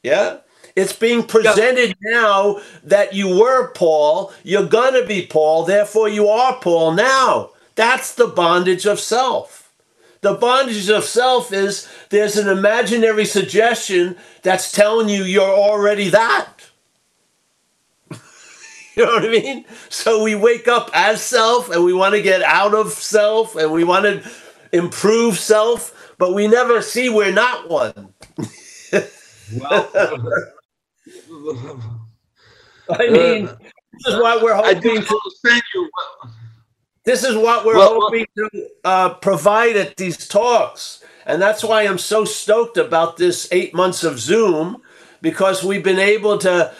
Yeah? 0.03 0.39
It's 0.75 0.91
being 0.91 1.23
presented 1.23 1.95
now 2.01 2.59
that 2.83 3.13
you 3.13 3.29
were 3.29 3.71
Paul, 3.71 4.33
you're 4.43 4.67
gonna 4.67 5.05
be 5.05 5.25
Paul, 5.25 5.63
therefore 5.63 6.09
you 6.09 6.27
are 6.27 6.59
Paul 6.59 6.91
now. 6.91 7.51
That's 7.75 8.13
the 8.13 8.27
bondage 8.27 8.85
of 8.85 8.99
self. 8.99 9.71
The 10.19 10.33
bondage 10.33 10.89
of 10.89 11.05
self 11.05 11.53
is 11.53 11.87
there's 12.09 12.35
an 12.35 12.49
imaginary 12.49 13.23
suggestion 13.23 14.17
that's 14.41 14.69
telling 14.73 15.07
you 15.07 15.23
you're 15.23 15.43
already 15.43 16.09
that. 16.09 16.54
you 18.97 19.05
know 19.05 19.13
what 19.13 19.25
I 19.25 19.29
mean? 19.29 19.65
So 19.89 20.23
we 20.23 20.35
wake 20.35 20.67
up 20.67 20.89
as 20.93 21.21
self 21.21 21.69
and 21.69 21.83
we 21.83 21.93
want 21.93 22.15
to 22.15 22.21
get 22.21 22.41
out 22.43 22.73
of 22.73 22.91
self 22.91 23.55
and 23.55 23.71
we 23.71 23.83
want 23.83 24.05
to 24.05 24.31
improve 24.71 25.37
self, 25.37 26.13
but 26.17 26.33
we 26.33 26.47
never 26.47 26.81
see 26.81 27.09
we're 27.09 27.31
not 27.31 27.69
one. 27.69 28.13
Well, 29.59 29.89
I 32.89 33.09
mean, 33.09 33.45
this 33.45 34.07
is 34.07 34.15
what 34.15 34.43
we're 34.43 34.55
hoping 34.55 34.81
to 34.81 35.61
you. 35.73 35.89
this 37.03 37.23
is 37.23 37.35
what 37.35 37.65
we're 37.65 37.77
Well, 37.77 37.93
well- 37.97 38.01
hoping 38.07 38.25
to 38.37 38.67
uh, 38.83 39.13
provide 39.15 39.75
at 39.77 39.97
these 39.97 40.27
talks. 40.27 41.03
And 41.25 41.41
that's 41.41 41.63
why 41.63 41.83
I'm 41.83 41.97
so 41.97 42.25
stoked 42.25 42.77
about 42.77 43.17
this 43.17 43.47
eight 43.51 43.73
months 43.73 44.03
of 44.03 44.19
Zoom 44.19 44.81
because 45.21 45.63
we've 45.63 45.83
been 45.83 45.99
able 45.99 46.37
to 46.39 46.71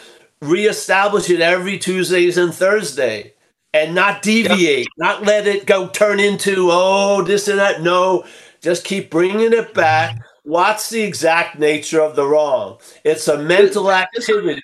reestablish 0.46 1.30
it 1.30 1.40
every 1.40 1.78
Tuesdays 1.78 2.38
and 2.38 2.54
Thursday 2.54 3.34
and 3.72 3.94
not 3.94 4.22
deviate, 4.22 4.88
not 4.96 5.24
let 5.24 5.46
it 5.46 5.66
go 5.66 5.88
turn 5.88 6.18
into, 6.18 6.68
oh, 6.70 7.22
this 7.22 7.48
and 7.48 7.58
that. 7.58 7.82
No, 7.82 8.24
just 8.60 8.84
keep 8.84 9.10
bringing 9.10 9.52
it 9.52 9.74
back. 9.74 10.18
What's 10.44 10.90
the 10.90 11.02
exact 11.02 11.58
nature 11.58 12.00
of 12.00 12.16
the 12.16 12.26
wrong? 12.26 12.78
It's 13.04 13.28
a 13.28 13.36
mental 13.36 13.90
activity 13.90 14.62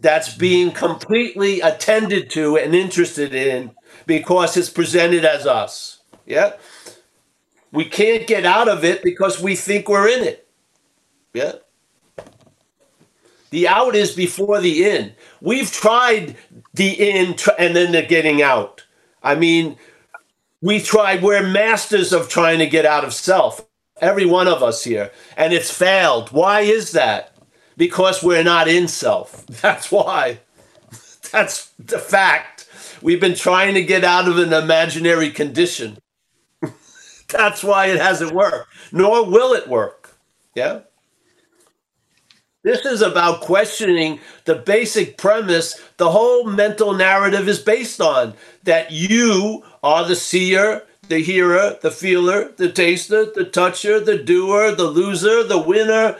that's 0.00 0.36
being 0.36 0.72
completely 0.72 1.60
attended 1.60 2.28
to 2.30 2.56
and 2.58 2.74
interested 2.74 3.34
in 3.34 3.70
because 4.04 4.56
it's 4.56 4.68
presented 4.68 5.24
as 5.24 5.46
us. 5.46 6.02
Yeah. 6.26 6.54
We 7.70 7.84
can't 7.84 8.26
get 8.26 8.44
out 8.44 8.68
of 8.68 8.84
it 8.84 9.02
because 9.02 9.40
we 9.40 9.56
think 9.56 9.88
we're 9.88 10.08
in 10.08 10.24
it. 10.24 10.48
Yeah. 11.32 11.52
The 13.52 13.68
out 13.68 13.94
is 13.94 14.12
before 14.12 14.60
the 14.60 14.84
in. 14.90 15.14
We've 15.40 15.70
tried 15.70 16.36
the 16.74 16.90
in 16.90 17.36
and 17.58 17.76
then 17.76 17.92
the 17.92 18.02
getting 18.02 18.42
out. 18.42 18.84
I 19.22 19.36
mean, 19.36 19.76
we 20.60 20.80
tried, 20.80 21.22
we're 21.22 21.46
masters 21.46 22.12
of 22.12 22.28
trying 22.28 22.58
to 22.58 22.66
get 22.66 22.84
out 22.84 23.04
of 23.04 23.14
self, 23.14 23.64
every 24.00 24.26
one 24.26 24.48
of 24.48 24.62
us 24.62 24.84
here, 24.84 25.12
and 25.36 25.52
it's 25.52 25.70
failed. 25.70 26.32
Why 26.32 26.62
is 26.62 26.90
that? 26.92 27.32
because 27.76 28.22
we're 28.22 28.44
not 28.44 28.68
in 28.68 28.88
self. 28.88 29.46
That's 29.60 29.90
why. 29.90 30.40
That's 31.32 31.72
the 31.78 31.98
fact. 31.98 32.68
We've 33.00 33.20
been 33.20 33.34
trying 33.34 33.74
to 33.74 33.82
get 33.82 34.04
out 34.04 34.28
of 34.28 34.38
an 34.38 34.52
imaginary 34.52 35.30
condition. 35.30 35.98
That's 37.28 37.64
why 37.64 37.86
it 37.86 38.00
hasn't 38.00 38.32
worked, 38.32 38.68
nor 38.92 39.24
will 39.24 39.52
it 39.54 39.68
work. 39.68 40.16
Yeah. 40.54 40.80
This 42.62 42.86
is 42.86 43.02
about 43.02 43.40
questioning 43.40 44.20
the 44.44 44.54
basic 44.54 45.18
premise 45.18 45.80
the 45.96 46.10
whole 46.10 46.44
mental 46.44 46.92
narrative 46.92 47.48
is 47.48 47.58
based 47.58 48.00
on 48.00 48.34
that 48.62 48.92
you 48.92 49.64
are 49.82 50.04
the 50.06 50.14
seer, 50.14 50.82
the 51.08 51.18
hearer, 51.18 51.76
the 51.82 51.90
feeler, 51.90 52.52
the 52.56 52.70
taster, 52.70 53.24
the 53.24 53.44
toucher, 53.44 53.98
the 53.98 54.16
doer, 54.18 54.70
the 54.72 54.84
loser, 54.84 55.42
the 55.42 55.58
winner, 55.58 56.16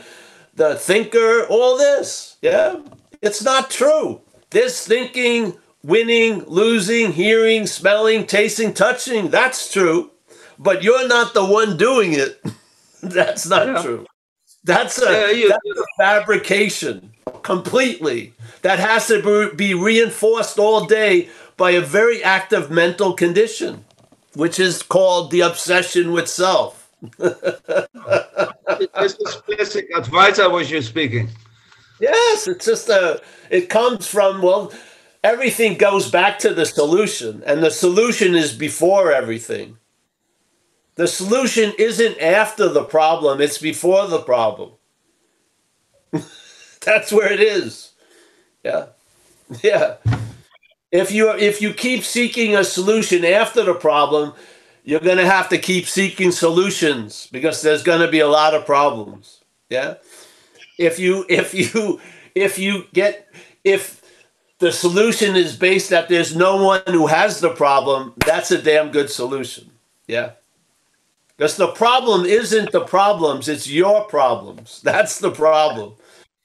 the 0.55 0.75
thinker, 0.75 1.47
all 1.49 1.79
this. 1.79 2.37
Yeah. 2.43 2.81
It's 3.23 3.43
not 3.43 3.71
true. 3.71 4.21
This 4.51 4.87
thinking, 4.87 5.57
winning, 5.85 6.45
losing, 6.47 7.13
hearing, 7.13 7.67
smelling, 7.69 8.27
tasting, 8.27 8.75
touching, 8.75 9.29
that's 9.31 9.73
true. 9.73 10.11
But 10.59 10.83
you're 10.83 11.07
not 11.09 11.35
the 11.35 11.45
one 11.45 11.77
doing 11.77 12.13
it. 12.15 12.43
that's 13.03 13.47
not 13.47 13.67
Yeah. 13.69 13.83
true. 13.83 14.07
That's 14.65 15.01
a, 15.03 15.35
Yeah, 15.35 15.49
that's 15.49 15.79
a 15.79 15.85
fabrication 15.97 17.13
completely. 17.43 18.33
That 18.63 18.79
has 18.79 19.09
to 19.09 19.23
be- 19.23 19.57
be 19.57 19.75
reinforced 19.75 20.59
all 20.59 20.85
day 20.85 21.29
by 21.57 21.73
a 21.73 21.81
very 21.81 22.23
active 22.23 22.71
mental 22.71 23.13
condition, 23.13 23.85
which 24.35 24.61
is 24.61 24.83
called 24.83 25.31
the 25.31 25.41
obsession 25.41 26.13
with 26.13 26.29
self. 26.29 26.89
This 28.99 29.15
is 29.15 29.35
classic 29.47 29.93
Advaita 29.93 30.51
was 30.51 30.71
you 30.71 30.81
speaking. 30.83 31.29
Yes, 32.01 32.49
it's 32.49 32.65
just 32.65 32.89
a. 32.89 33.21
It 33.51 33.69
comes 33.69 34.07
from 34.07 34.43
well, 34.43 34.73
everything 35.23 35.77
goes 35.77 36.11
back 36.11 36.39
to 36.41 36.55
the 36.55 36.67
solution, 36.67 37.43
and 37.47 37.63
the 37.63 37.71
solution 37.71 38.35
is 38.35 38.53
before 38.53 39.13
everything. 39.13 39.77
The 40.95 41.07
solution 41.07 41.73
isn't 41.79 42.19
after 42.21 42.69
the 42.69 42.85
problem; 42.85 43.41
it's 43.41 43.59
before 43.59 44.07
the 44.07 44.21
problem. 44.21 44.73
That's 46.85 47.13
where 47.13 47.33
it 47.33 47.41
is. 47.41 47.93
Yeah, 48.65 48.87
yeah. 49.63 49.97
If 50.91 51.11
you 51.11 51.31
if 51.31 51.63
you 51.63 51.73
keep 51.73 52.05
seeking 52.05 52.55
a 52.55 52.65
solution 52.65 53.25
after 53.25 53.63
the 53.63 53.75
problem, 53.75 54.35
you're 54.85 55.01
going 55.01 55.19
to 55.19 55.31
have 55.31 55.49
to 55.51 55.59
keep 55.59 55.87
seeking 55.87 56.33
solutions 56.33 57.29
because 57.33 57.63
there's 57.63 57.83
going 57.83 58.01
to 58.01 58.11
be 58.11 58.21
a 58.21 58.29
lot 58.29 58.55
of 58.55 58.67
problems. 58.67 59.41
Yeah 59.71 59.95
if 60.79 60.99
you 60.99 61.25
if 61.29 61.55
you 61.55 62.01
if 62.35 62.59
you 62.59 62.87
get 62.93 63.29
if 63.65 64.01
the 64.59 64.73
solution 64.73 65.35
is 65.35 65.57
based 65.57 65.91
that 65.91 66.09
there's 66.09 66.37
no 66.37 66.63
one 66.65 66.83
who 66.87 67.07
has 67.07 67.41
the 67.41 67.51
problem 67.51 68.15
that's 68.25 68.51
a 68.51 68.61
damn 68.61 68.91
good 68.91 69.11
solution 69.11 69.71
yeah 70.07 70.33
because 71.43 71.57
the 71.57 71.73
problem 71.73 72.25
isn't 72.25 72.71
the 72.71 72.85
problems 72.85 73.49
it's 73.49 73.69
your 73.69 74.05
problems 74.05 74.81
that's 74.85 75.19
the 75.19 75.33
problem 75.33 75.93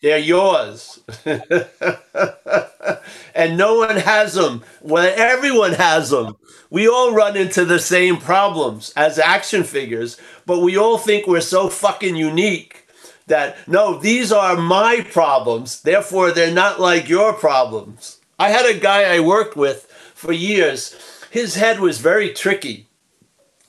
they're 0.01 0.17
yours 0.17 0.99
and 3.35 3.55
no 3.55 3.75
one 3.75 3.97
has 3.97 4.33
them 4.33 4.63
well 4.81 5.13
everyone 5.15 5.73
has 5.73 6.09
them 6.09 6.35
we 6.71 6.87
all 6.87 7.13
run 7.13 7.37
into 7.37 7.63
the 7.63 7.77
same 7.77 8.17
problems 8.17 8.91
as 8.95 9.19
action 9.19 9.63
figures 9.63 10.17
but 10.47 10.61
we 10.61 10.75
all 10.75 10.97
think 10.97 11.27
we're 11.27 11.41
so 11.41 11.69
fucking 11.69 12.15
unique 12.15 12.87
that 13.27 13.67
no, 13.67 13.99
these 13.99 14.31
are 14.31 14.55
my 14.55 15.05
problems, 15.11 15.81
therefore 15.81 16.31
they're 16.31 16.53
not 16.53 16.79
like 16.79 17.09
your 17.09 17.33
problems. 17.33 18.19
I 18.39 18.49
had 18.49 18.65
a 18.65 18.79
guy 18.79 19.03
I 19.03 19.19
worked 19.19 19.57
with 19.57 19.85
for 20.15 20.31
years. 20.31 20.95
His 21.29 21.55
head 21.55 21.81
was 21.81 21.99
very 21.99 22.31
tricky. 22.33 22.87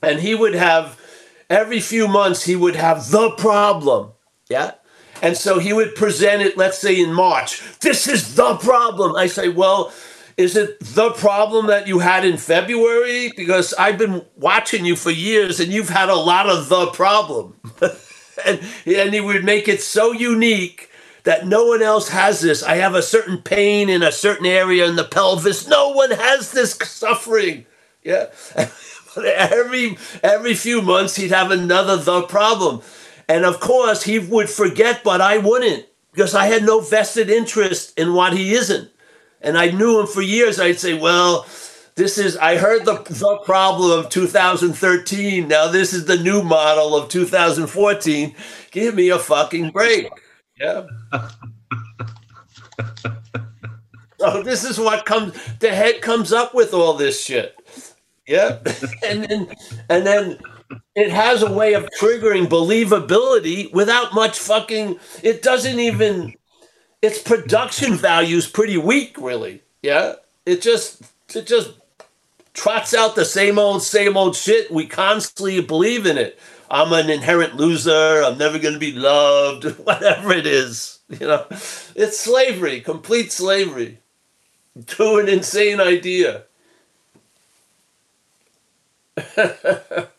And 0.01 0.21
he 0.21 0.33
would 0.33 0.53
have 0.53 0.98
every 1.49 1.79
few 1.79 2.07
months 2.07 2.43
he 2.43 2.55
would 2.55 2.75
have 2.75 3.09
the 3.11 3.31
problem. 3.31 4.11
Yeah? 4.49 4.73
And 5.21 5.35
so 5.35 5.59
he 5.59 5.73
would 5.73 5.95
present 5.95 6.41
it, 6.41 6.57
let's 6.57 6.77
say 6.77 6.99
in 6.99 7.13
March. 7.13 7.61
This 7.79 8.07
is 8.07 8.35
the 8.35 8.55
problem. 8.57 9.15
I 9.15 9.27
say, 9.27 9.49
well, 9.49 9.91
is 10.37 10.55
it 10.55 10.79
the 10.79 11.11
problem 11.11 11.67
that 11.67 11.87
you 11.87 11.99
had 11.99 12.23
in 12.23 12.37
February? 12.37 13.33
Because 13.35 13.73
I've 13.73 13.97
been 13.97 14.25
watching 14.37 14.85
you 14.85 14.95
for 14.95 15.11
years 15.11 15.59
and 15.59 15.71
you've 15.73 15.89
had 15.89 16.09
a 16.09 16.15
lot 16.15 16.49
of 16.49 16.69
the 16.69 16.87
problem. 16.87 17.55
and, 18.45 18.61
and 18.85 19.13
he 19.13 19.19
would 19.19 19.43
make 19.43 19.67
it 19.67 19.81
so 19.81 20.13
unique 20.13 20.89
that 21.25 21.45
no 21.45 21.65
one 21.65 21.81
else 21.81 22.09
has 22.09 22.39
this. 22.39 22.63
I 22.63 22.75
have 22.75 22.95
a 22.95 23.01
certain 23.01 23.39
pain 23.39 23.89
in 23.89 24.01
a 24.01 24.11
certain 24.11 24.45
area 24.45 24.87
in 24.87 24.95
the 24.95 25.03
pelvis. 25.03 25.67
No 25.67 25.89
one 25.89 26.11
has 26.11 26.51
this 26.51 26.73
suffering. 26.75 27.65
Yeah. 28.03 28.27
every 29.25 29.97
every 30.23 30.53
few 30.53 30.81
months 30.81 31.15
he'd 31.15 31.31
have 31.31 31.51
another 31.51 31.97
the 31.97 32.23
problem. 32.23 32.81
And 33.27 33.45
of 33.45 33.59
course 33.59 34.03
he 34.03 34.19
would 34.19 34.49
forget, 34.49 35.03
but 35.03 35.21
I 35.21 35.37
wouldn't, 35.37 35.85
because 36.11 36.33
I 36.33 36.47
had 36.47 36.63
no 36.63 36.79
vested 36.79 37.29
interest 37.29 37.97
in 37.97 38.13
what 38.13 38.33
he 38.33 38.53
isn't. 38.53 38.89
And 39.41 39.57
I 39.57 39.69
knew 39.71 39.99
him 39.99 40.07
for 40.07 40.21
years. 40.21 40.59
I'd 40.59 40.79
say, 40.79 40.99
well, 40.99 41.45
this 41.99 42.17
is 42.17 42.37
I 42.37 42.57
heard 42.57 42.85
the 42.85 42.95
the 43.09 43.39
problem 43.43 43.91
of 43.99 44.09
2013. 44.09 45.47
Now 45.47 45.67
this 45.67 45.93
is 45.93 46.05
the 46.05 46.17
new 46.17 46.41
model 46.41 46.95
of 46.95 47.09
2014. 47.09 48.35
Give 48.71 48.95
me 48.95 49.09
a 49.09 49.19
fucking 49.19 49.71
break. 49.71 50.09
Yeah. 50.57 50.85
so 54.19 54.43
this 54.43 54.63
is 54.63 54.79
what 54.79 55.05
comes 55.05 55.33
the 55.59 55.73
head 55.73 56.01
comes 56.01 56.31
up 56.31 56.55
with 56.55 56.73
all 56.73 56.93
this 56.93 57.21
shit. 57.23 57.58
Yeah. 58.29 58.59
and 59.03 59.23
then 59.23 59.47
and 59.89 60.05
then 60.05 60.37
it 60.95 61.09
has 61.09 61.41
a 61.41 61.51
way 61.51 61.73
of 61.73 61.89
triggering 61.99 62.45
believability 62.45 63.73
without 63.73 64.13
much 64.13 64.37
fucking 64.37 64.99
it 65.23 65.41
doesn't 65.41 65.79
even 65.79 66.35
its 67.01 67.19
production 67.19 67.95
value 67.95 68.37
is 68.37 68.47
pretty 68.47 68.77
weak 68.77 69.17
really. 69.17 69.63
Yeah. 69.81 70.13
It 70.45 70.61
just 70.61 71.01
it 71.35 71.47
just 71.47 71.71
trots 72.53 72.93
out 72.93 73.15
the 73.15 73.25
same 73.25 73.57
old, 73.57 73.81
same 73.81 74.15
old 74.15 74.35
shit. 74.35 74.69
We 74.69 74.85
constantly 74.85 75.59
believe 75.61 76.05
in 76.05 76.17
it. 76.17 76.37
I'm 76.69 76.93
an 76.93 77.09
inherent 77.09 77.55
loser. 77.55 78.21
I'm 78.23 78.37
never 78.37 78.59
going 78.59 78.75
to 78.75 78.79
be 78.79 78.91
loved. 78.91 79.65
Whatever 79.85 80.33
it 80.33 80.45
is, 80.45 80.99
you 81.09 81.25
know, 81.25 81.47
it's 81.49 82.19
slavery, 82.19 82.81
complete 82.81 83.31
slavery 83.31 83.99
to 84.85 85.15
an 85.17 85.27
insane 85.27 85.81
idea. 85.81 86.43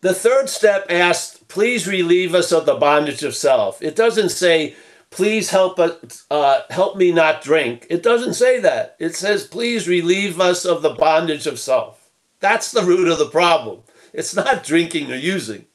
the 0.00 0.14
third 0.14 0.48
step 0.48 0.86
asks, 0.90 1.38
please 1.48 1.86
relieve 1.86 2.34
us 2.34 2.52
of 2.52 2.66
the 2.66 2.74
bondage 2.74 3.22
of 3.22 3.34
self. 3.34 3.82
It 3.82 3.96
doesn't 3.96 4.30
say, 4.30 4.76
please 5.10 5.50
help 5.50 5.78
us, 5.78 6.24
uh, 6.30 6.62
help 6.70 6.96
me 6.96 7.12
not 7.12 7.42
drink. 7.42 7.86
It 7.90 8.02
doesn't 8.02 8.34
say 8.34 8.60
that. 8.60 8.96
It 8.98 9.14
says, 9.14 9.46
please 9.46 9.86
relieve 9.86 10.40
us 10.40 10.64
of 10.64 10.82
the 10.82 10.94
bondage 10.94 11.46
of 11.46 11.58
self. 11.58 12.10
That's 12.40 12.72
the 12.72 12.82
root 12.82 13.08
of 13.08 13.18
the 13.18 13.28
problem. 13.28 13.80
It's 14.12 14.34
not 14.34 14.64
drinking 14.64 15.10
or 15.10 15.16
using. 15.16 15.66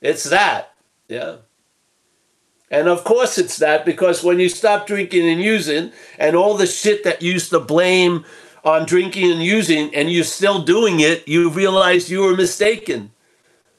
It's 0.00 0.24
that. 0.24 0.74
Yeah. 1.08 1.36
And 2.70 2.88
of 2.88 3.04
course 3.04 3.38
it's 3.38 3.56
that 3.58 3.84
because 3.84 4.22
when 4.22 4.38
you 4.38 4.48
stop 4.48 4.86
drinking 4.86 5.28
and 5.28 5.40
using 5.40 5.92
and 6.18 6.36
all 6.36 6.56
the 6.56 6.66
shit 6.66 7.04
that 7.04 7.22
used 7.22 7.50
to 7.50 7.60
blame 7.60 8.24
on 8.68 8.86
drinking 8.86 9.32
and 9.32 9.42
using 9.42 9.94
and 9.94 10.10
you're 10.10 10.24
still 10.24 10.62
doing 10.62 11.00
it, 11.00 11.26
you 11.26 11.50
realize 11.50 12.10
you 12.10 12.20
were 12.20 12.36
mistaken. 12.36 13.10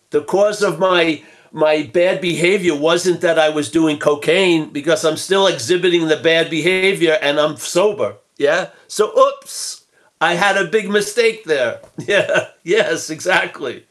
The 0.09 0.23
cause 0.23 0.63
of 0.63 0.79
my 0.79 1.23
my 1.51 1.89
bad 1.93 2.21
behavior 2.21 2.75
wasn't 2.75 3.21
that 3.21 3.39
I 3.39 3.49
was 3.49 3.71
doing 3.71 3.97
cocaine 3.97 4.69
because 4.69 5.03
I'm 5.03 5.17
still 5.17 5.47
exhibiting 5.47 6.07
the 6.07 6.17
bad 6.17 6.49
behavior 6.49 7.17
and 7.21 7.39
I'm 7.39 7.57
sober. 7.57 8.17
Yeah. 8.37 8.69
So, 8.87 9.17
oops, 9.17 9.85
I 10.21 10.35
had 10.35 10.57
a 10.57 10.65
big 10.65 10.89
mistake 10.89 11.45
there. 11.45 11.81
Yeah. 12.07 12.49
Yes, 12.63 13.09
exactly. 13.09 13.85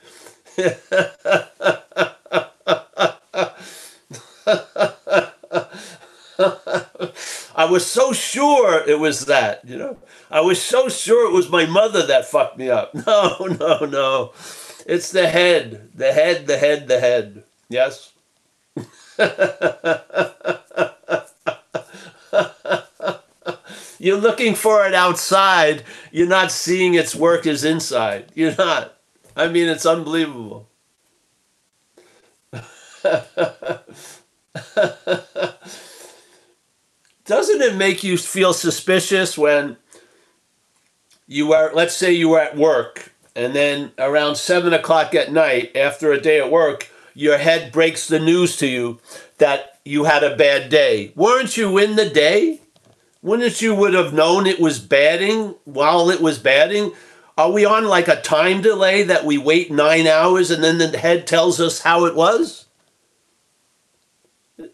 I 7.56 7.66
was 7.68 7.84
so 7.84 8.12
sure 8.12 8.88
it 8.88 9.00
was 9.00 9.26
that, 9.26 9.64
you 9.64 9.76
know. 9.76 9.96
I 10.30 10.40
was 10.40 10.62
so 10.62 10.88
sure 10.88 11.28
it 11.28 11.34
was 11.34 11.48
my 11.48 11.66
mother 11.66 12.06
that 12.06 12.26
fucked 12.26 12.58
me 12.58 12.70
up. 12.70 12.94
No, 13.06 13.56
no, 13.58 13.84
no. 13.86 14.32
It's 14.86 15.10
the 15.10 15.28
head, 15.28 15.90
the 15.94 16.12
head, 16.12 16.46
the 16.46 16.58
head, 16.58 16.86
the 16.86 17.00
head. 17.00 17.42
Yes. 17.68 18.12
You're 23.98 24.18
looking 24.18 24.54
for 24.54 24.86
it 24.86 24.94
outside. 24.94 25.82
You're 26.12 26.28
not 26.28 26.52
seeing 26.52 26.94
its 26.94 27.16
work 27.16 27.46
is 27.46 27.64
inside. 27.64 28.30
You're 28.34 28.54
not. 28.54 28.94
I 29.34 29.48
mean, 29.48 29.66
it's 29.68 29.86
unbelievable. 29.86 30.68
Doesn't 37.28 37.60
it 37.60 37.76
make 37.76 38.02
you 38.02 38.16
feel 38.16 38.54
suspicious 38.54 39.36
when 39.36 39.76
you 41.26 41.52
are, 41.52 41.70
let's 41.74 41.94
say 41.94 42.10
you 42.10 42.30
were 42.30 42.40
at 42.40 42.56
work, 42.56 43.12
and 43.36 43.54
then 43.54 43.92
around 43.98 44.36
seven 44.36 44.72
o'clock 44.72 45.14
at 45.14 45.30
night, 45.30 45.76
after 45.76 46.10
a 46.10 46.18
day 46.18 46.40
at 46.40 46.50
work, 46.50 46.88
your 47.12 47.36
head 47.36 47.70
breaks 47.70 48.08
the 48.08 48.18
news 48.18 48.56
to 48.56 48.66
you 48.66 48.98
that 49.36 49.78
you 49.84 50.04
had 50.04 50.24
a 50.24 50.36
bad 50.36 50.70
day. 50.70 51.12
Weren't 51.16 51.58
you 51.58 51.76
in 51.76 51.96
the 51.96 52.08
day? 52.08 52.62
Wouldn't 53.20 53.60
you 53.60 53.74
would 53.74 53.92
have 53.92 54.14
known 54.14 54.46
it 54.46 54.58
was 54.58 54.78
badding 54.78 55.54
while 55.66 56.08
it 56.08 56.22
was 56.22 56.38
badding? 56.38 56.92
Are 57.36 57.52
we 57.52 57.66
on 57.66 57.84
like 57.84 58.08
a 58.08 58.22
time 58.22 58.62
delay 58.62 59.02
that 59.02 59.26
we 59.26 59.36
wait 59.36 59.70
nine 59.70 60.06
hours 60.06 60.50
and 60.50 60.64
then 60.64 60.78
the 60.78 60.96
head 60.96 61.26
tells 61.26 61.60
us 61.60 61.82
how 61.82 62.06
it 62.06 62.14
was? 62.14 62.64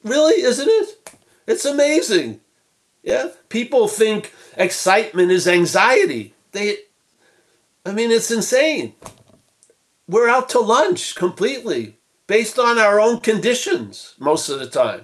Really, 0.05 0.41
isn't 0.41 0.69
it? 0.69 1.19
It's 1.49 1.65
amazing. 1.65 2.41
Yeah, 3.05 3.29
people 3.51 3.87
think 3.87 4.33
excitement 4.57 5.31
is 5.31 5.47
anxiety. 5.47 6.35
They, 6.53 6.79
I 7.85 7.93
mean, 7.93 8.11
it's 8.11 8.31
insane. 8.31 8.95
We're 10.09 10.29
out 10.29 10.49
to 10.51 10.59
lunch 10.59 11.15
completely 11.15 11.99
based 12.27 12.59
on 12.59 12.79
our 12.79 12.99
own 12.99 13.21
conditions 13.21 14.15
most 14.19 14.49
of 14.49 14.59
the 14.59 14.67
time. 14.67 15.03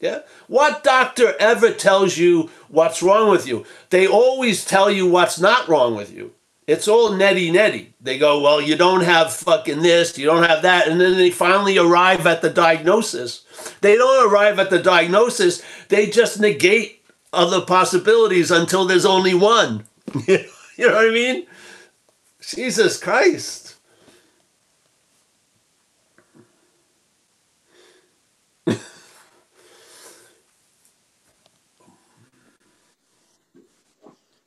Yeah. 0.00 0.22
What 0.48 0.82
doctor 0.82 1.34
ever 1.38 1.70
tells 1.70 2.18
you 2.18 2.50
what's 2.68 3.02
wrong 3.02 3.30
with 3.30 3.46
you? 3.46 3.64
They 3.90 4.08
always 4.08 4.64
tell 4.64 4.90
you 4.90 5.06
what's 5.06 5.38
not 5.38 5.68
wrong 5.68 5.94
with 5.94 6.12
you. 6.12 6.32
It's 6.66 6.86
all 6.86 7.10
neti 7.10 7.50
neti. 7.50 7.88
They 8.00 8.18
go, 8.18 8.40
well, 8.40 8.60
you 8.60 8.76
don't 8.76 9.02
have 9.02 9.32
fucking 9.32 9.82
this, 9.82 10.16
you 10.16 10.26
don't 10.26 10.48
have 10.48 10.62
that. 10.62 10.88
And 10.88 11.00
then 11.00 11.16
they 11.16 11.30
finally 11.30 11.76
arrive 11.76 12.26
at 12.26 12.40
the 12.40 12.50
diagnosis. 12.50 13.44
They 13.80 13.96
don't 13.96 14.30
arrive 14.30 14.58
at 14.58 14.70
the 14.70 14.78
diagnosis, 14.78 15.62
they 15.88 16.06
just 16.06 16.40
negate 16.40 17.02
other 17.32 17.62
possibilities 17.62 18.50
until 18.50 18.84
there's 18.84 19.06
only 19.06 19.34
one. 19.34 19.86
you 20.26 20.38
know 20.78 20.94
what 20.94 21.08
I 21.08 21.10
mean? 21.10 21.46
Jesus 22.40 22.98
Christ. 22.98 23.61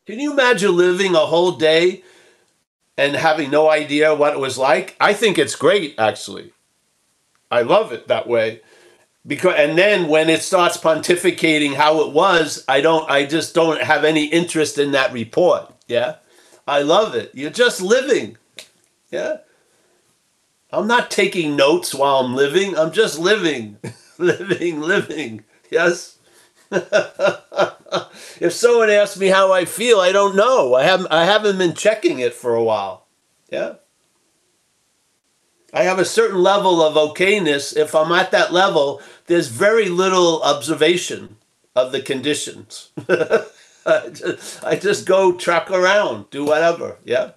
Can 0.06 0.20
you 0.20 0.34
imagine 0.34 0.76
living 0.76 1.16
a 1.16 1.26
whole 1.26 1.54
day 1.54 2.04
and 2.98 3.16
having 3.16 3.50
no 3.50 3.70
idea 3.70 4.14
what 4.14 4.34
it 4.34 4.40
was 4.40 4.58
like? 4.58 4.96
I 5.00 5.14
think 5.14 5.38
it's 5.38 5.56
great, 5.56 5.96
actually. 5.98 6.54
I 7.52 7.62
love 7.62 7.92
it 7.92 8.08
that 8.08 8.28
way. 8.28 8.62
Because 9.28 9.56
and 9.58 9.78
then 9.78 10.08
when 10.08 10.30
it 10.30 10.44
starts 10.44 10.78
pontificating 10.78 11.74
how 11.74 12.02
it 12.02 12.14
was, 12.14 12.64
I 12.68 12.82
don't 12.82 13.10
I 13.10 13.26
just 13.26 13.56
don't 13.56 13.82
have 13.82 14.04
any 14.04 14.26
interest 14.26 14.78
in 14.78 14.92
that 14.92 15.14
report. 15.14 15.74
Yeah. 15.88 16.18
I 16.68 16.82
love 16.82 17.16
it. 17.16 17.32
You're 17.34 17.50
just 17.50 17.82
living. 17.82 18.38
Yeah. 19.12 19.38
I'm 20.72 20.88
not 20.88 21.10
taking 21.10 21.56
notes 21.56 21.94
while 21.96 22.18
I'm 22.18 22.36
living. 22.36 22.78
I'm 22.78 22.92
just 22.92 23.18
living. 23.18 23.78
living, 24.18 24.82
living. 24.82 25.44
Yes. 25.72 26.18
if 28.40 28.54
someone 28.54 28.90
asks 28.90 29.18
me 29.18 29.28
how 29.28 29.52
I 29.52 29.66
feel, 29.66 30.00
I 30.00 30.12
don't 30.12 30.36
know. 30.36 30.74
I 30.74 30.84
haven't 30.84 31.12
I 31.12 31.26
haven't 31.26 31.58
been 31.58 31.74
checking 31.74 32.20
it 32.20 32.34
for 32.34 32.56
a 32.56 32.64
while. 32.64 33.08
Yeah. 33.50 33.76
I 35.74 35.84
have 35.84 36.00
a 36.00 36.06
certain 36.06 36.42
level 36.42 36.82
of 36.82 36.96
okayness. 36.96 37.76
If 37.76 37.94
I'm 37.94 38.12
at 38.14 38.32
that 38.32 38.54
level, 38.54 39.02
there's 39.28 39.50
very 39.50 39.90
little 39.90 40.42
observation 40.42 41.36
of 41.76 41.92
the 41.92 42.02
conditions. 42.02 42.92
I, 43.86 44.10
just, 44.10 44.64
I 44.64 44.76
just 44.78 45.06
go 45.06 45.34
truck 45.34 45.70
around, 45.70 46.30
do 46.30 46.46
whatever. 46.46 46.98
Yeah. 47.04 47.32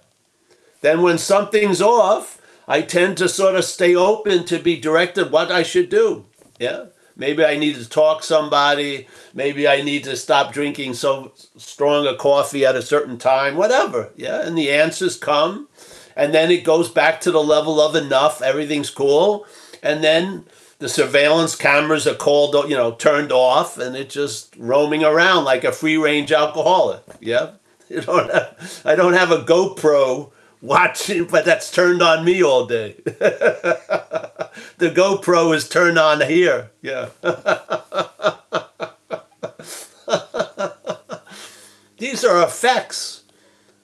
Then 0.81 1.01
when 1.01 1.17
something's 1.17 1.81
off, 1.81 2.41
I 2.67 2.81
tend 2.81 3.17
to 3.17 3.27
sort 3.27 3.55
of 3.55 3.65
stay 3.65 3.93
open 3.93 4.45
to 4.45 4.57
be 4.57 4.79
directed 4.79 5.31
what 5.31 5.51
I 5.51 5.63
should 5.63 5.89
do. 5.89 6.25
Yeah. 6.57 6.85
Maybe 7.19 7.43
I 7.43 7.57
need 7.57 7.75
to 7.75 7.87
talk 7.87 8.23
somebody. 8.23 9.07
Maybe 9.33 9.67
I 9.67 9.81
need 9.81 10.05
to 10.05 10.15
stop 10.15 10.53
drinking 10.53 10.93
so 10.93 11.33
strong 11.57 12.07
a 12.07 12.15
coffee 12.15 12.65
at 12.65 12.77
a 12.77 12.81
certain 12.81 13.17
time. 13.17 13.57
Whatever. 13.57 14.11
Yeah. 14.15 14.41
And 14.41 14.57
the 14.57 14.71
answers 14.71 15.17
come, 15.17 15.67
and 16.15 16.33
then 16.33 16.49
it 16.49 16.63
goes 16.63 16.89
back 16.89 17.19
to 17.21 17.31
the 17.31 17.43
level 17.43 17.81
of 17.81 17.93
enough. 17.93 18.41
Everything's 18.41 18.89
cool, 18.89 19.45
and 19.83 20.01
then 20.01 20.45
the 20.79 20.87
surveillance 20.87 21.57
cameras 21.57 22.07
are 22.07 22.15
called, 22.15 22.55
you 22.69 22.77
know, 22.77 22.93
turned 22.93 23.33
off, 23.33 23.77
and 23.77 23.97
it's 23.97 24.13
just 24.13 24.55
roaming 24.57 25.03
around 25.03 25.43
like 25.43 25.65
a 25.65 25.73
free 25.73 25.97
range 25.97 26.31
alcoholic. 26.31 27.03
Yeah. 27.19 27.51
You 27.89 28.01
don't. 28.01 28.31
Have, 28.31 28.81
I 28.85 28.93
don't 28.93 29.13
have 29.13 29.31
a 29.31 29.41
GoPro 29.41 30.31
watching, 30.61 31.25
but 31.25 31.45
that's 31.45 31.71
turned 31.71 32.01
on 32.01 32.25
me 32.25 32.43
all 32.43 32.65
day. 32.65 32.95
the 33.05 34.49
GoPro 34.79 35.55
is 35.55 35.69
turned 35.69 35.97
on 35.97 36.21
here. 36.21 36.71
Yeah. 36.81 37.09
these 41.97 42.25
are 42.25 42.43
effects 42.43 43.23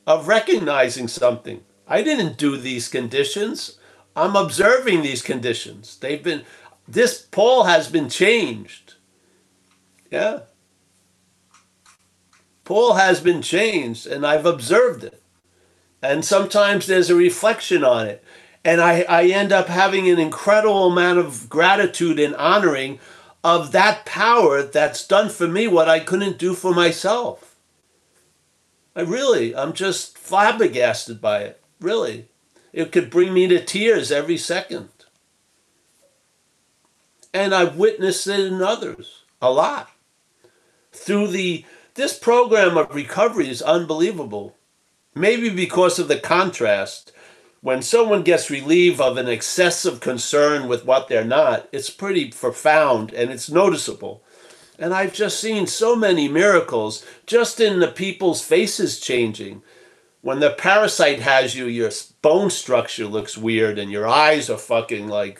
of 0.05 0.27
recognizing 0.27 1.07
something. 1.07 1.63
I 1.87 2.01
didn't 2.01 2.37
do 2.37 2.57
these 2.57 2.87
conditions. 2.87 3.77
I'm 4.15 4.35
observing 4.35 5.01
these 5.01 5.21
conditions. 5.21 5.97
They've 5.97 6.23
been, 6.23 6.43
this 6.87 7.21
Paul 7.21 7.65
has 7.65 7.89
been 7.89 8.09
changed. 8.09 8.95
Yeah. 10.11 10.41
Paul 12.63 12.93
has 12.93 13.19
been 13.19 13.43
changed, 13.43 14.07
and 14.07 14.25
I've 14.25 14.45
observed 14.45 15.03
it 15.03 15.14
and 16.01 16.23
sometimes 16.23 16.85
there's 16.85 17.09
a 17.09 17.15
reflection 17.15 17.83
on 17.83 18.07
it 18.07 18.23
and 18.65 18.81
I, 18.81 19.05
I 19.07 19.25
end 19.25 19.51
up 19.51 19.67
having 19.67 20.09
an 20.09 20.17
incredible 20.17 20.87
amount 20.87 21.19
of 21.19 21.47
gratitude 21.47 22.19
and 22.19 22.35
honoring 22.35 22.99
of 23.43 23.71
that 23.73 24.07
power 24.07 24.63
that's 24.63 25.07
done 25.07 25.29
for 25.29 25.47
me 25.47 25.67
what 25.67 25.87
I 25.87 25.99
couldn't 25.99 26.39
do 26.39 26.55
for 26.55 26.73
myself. 26.73 27.55
I 28.95 29.01
really, 29.01 29.55
I'm 29.55 29.73
just 29.73 30.17
flabbergasted 30.17 31.21
by 31.21 31.41
it. 31.41 31.61
Really. 31.79 32.27
It 32.73 32.91
could 32.91 33.11
bring 33.11 33.35
me 33.35 33.47
to 33.47 33.63
tears 33.63 34.11
every 34.11 34.37
second. 34.37 34.89
And 37.35 37.53
I've 37.53 37.75
witnessed 37.75 38.25
it 38.25 38.39
in 38.39 38.63
others 38.63 39.23
a 39.41 39.51
lot. 39.51 39.91
Through 40.91 41.27
the 41.27 41.65
this 41.93 42.17
program 42.17 42.77
of 42.77 42.95
recovery 42.95 43.47
is 43.47 43.61
unbelievable 43.61 44.55
maybe 45.15 45.49
because 45.49 45.97
of 45.97 46.07
the 46.07 46.19
contrast. 46.19 47.11
When 47.61 47.81
someone 47.81 48.21
gets 48.21 48.51
relief 48.51 49.01
of 49.01 49.17
an 49.17 49.27
excessive 49.27 49.99
concern 49.99 50.67
with 50.67 50.85
what 50.85 51.07
they're 51.07 51.25
not, 51.25 51.67
it's 51.71 51.89
pretty 51.89 52.29
profound 52.29 53.11
and 53.11 53.31
it's 53.31 53.49
noticeable. 53.49 54.21
And 54.77 54.93
I've 54.93 55.13
just 55.13 55.39
seen 55.39 55.65
so 55.65 55.95
many 55.95 56.27
miracles 56.27 57.03
just 57.25 57.59
in 57.59 57.79
the 57.79 57.87
people's 57.87 58.43
faces 58.43 58.99
changing. 58.99 59.63
When 60.21 60.41
the 60.41 60.51
parasite 60.51 61.21
has 61.21 61.55
you, 61.55 61.65
your 61.65 61.91
bone 62.21 62.49
structure 62.49 63.05
looks 63.05 63.37
weird 63.37 63.79
and 63.79 63.91
your 63.91 64.07
eyes 64.07 64.49
are 64.49 64.57
fucking 64.57 65.07
like 65.07 65.39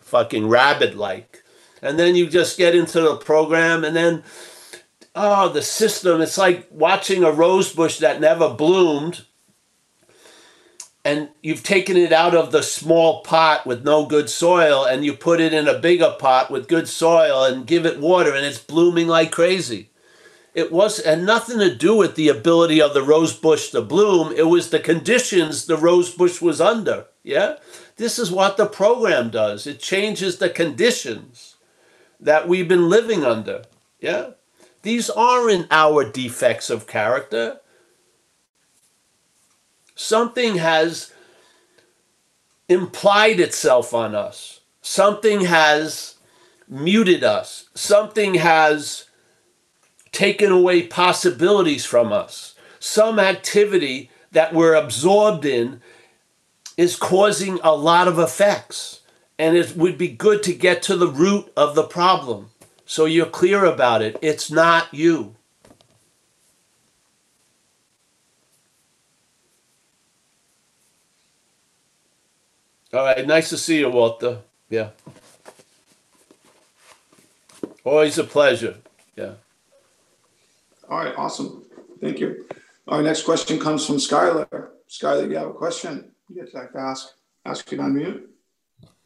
fucking 0.00 0.48
rabbit 0.48 0.96
like. 0.96 1.42
And 1.80 1.98
then 1.98 2.14
you 2.14 2.28
just 2.28 2.58
get 2.58 2.74
into 2.74 3.00
the 3.00 3.16
program 3.16 3.84
and 3.84 3.94
then 3.94 4.22
oh, 5.14 5.48
the 5.48 5.62
system, 5.62 6.20
it's 6.20 6.38
like 6.38 6.66
watching 6.70 7.22
a 7.22 7.30
rose 7.30 7.72
bush 7.72 7.98
that 7.98 8.20
never 8.20 8.48
bloomed 8.50 9.24
and 11.04 11.28
you've 11.42 11.62
taken 11.62 11.96
it 11.96 12.12
out 12.12 12.34
of 12.34 12.50
the 12.50 12.62
small 12.62 13.20
pot 13.22 13.66
with 13.66 13.84
no 13.84 14.06
good 14.06 14.30
soil 14.30 14.84
and 14.84 15.04
you 15.04 15.12
put 15.12 15.38
it 15.38 15.52
in 15.52 15.68
a 15.68 15.78
bigger 15.78 16.16
pot 16.18 16.50
with 16.50 16.66
good 16.66 16.88
soil 16.88 17.44
and 17.44 17.66
give 17.66 17.84
it 17.84 18.00
water 18.00 18.34
and 18.34 18.46
it's 18.46 18.58
blooming 18.58 19.06
like 19.06 19.30
crazy. 19.30 19.90
It 20.54 20.72
was 20.72 20.98
and 20.98 21.26
nothing 21.26 21.58
to 21.58 21.74
do 21.74 21.96
with 21.96 22.14
the 22.14 22.28
ability 22.28 22.80
of 22.80 22.94
the 22.94 23.02
rose 23.02 23.34
bush 23.34 23.70
to 23.70 23.82
bloom. 23.82 24.32
It 24.34 24.46
was 24.46 24.70
the 24.70 24.78
conditions 24.78 25.66
the 25.66 25.76
rose 25.76 26.14
bush 26.14 26.40
was 26.40 26.60
under. 26.60 27.06
Yeah? 27.22 27.56
This 27.96 28.18
is 28.18 28.30
what 28.30 28.56
the 28.56 28.66
program 28.66 29.30
does. 29.30 29.66
It 29.66 29.80
changes 29.80 30.38
the 30.38 30.48
conditions 30.48 31.56
that 32.18 32.48
we've 32.48 32.68
been 32.68 32.88
living 32.88 33.24
under. 33.24 33.64
Yeah? 34.00 34.30
These 34.84 35.08
aren't 35.08 35.66
our 35.70 36.04
defects 36.04 36.68
of 36.68 36.86
character. 36.86 37.58
Something 39.94 40.56
has 40.56 41.10
implied 42.68 43.40
itself 43.40 43.94
on 43.94 44.14
us. 44.14 44.60
Something 44.82 45.46
has 45.46 46.16
muted 46.68 47.24
us. 47.24 47.70
Something 47.74 48.34
has 48.34 49.06
taken 50.12 50.52
away 50.52 50.82
possibilities 50.86 51.86
from 51.86 52.12
us. 52.12 52.54
Some 52.78 53.18
activity 53.18 54.10
that 54.32 54.52
we're 54.52 54.74
absorbed 54.74 55.46
in 55.46 55.80
is 56.76 56.94
causing 56.94 57.58
a 57.62 57.74
lot 57.74 58.06
of 58.06 58.18
effects. 58.18 59.00
and 59.38 59.56
it 59.56 59.76
would 59.76 59.98
be 59.98 60.08
good 60.08 60.44
to 60.44 60.54
get 60.54 60.82
to 60.82 60.96
the 60.96 61.08
root 61.08 61.52
of 61.56 61.74
the 61.74 61.82
problem 61.82 62.50
so 62.86 63.04
you're 63.06 63.26
clear 63.26 63.64
about 63.64 64.02
it. 64.02 64.18
It's 64.22 64.50
not 64.50 64.92
you. 64.92 65.36
All 72.92 73.04
right, 73.04 73.26
nice 73.26 73.48
to 73.48 73.58
see 73.58 73.80
you, 73.80 73.90
Walter. 73.90 74.38
Yeah. 74.70 74.90
Always 77.82 78.18
a 78.18 78.24
pleasure. 78.24 78.76
Yeah. 79.16 79.32
All 80.88 80.98
right, 80.98 81.14
awesome. 81.16 81.64
Thank 82.00 82.20
you. 82.20 82.46
Our 82.86 83.02
next 83.02 83.22
question 83.22 83.58
comes 83.58 83.84
from 83.84 83.96
Skylar. 83.96 84.68
Skylar, 84.88 85.28
you 85.28 85.36
have 85.36 85.48
a 85.48 85.54
question 85.54 86.12
you'd 86.32 86.54
like 86.54 86.72
to 86.72 86.78
ask? 86.78 87.08
Ask 87.44 87.72
it 87.72 87.80
on 87.80 87.96
mute. 87.96 88.30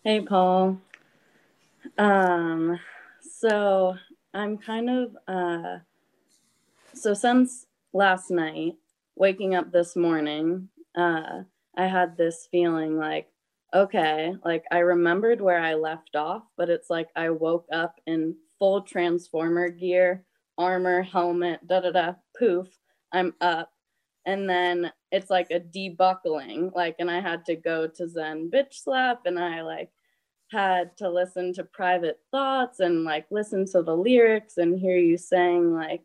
Hey, 0.04 0.20
Paul. 0.20 0.80
Um, 1.96 2.78
so 3.38 3.96
I'm 4.34 4.58
kind 4.58 4.90
of 4.90 5.16
uh, 5.28 5.78
so 6.94 7.14
since 7.14 7.66
last 7.92 8.30
night, 8.30 8.74
waking 9.16 9.54
up 9.54 9.70
this 9.70 9.94
morning, 9.94 10.68
uh, 10.96 11.42
I 11.76 11.86
had 11.86 12.16
this 12.16 12.48
feeling 12.50 12.96
like, 12.96 13.28
okay, 13.72 14.34
like 14.44 14.64
I 14.72 14.78
remembered 14.78 15.40
where 15.40 15.60
I 15.60 15.74
left 15.74 16.16
off, 16.16 16.42
but 16.56 16.68
it's 16.68 16.90
like 16.90 17.08
I 17.14 17.30
woke 17.30 17.66
up 17.72 18.00
in 18.06 18.34
full 18.58 18.82
transformer 18.82 19.68
gear, 19.68 20.24
armor, 20.56 21.02
helmet, 21.02 21.66
da 21.68 21.80
da 21.80 21.92
da, 21.92 22.14
poof, 22.36 22.66
I'm 23.12 23.34
up. 23.40 23.70
And 24.26 24.50
then 24.50 24.90
it's 25.12 25.30
like 25.30 25.50
a 25.50 25.60
debuckling, 25.60 26.74
like, 26.74 26.96
and 26.98 27.10
I 27.10 27.20
had 27.20 27.44
to 27.46 27.54
go 27.54 27.86
to 27.86 28.08
Zen 28.08 28.50
bitch 28.52 28.74
slap 28.74 29.20
and 29.24 29.38
I 29.38 29.62
like 29.62 29.90
had 30.50 30.96
to 30.96 31.10
listen 31.10 31.52
to 31.54 31.64
private 31.64 32.18
thoughts 32.30 32.80
and 32.80 33.04
like 33.04 33.26
listen 33.30 33.66
to 33.66 33.82
the 33.82 33.94
lyrics 33.94 34.56
and 34.56 34.78
hear 34.78 34.96
you 34.96 35.16
saying 35.16 35.74
like 35.74 36.02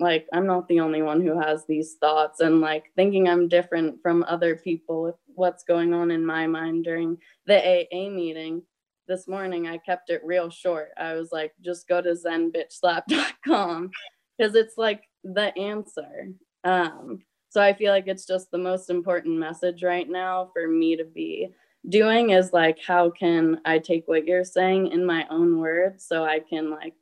like 0.00 0.26
i'm 0.32 0.46
not 0.46 0.66
the 0.68 0.80
only 0.80 1.02
one 1.02 1.20
who 1.20 1.38
has 1.38 1.64
these 1.66 1.94
thoughts 2.00 2.40
and 2.40 2.60
like 2.60 2.84
thinking 2.96 3.28
i'm 3.28 3.48
different 3.48 4.00
from 4.02 4.24
other 4.26 4.56
people 4.56 5.02
with 5.02 5.14
what's 5.34 5.64
going 5.64 5.94
on 5.94 6.10
in 6.10 6.24
my 6.24 6.46
mind 6.46 6.84
during 6.84 7.18
the 7.46 7.56
aa 7.56 8.10
meeting. 8.10 8.62
This 9.06 9.28
morning 9.28 9.68
i 9.68 9.78
kept 9.78 10.10
it 10.10 10.22
real 10.24 10.48
short. 10.48 10.90
I 10.96 11.14
was 11.14 11.30
like 11.30 11.52
just 11.60 11.88
go 11.88 12.00
to 12.00 12.14
zenbitchslap.com 12.14 13.90
because 14.38 14.54
it's 14.54 14.78
like 14.78 15.02
the 15.22 15.56
answer. 15.58 16.30
Um 16.64 17.20
so 17.50 17.60
i 17.60 17.72
feel 17.72 17.92
like 17.92 18.08
it's 18.08 18.26
just 18.26 18.50
the 18.50 18.58
most 18.58 18.90
important 18.90 19.38
message 19.38 19.84
right 19.84 20.08
now 20.08 20.50
for 20.52 20.66
me 20.66 20.96
to 20.96 21.04
be 21.04 21.50
doing 21.88 22.30
is 22.30 22.52
like 22.52 22.78
how 22.80 23.10
can 23.10 23.60
i 23.64 23.78
take 23.78 24.08
what 24.08 24.26
you're 24.26 24.44
saying 24.44 24.86
in 24.90 25.04
my 25.04 25.26
own 25.28 25.58
words 25.58 26.04
so 26.04 26.24
i 26.24 26.38
can 26.38 26.70
like 26.70 26.94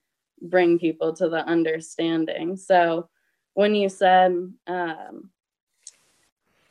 bring 0.43 0.79
people 0.79 1.13
to 1.15 1.29
the 1.29 1.47
understanding? 1.47 2.57
So 2.57 3.09
when 3.55 3.75
you 3.75 3.89
said 3.89 4.33
um 4.67 5.31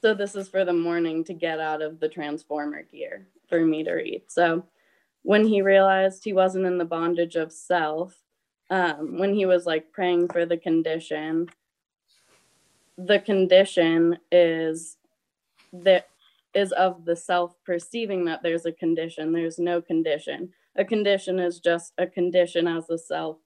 so 0.01 0.15
this 0.15 0.35
is 0.35 0.49
for 0.49 0.65
the 0.65 0.73
morning 0.73 1.23
to 1.25 1.33
get 1.33 1.59
out 1.59 1.83
of 1.83 1.99
the 1.99 2.09
transformer 2.09 2.81
gear 2.81 3.27
for 3.47 3.63
me 3.63 3.83
to 3.83 3.91
read. 3.91 4.23
So 4.29 4.65
when 5.21 5.47
he 5.47 5.61
realized 5.61 6.23
he 6.23 6.33
wasn't 6.33 6.65
in 6.65 6.79
the 6.79 6.85
bondage 6.85 7.35
of 7.35 7.51
self 7.51 8.15
um 8.69 9.17
when 9.17 9.33
he 9.33 9.45
was 9.45 9.65
like 9.65 9.91
praying 9.91 10.27
for 10.27 10.45
the 10.45 10.57
condition 10.57 11.47
the 12.97 13.19
condition 13.19 14.17
is 14.31 14.97
that 15.73 16.07
is 16.53 16.71
of 16.73 17.05
the 17.05 17.15
self 17.15 17.55
perceiving 17.65 18.25
that 18.25 18.41
there's 18.43 18.65
a 18.65 18.71
condition. 18.71 19.31
There's 19.31 19.59
no 19.59 19.81
condition. 19.81 20.49
A 20.77 20.85
condition 20.85 21.39
is 21.39 21.59
just 21.59 21.93
a 21.97 22.07
condition 22.07 22.67
as 22.67 22.87
the 22.87 22.97
self 22.97 23.37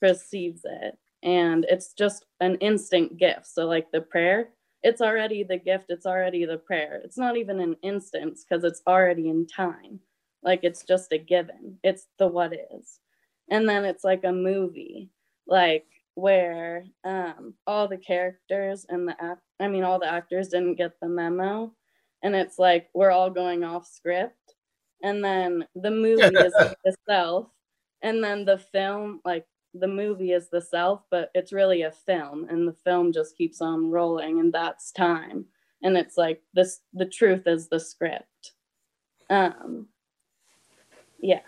perceives 0.00 0.62
it. 0.64 0.98
And 1.22 1.64
it's 1.68 1.92
just 1.92 2.26
an 2.40 2.56
instant 2.56 3.16
gift. 3.16 3.46
So, 3.46 3.66
like 3.66 3.90
the 3.92 4.00
prayer, 4.00 4.50
it's 4.82 5.00
already 5.00 5.44
the 5.44 5.58
gift, 5.58 5.86
it's 5.88 6.06
already 6.06 6.44
the 6.44 6.58
prayer. 6.58 7.00
It's 7.04 7.18
not 7.18 7.36
even 7.36 7.60
an 7.60 7.76
instance 7.82 8.44
because 8.44 8.64
it's 8.64 8.82
already 8.86 9.28
in 9.28 9.46
time. 9.46 10.00
Like 10.42 10.60
it's 10.64 10.84
just 10.84 11.12
a 11.12 11.18
given, 11.18 11.78
it's 11.84 12.08
the 12.18 12.26
what 12.26 12.52
is. 12.52 12.98
And 13.48 13.68
then 13.68 13.84
it's 13.84 14.02
like 14.02 14.24
a 14.24 14.32
movie, 14.32 15.10
like 15.46 15.86
where 16.14 16.84
um, 17.04 17.54
all 17.66 17.86
the 17.86 17.96
characters 17.96 18.84
and 18.88 19.06
the 19.06 19.14
act, 19.22 19.40
I 19.60 19.68
mean, 19.68 19.84
all 19.84 20.00
the 20.00 20.12
actors 20.12 20.48
didn't 20.48 20.74
get 20.74 20.98
the 21.00 21.08
memo 21.08 21.72
and 22.22 22.34
it's 22.34 22.58
like 22.58 22.88
we're 22.94 23.10
all 23.10 23.30
going 23.30 23.64
off 23.64 23.86
script. 23.86 24.54
And 25.02 25.24
then 25.24 25.66
the 25.74 25.90
movie 25.90 26.22
is 26.22 26.52
the 26.84 26.94
self 27.08 27.48
and 28.02 28.22
then 28.22 28.44
the 28.44 28.58
film 28.58 29.20
like 29.24 29.46
the 29.74 29.88
movie 29.88 30.32
is 30.32 30.48
the 30.50 30.60
self 30.60 31.02
but 31.10 31.30
it's 31.34 31.52
really 31.52 31.82
a 31.82 31.90
film 31.90 32.46
and 32.50 32.68
the 32.68 32.76
film 32.84 33.12
just 33.12 33.36
keeps 33.36 33.60
on 33.60 33.90
rolling 33.90 34.40
and 34.40 34.52
that's 34.52 34.92
time. 34.92 35.46
And 35.82 35.96
it's 35.96 36.16
like 36.16 36.42
this 36.54 36.80
the 36.92 37.06
truth 37.06 37.46
is 37.46 37.68
the 37.68 37.80
script. 37.80 38.52
Um 39.30 39.88
yeah 41.20 41.40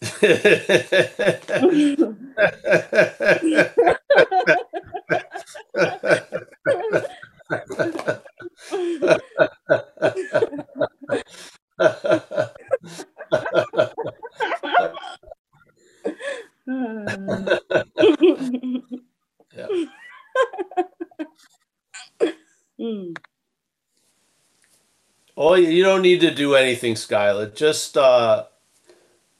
Oh, 25.36 25.54
you 25.54 25.68
you 25.70 25.82
don't 25.82 26.02
need 26.02 26.20
to 26.20 26.30
do 26.34 26.54
anything, 26.54 26.94
Skylar. 26.94 27.54
Just 27.54 27.96
uh, 27.96 28.44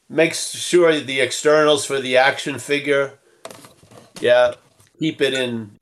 make 0.08 0.34
sure 0.34 1.00
the 1.00 1.20
externals 1.20 1.84
for 1.84 2.00
the 2.00 2.16
action 2.16 2.58
figure. 2.58 3.18
Yeah, 4.20 4.54
keep 4.98 5.20
it 5.20 5.34
in. 5.34 5.79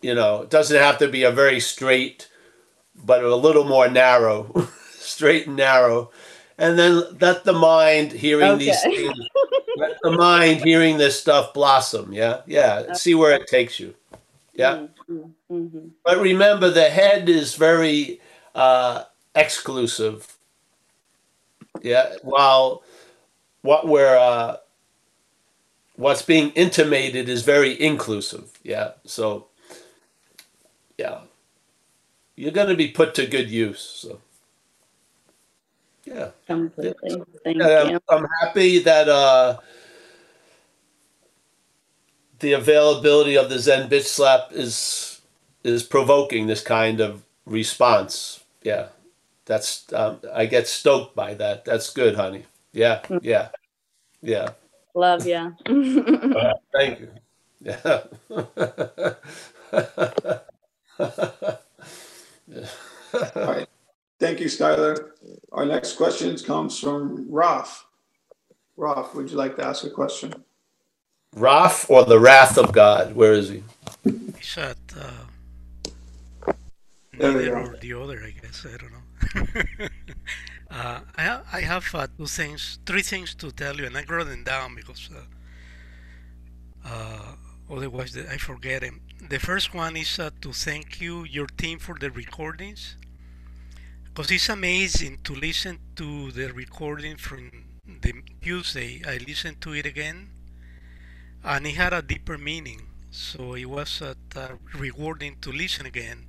You 0.00 0.14
know, 0.14 0.42
it 0.42 0.50
doesn't 0.50 0.76
have 0.76 0.98
to 0.98 1.08
be 1.08 1.24
a 1.24 1.30
very 1.30 1.60
straight, 1.60 2.28
but 3.04 3.24
a 3.24 3.34
little 3.34 3.64
more 3.64 3.88
narrow, 3.88 4.68
straight 4.90 5.46
and 5.46 5.56
narrow, 5.56 6.10
and 6.58 6.78
then 6.78 7.02
let 7.20 7.44
the 7.44 7.52
mind 7.52 8.12
hearing 8.12 8.58
these 8.58 8.80
things. 8.82 9.18
Let 9.76 9.96
the 10.02 10.12
mind 10.12 10.60
hearing 10.62 10.98
this 10.98 11.20
stuff 11.20 11.54
blossom. 11.54 12.12
Yeah, 12.12 12.42
yeah. 12.46 12.92
See 12.94 13.14
where 13.14 13.32
it 13.34 13.46
takes 13.46 13.78
you. 13.80 13.94
Yeah. 14.54 14.74
Mm, 14.76 14.90
mm, 15.10 15.32
mhm. 15.50 15.90
But 16.04 16.20
remember, 16.20 16.70
the 16.70 16.90
head 16.90 17.28
is 17.28 17.54
very 17.54 18.20
uh, 18.54 19.04
exclusive. 19.34 20.36
Yeah, 21.82 22.16
while 22.22 22.82
what 23.62 23.86
we're 23.86 24.16
uh, 24.16 24.56
what's 25.96 26.22
being 26.22 26.50
intimated 26.50 27.28
is 27.28 27.42
very 27.42 27.80
inclusive. 27.80 28.50
Yeah, 28.62 28.92
so 29.04 29.48
yeah, 30.98 31.20
you're 32.36 32.52
going 32.52 32.68
to 32.68 32.76
be 32.76 32.88
put 32.88 33.14
to 33.14 33.26
good 33.26 33.48
use. 33.48 33.80
So 33.80 34.20
yeah, 36.04 36.30
completely 36.46 37.22
thank 37.44 37.60
And 37.60 37.62
I'm, 37.62 37.90
you 37.90 38.00
I'm 38.08 38.26
happy 38.40 38.80
that 38.80 39.08
uh, 39.08 39.58
the 42.40 42.52
availability 42.52 43.36
of 43.36 43.48
the 43.48 43.58
Zen 43.58 43.88
bitch 43.88 44.06
slap 44.06 44.52
is 44.52 45.20
is 45.64 45.82
provoking 45.82 46.46
this 46.46 46.62
kind 46.62 47.00
of 47.00 47.24
response. 47.46 48.44
Yeah, 48.62 48.88
that's 49.46 49.90
um, 49.92 50.20
I 50.32 50.46
get 50.46 50.66
stoked 50.66 51.14
by 51.14 51.34
that. 51.34 51.64
That's 51.64 51.90
good, 51.90 52.16
honey. 52.16 52.44
Yeah, 52.72 53.02
yeah, 53.22 53.48
yeah. 54.22 54.50
love 54.94 55.26
ya 55.26 55.50
Thank 56.72 57.00
you. 57.00 57.10
Yeah. 57.60 58.02
All 60.98 61.58
right. 63.36 63.68
Thank 64.18 64.40
you, 64.40 64.46
Skylar. 64.46 65.10
Our 65.52 65.64
next 65.64 65.96
question 65.96 66.36
comes 66.38 66.78
from 66.78 67.26
Raf. 67.30 67.86
Raf, 68.76 69.14
would 69.14 69.30
you 69.30 69.36
like 69.36 69.56
to 69.56 69.64
ask 69.64 69.84
a 69.84 69.90
question? 69.90 70.34
Wrath 71.36 71.88
or 71.90 72.04
the 72.04 72.18
wrath 72.18 72.58
of 72.58 72.72
God? 72.72 73.14
Where 73.14 73.32
is 73.32 73.48
he? 73.50 73.62
It's 74.04 74.58
at 74.58 74.78
uh, 74.96 76.52
neither 77.12 77.56
or 77.58 77.76
the 77.76 77.92
other, 77.94 78.22
I 78.24 78.30
guess. 78.30 78.66
I 78.66 78.76
don't 78.76 78.92
know. 78.92 79.88
uh, 80.70 81.00
I, 81.16 81.22
ha- 81.22 81.42
I 81.52 81.60
have 81.60 81.86
uh, 81.94 82.06
two 82.16 82.26
things, 82.26 82.78
three 82.86 83.02
things 83.02 83.34
to 83.36 83.50
tell 83.52 83.76
you, 83.76 83.86
and 83.86 83.96
I 83.96 84.04
wrote 84.08 84.28
them 84.28 84.44
down 84.44 84.74
because 84.74 85.10
uh, 85.14 86.88
uh, 86.88 87.34
otherwise 87.70 88.16
I 88.16 88.36
forget 88.38 88.82
them. 88.82 89.00
The 89.20 89.38
first 89.38 89.72
one 89.74 89.96
is 89.96 90.18
uh, 90.18 90.30
to 90.40 90.52
thank 90.52 91.00
you, 91.00 91.22
your 91.22 91.46
team, 91.46 91.78
for 91.78 91.96
the 91.96 92.10
recordings. 92.10 92.96
because 94.04 94.30
it's 94.30 94.48
amazing 94.48 95.18
to 95.24 95.34
listen 95.34 95.78
to 95.96 96.30
the 96.32 96.52
recording 96.52 97.16
from 97.16 97.50
the 98.02 98.12
Tuesday. 98.42 99.02
I 99.06 99.16
listened 99.18 99.60
to 99.62 99.72
it 99.74 99.86
again, 99.86 100.30
and 101.44 101.66
it 101.66 101.74
had 101.74 101.92
a 101.92 102.02
deeper 102.02 102.38
meaning. 102.38 102.82
So 103.10 103.54
it 103.54 103.64
was 103.66 104.02
uh, 104.02 104.14
rewarding 104.74 105.36
to 105.40 105.50
listen 105.52 105.86
again. 105.86 106.26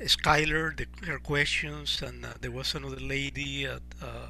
Skylar, 0.00 0.76
the, 0.76 0.86
her 1.06 1.18
questions, 1.18 2.02
and 2.02 2.26
uh, 2.26 2.34
there 2.40 2.50
was 2.52 2.74
another 2.74 3.00
lady. 3.00 3.66
Uh, 3.66 3.80
uh, 4.02 4.28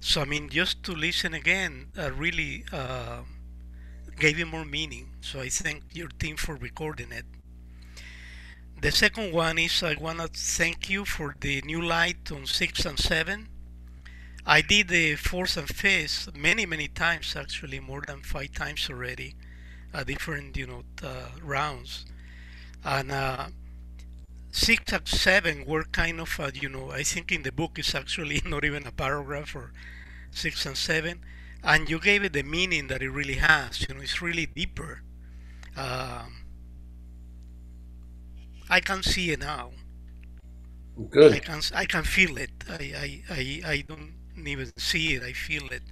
so 0.00 0.22
I 0.22 0.24
mean, 0.26 0.48
just 0.50 0.82
to 0.84 0.92
listen 0.94 1.34
again 1.34 1.88
uh, 1.98 2.12
really 2.12 2.64
uh, 2.72 3.22
gave 4.18 4.38
it 4.38 4.46
more 4.46 4.64
meaning. 4.64 5.10
So 5.20 5.40
I 5.40 5.48
thank 5.48 5.84
your 5.92 6.08
team 6.08 6.36
for 6.36 6.56
recording 6.56 7.12
it. 7.12 7.24
The 8.80 8.90
second 8.90 9.32
one 9.32 9.58
is 9.58 9.82
I 9.82 9.96
want 9.96 10.18
to 10.18 10.28
thank 10.28 10.88
you 10.88 11.04
for 11.04 11.34
the 11.38 11.60
new 11.62 11.82
light 11.82 12.32
on 12.32 12.46
six 12.46 12.86
and 12.86 12.98
seven. 12.98 13.48
I 14.46 14.62
did 14.62 14.88
the 14.88 15.16
fourth 15.16 15.56
and 15.58 15.68
fifth 15.68 16.34
many 16.36 16.66
many 16.66 16.88
times 16.88 17.36
actually, 17.36 17.80
more 17.80 18.02
than 18.06 18.22
five 18.22 18.52
times 18.52 18.88
already, 18.90 19.34
uh, 19.94 20.04
different 20.04 20.56
you 20.56 20.66
know 20.66 20.84
uh, 21.02 21.30
rounds, 21.42 22.06
and 22.84 23.12
uh, 23.12 23.48
six 24.52 24.92
and 24.92 25.06
seven 25.06 25.64
were 25.66 25.84
kind 25.84 26.20
of 26.20 26.40
uh, 26.40 26.50
you 26.54 26.68
know 26.68 26.90
I 26.90 27.02
think 27.02 27.30
in 27.32 27.42
the 27.42 27.52
book 27.52 27.78
it's 27.78 27.94
actually 27.94 28.42
not 28.46 28.64
even 28.64 28.86
a 28.86 28.92
paragraph 28.92 29.54
or 29.54 29.72
six 30.30 30.66
and 30.66 30.76
seven, 30.76 31.24
and 31.66 31.90
you 31.90 31.98
gave 31.98 32.22
it 32.24 32.32
the 32.32 32.44
meaning 32.44 32.86
that 32.86 33.02
it 33.02 33.10
really 33.10 33.34
has. 33.34 33.84
You 33.86 33.94
know, 33.96 34.00
it's 34.00 34.22
really 34.22 34.46
deeper. 34.46 35.02
Um, 35.76 36.44
I 38.70 38.80
can 38.80 39.02
see 39.02 39.32
it 39.32 39.40
now. 39.40 39.72
Good. 41.10 41.32
I 41.32 41.38
can 41.40 41.60
I 41.74 41.84
can 41.84 42.04
feel 42.04 42.38
it. 42.38 42.52
I, 42.70 42.92
I, 42.96 43.22
I, 43.30 43.70
I 43.72 43.84
don't 43.86 44.14
even 44.46 44.70
see 44.78 45.14
it. 45.14 45.22
I 45.22 45.32
feel 45.32 45.66
it. 45.70 45.82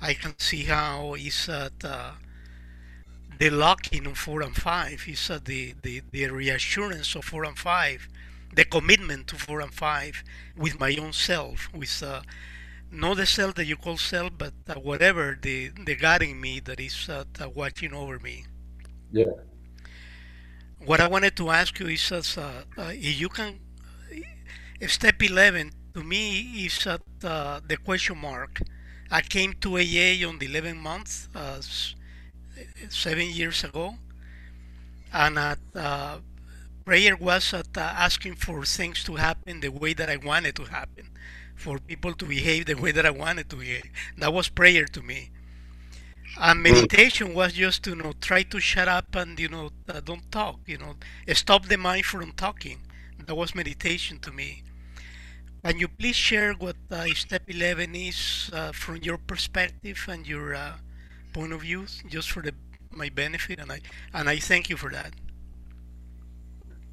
I 0.00 0.14
can 0.14 0.34
see 0.38 0.64
how 0.64 1.14
it's 1.14 1.48
uh, 1.48 1.68
the, 3.38 3.50
locking 3.50 4.06
of 4.06 4.16
four 4.16 4.42
and 4.42 4.56
five 4.56 5.04
It's 5.06 5.30
uh, 5.30 5.38
the, 5.44 5.74
the 5.82 6.02
the 6.10 6.26
reassurance 6.28 7.14
of 7.14 7.24
four 7.24 7.44
and 7.44 7.58
five, 7.58 8.08
the 8.54 8.64
commitment 8.64 9.28
to 9.28 9.36
four 9.36 9.60
and 9.60 9.72
five 9.72 10.24
with 10.56 10.80
my 10.80 10.96
own 10.96 11.12
self, 11.12 11.68
with 11.72 12.02
uh, 12.02 12.22
not 12.90 13.16
the 13.16 13.26
self 13.26 13.54
that 13.54 13.66
you 13.66 13.76
call 13.76 13.96
self, 13.96 14.32
but 14.36 14.52
uh, 14.68 14.74
whatever 14.74 15.38
the 15.40 15.68
the 15.68 15.94
God 15.94 16.22
in 16.22 16.40
me 16.40 16.60
that 16.60 16.80
is 16.80 17.08
uh, 17.08 17.24
uh, 17.40 17.48
watching 17.48 17.92
over 17.94 18.18
me. 18.18 18.44
Yeah. 19.12 19.32
What 20.84 21.00
I 21.00 21.08
wanted 21.08 21.36
to 21.36 21.50
ask 21.50 21.78
you 21.80 21.88
is, 21.88 22.12
uh, 22.12 22.22
uh, 22.38 22.92
if 22.94 23.20
you 23.20 23.28
can 23.28 23.60
if 24.80 24.92
Step 24.92 25.22
11 25.22 25.72
to 25.94 26.04
me 26.04 26.64
is 26.64 26.86
at 26.86 27.02
uh, 27.24 27.60
the 27.66 27.76
question 27.76 28.18
mark. 28.18 28.60
I 29.10 29.22
came 29.22 29.54
to 29.54 29.78
AA 29.78 30.28
on 30.28 30.38
the 30.38 30.46
11th 30.46 30.76
month, 30.76 31.28
uh, 31.34 31.60
seven 32.88 33.30
years 33.30 33.64
ago, 33.64 33.94
and 35.12 35.38
at, 35.38 35.58
uh, 35.74 36.18
prayer 36.84 37.16
was 37.16 37.54
at, 37.54 37.76
uh, 37.76 37.80
asking 37.80 38.36
for 38.36 38.64
things 38.64 39.02
to 39.04 39.16
happen 39.16 39.60
the 39.60 39.70
way 39.70 39.94
that 39.94 40.10
I 40.10 40.16
wanted 40.16 40.54
to 40.56 40.64
happen, 40.64 41.10
for 41.58 41.78
people 41.78 42.14
to 42.14 42.24
behave 42.24 42.66
the 42.66 42.74
way 42.74 42.92
that 42.92 43.04
I 43.04 43.10
wanted 43.10 43.50
to 43.50 43.56
behave. 43.56 43.90
That 44.16 44.32
was 44.32 44.48
prayer 44.48 44.86
to 44.86 45.02
me. 45.02 45.30
And 46.40 46.62
meditation 46.62 47.34
was 47.34 47.54
just 47.54 47.82
to 47.84 47.90
you 47.90 47.96
know 47.96 48.12
try 48.20 48.42
to 48.44 48.60
shut 48.60 48.86
up 48.86 49.14
and 49.16 49.38
you 49.38 49.48
know 49.48 49.70
uh, 49.88 50.00
don't 50.00 50.30
talk. 50.30 50.60
You 50.66 50.78
know, 50.78 50.94
stop 51.34 51.66
the 51.66 51.76
mind 51.76 52.04
from 52.04 52.32
talking. 52.32 52.78
That 53.26 53.34
was 53.34 53.54
meditation 53.54 54.20
to 54.20 54.30
me. 54.30 54.62
Can 55.64 55.78
you 55.78 55.88
please 55.88 56.14
share 56.16 56.52
what 56.54 56.76
uh, 56.90 57.06
step 57.14 57.42
11 57.48 57.94
is 57.94 58.50
uh, 58.52 58.72
from 58.72 58.96
your 58.98 59.18
perspective 59.18 60.06
and 60.08 60.26
your 60.26 60.54
uh, 60.54 60.74
point 61.32 61.52
of 61.52 61.62
view, 61.62 61.86
just 62.08 62.30
for 62.30 62.42
the, 62.42 62.54
my 62.92 63.08
benefit? 63.08 63.58
And 63.58 63.72
I 63.72 63.80
and 64.14 64.28
I 64.28 64.38
thank 64.38 64.70
you 64.70 64.76
for 64.76 64.90
that. 64.90 65.12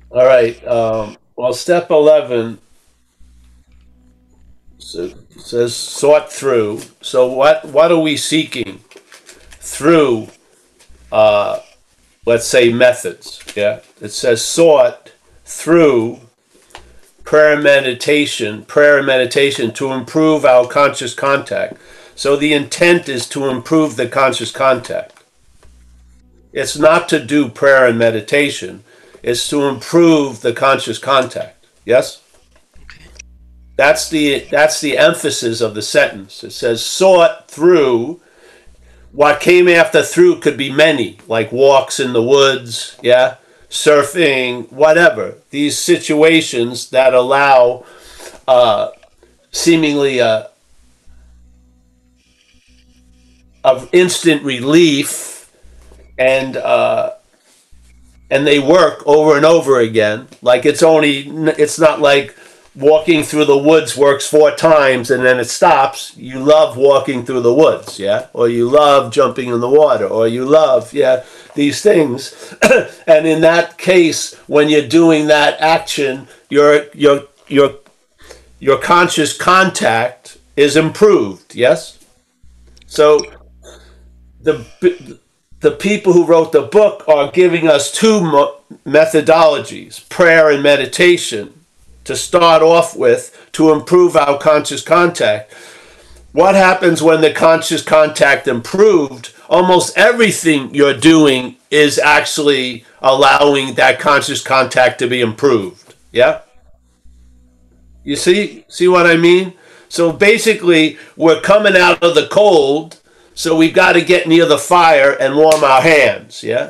All 0.09 0.25
right. 0.25 0.57
Um, 0.67 1.17
well, 1.35 1.53
step 1.53 1.91
11 1.91 2.59
so- 4.77 5.05
it 5.05 5.41
says 5.41 5.75
sought 5.75 6.31
through. 6.31 6.81
So 7.01 7.27
what 7.27 7.65
what 7.65 7.91
are 7.91 7.99
we 7.99 8.17
seeking 8.17 8.79
through 9.59 10.29
uh, 11.11 11.59
let's 12.25 12.47
say 12.47 12.71
methods, 12.73 13.41
yeah? 13.55 13.81
It 14.01 14.09
says 14.09 14.43
sought 14.43 15.11
through 15.45 16.19
prayer 17.23 17.53
and 17.53 17.63
meditation, 17.63 18.65
prayer 18.65 18.97
and 18.97 19.07
meditation 19.07 19.71
to 19.73 19.91
improve 19.91 20.45
our 20.45 20.67
conscious 20.67 21.13
contact. 21.13 21.77
So 22.15 22.35
the 22.35 22.53
intent 22.53 23.09
is 23.09 23.27
to 23.29 23.45
improve 23.45 23.95
the 23.95 24.07
conscious 24.07 24.51
contact. 24.51 25.23
It's 26.53 26.77
not 26.77 27.09
to 27.09 27.23
do 27.23 27.49
prayer 27.49 27.85
and 27.85 27.99
meditation, 27.99 28.83
it's 29.21 29.47
to 29.49 29.63
improve 29.63 30.41
the 30.41 30.53
conscious 30.53 30.97
contact. 30.97 31.65
Yes? 31.83 32.21
That's 33.75 34.09
the 34.09 34.39
that's 34.49 34.79
the 34.79 34.97
emphasis 34.97 35.61
of 35.61 35.75
the 35.75 35.81
sentence. 35.81 36.43
It 36.43 36.51
says 36.51 36.85
sought 36.85 37.49
through 37.49 38.21
what 39.11 39.39
came 39.39 39.67
after 39.67 40.01
through 40.01 40.39
could 40.39 40.57
be 40.57 40.71
many, 40.71 41.17
like 41.27 41.51
walks 41.51 41.99
in 41.99 42.13
the 42.13 42.23
woods, 42.23 42.97
yeah, 43.01 43.35
surfing, 43.69 44.71
whatever. 44.71 45.37
These 45.49 45.77
situations 45.77 46.89
that 46.89 47.13
allow 47.13 47.85
uh, 48.47 48.91
seemingly 49.51 50.19
a 50.19 50.49
of 53.63 53.89
instant 53.93 54.43
relief 54.43 55.51
and 56.17 56.55
uh, 56.55 57.13
and 58.29 58.45
they 58.45 58.59
work 58.59 59.01
over 59.05 59.35
and 59.35 59.45
over 59.45 59.79
again. 59.79 60.27
Like 60.41 60.65
it's 60.65 60.83
only 60.83 61.27
it's 61.57 61.79
not 61.79 61.99
like 61.99 62.37
walking 62.75 63.23
through 63.23 63.45
the 63.45 63.57
woods 63.57 63.95
works 63.95 64.27
four 64.27 64.51
times 64.51 65.09
and 65.09 65.23
then 65.23 65.39
it 65.39 65.45
stops. 65.45 66.15
You 66.17 66.39
love 66.39 66.77
walking 66.77 67.25
through 67.25 67.41
the 67.41 67.53
woods, 67.53 67.99
yeah, 67.99 68.27
or 68.33 68.49
you 68.49 68.69
love 68.69 69.13
jumping 69.13 69.49
in 69.49 69.59
the 69.59 69.69
water, 69.69 70.07
or 70.07 70.27
you 70.27 70.45
love 70.45 70.93
yeah 70.93 71.23
these 71.53 71.81
things. 71.81 72.53
and 73.07 73.25
in 73.25 73.41
that 73.41 73.77
case, 73.77 74.35
when 74.47 74.69
you're 74.69 74.87
doing 74.87 75.27
that 75.27 75.59
action, 75.59 76.27
your 76.49 76.85
your 76.93 77.23
your 77.47 77.75
your 78.59 78.77
conscious 78.79 79.35
contact 79.35 80.37
is 80.55 80.75
improved. 80.75 81.55
Yes. 81.55 81.99
So 82.87 83.19
the 84.41 84.65
the 85.61 85.71
people 85.71 86.13
who 86.13 86.25
wrote 86.25 86.51
the 86.51 86.61
book 86.61 87.07
are 87.07 87.31
giving 87.31 87.67
us 87.67 87.91
two 87.91 88.19
methodologies 88.85 90.07
prayer 90.09 90.51
and 90.51 90.61
meditation 90.61 91.54
to 92.05 92.15
start 92.15 92.61
off 92.61 92.95
with 92.95 93.49
to 93.53 93.71
improve 93.71 94.15
our 94.15 94.37
conscious 94.37 94.81
contact. 94.81 95.53
What 96.31 96.55
happens 96.55 97.01
when 97.01 97.21
the 97.21 97.31
conscious 97.31 97.81
contact 97.83 98.47
improved? 98.47 99.33
Almost 99.49 99.97
everything 99.97 100.73
you're 100.73 100.97
doing 100.97 101.57
is 101.69 101.99
actually 101.99 102.85
allowing 103.01 103.75
that 103.75 103.99
conscious 103.99 104.41
contact 104.41 104.99
to 104.99 105.07
be 105.07 105.21
improved. 105.21 105.93
Yeah? 106.11 106.41
You 108.03 108.15
see? 108.15 108.65
See 108.67 108.87
what 108.87 109.07
i 109.07 109.17
mean? 109.17 109.53
So 109.89 110.11
basically 110.11 110.97
we're 111.15 111.41
coming 111.41 111.75
out 111.75 112.01
of 112.03 112.15
the 112.15 112.27
cold 112.27 113.01
so 113.37 113.53
we've 113.53 113.73
got 113.73 113.93
to 113.93 114.01
get 114.01 114.29
near 114.29 114.45
the 114.45 114.57
fire 114.57 115.11
and 115.11 115.35
warm 115.35 115.61
our 115.61 115.81
hands, 115.81 116.41
yeah? 116.41 116.69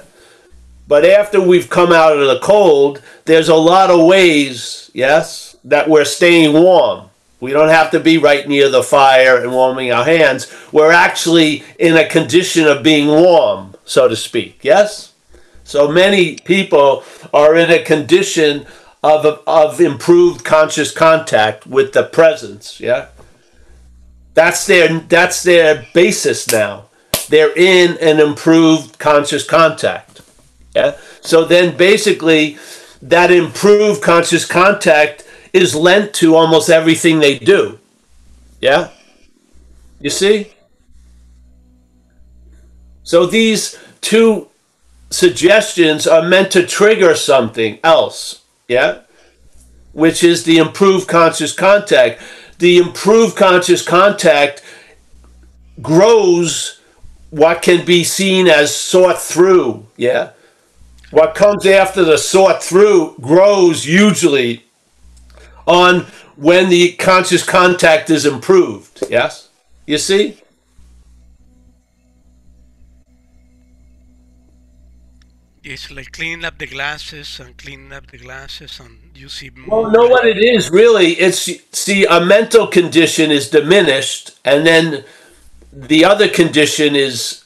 But 0.87 1.05
after 1.05 1.41
we've 1.41 1.69
come 1.69 1.91
out 1.91 2.17
of 2.17 2.27
the 2.27 2.39
cold, 2.39 3.01
there's 3.25 3.49
a 3.49 3.55
lot 3.55 3.89
of 3.89 4.05
ways, 4.05 4.91
yes, 4.93 5.55
that 5.63 5.89
we're 5.89 6.05
staying 6.05 6.53
warm. 6.53 7.09
We 7.39 7.51
don't 7.51 7.69
have 7.69 7.91
to 7.91 7.99
be 7.99 8.17
right 8.17 8.47
near 8.47 8.69
the 8.69 8.83
fire 8.83 9.37
and 9.37 9.51
warming 9.51 9.91
our 9.91 10.05
hands. 10.05 10.51
We're 10.71 10.91
actually 10.91 11.63
in 11.79 11.97
a 11.97 12.07
condition 12.07 12.65
of 12.67 12.83
being 12.83 13.07
warm, 13.07 13.75
so 13.83 14.07
to 14.07 14.15
speak, 14.15 14.59
yes? 14.63 15.13
So 15.63 15.87
many 15.87 16.37
people 16.37 17.03
are 17.33 17.55
in 17.55 17.71
a 17.71 17.83
condition 17.83 18.67
of, 19.03 19.25
of 19.47 19.81
improved 19.81 20.45
conscious 20.45 20.91
contact 20.91 21.65
with 21.67 21.93
the 21.93 22.03
presence, 22.03 22.79
yeah? 22.79 23.07
That's 24.35 24.65
their 24.67 24.99
that's 24.99 25.43
their 25.43 25.87
basis 25.93 26.51
now. 26.51 26.85
They're 27.29 27.55
in 27.55 27.97
an 27.99 28.19
improved 28.19 28.99
conscious 28.99 29.47
contact. 29.47 30.14
Yeah. 30.75 30.97
So 31.21 31.45
then 31.45 31.77
basically 31.77 32.57
that 33.01 33.31
improved 33.31 34.01
conscious 34.01 34.45
contact 34.45 35.23
is 35.53 35.73
lent 35.75 36.13
to 36.15 36.35
almost 36.35 36.69
everything 36.69 37.19
they 37.19 37.39
do. 37.39 37.79
Yeah? 38.59 38.89
You 39.99 40.09
see? 40.09 40.53
So 43.03 43.25
these 43.25 43.77
two 44.01 44.49
suggestions 45.09 46.05
are 46.07 46.27
meant 46.27 46.51
to 46.51 46.65
trigger 46.65 47.15
something 47.15 47.79
else. 47.83 48.41
Yeah? 48.67 49.01
which 49.95 50.25
is 50.25 50.43
the 50.43 50.57
improved 50.57 51.07
conscious 51.07 51.53
contact. 51.53 52.21
The 52.59 52.77
improved 52.77 53.37
conscious 53.37 53.81
contact 53.81 54.61
grows 55.81 56.81
what 57.29 57.61
can 57.61 57.85
be 57.85 58.03
seen 58.03 58.47
as 58.47 58.75
sought 58.75 59.21
through. 59.21 59.87
Yeah. 59.95 60.31
What 61.15 61.33
comes 61.33 61.65
after 61.65 62.03
the 62.03 62.17
sought 62.17 62.61
through 62.61 63.15
grows 63.21 63.85
usually 63.85 64.65
on 65.65 66.01
when 66.35 66.67
the 66.67 66.91
conscious 66.91 67.41
contact 67.41 68.09
is 68.09 68.25
improved. 68.25 69.01
Yes? 69.09 69.47
You 69.87 69.97
see? 69.97 70.41
It's 75.63 75.89
like 75.89 76.11
cleaning 76.11 76.43
up 76.43 76.57
the 76.57 76.67
glasses 76.67 77.39
and 77.39 77.57
cleaning 77.57 77.93
up 77.93 78.11
the 78.11 78.17
glasses, 78.17 78.81
and 78.81 78.99
you 79.15 79.29
see 79.29 79.49
Well, 79.67 79.89
know 79.91 80.07
what 80.07 80.25
it 80.25 80.37
is 80.37 80.69
really? 80.69 81.13
It's 81.13 81.49
see, 81.71 82.05
a 82.05 82.19
mental 82.25 82.67
condition 82.67 83.31
is 83.31 83.49
diminished, 83.49 84.37
and 84.43 84.67
then 84.67 85.05
the 85.71 86.03
other 86.03 86.27
condition 86.27 86.93
is 86.93 87.44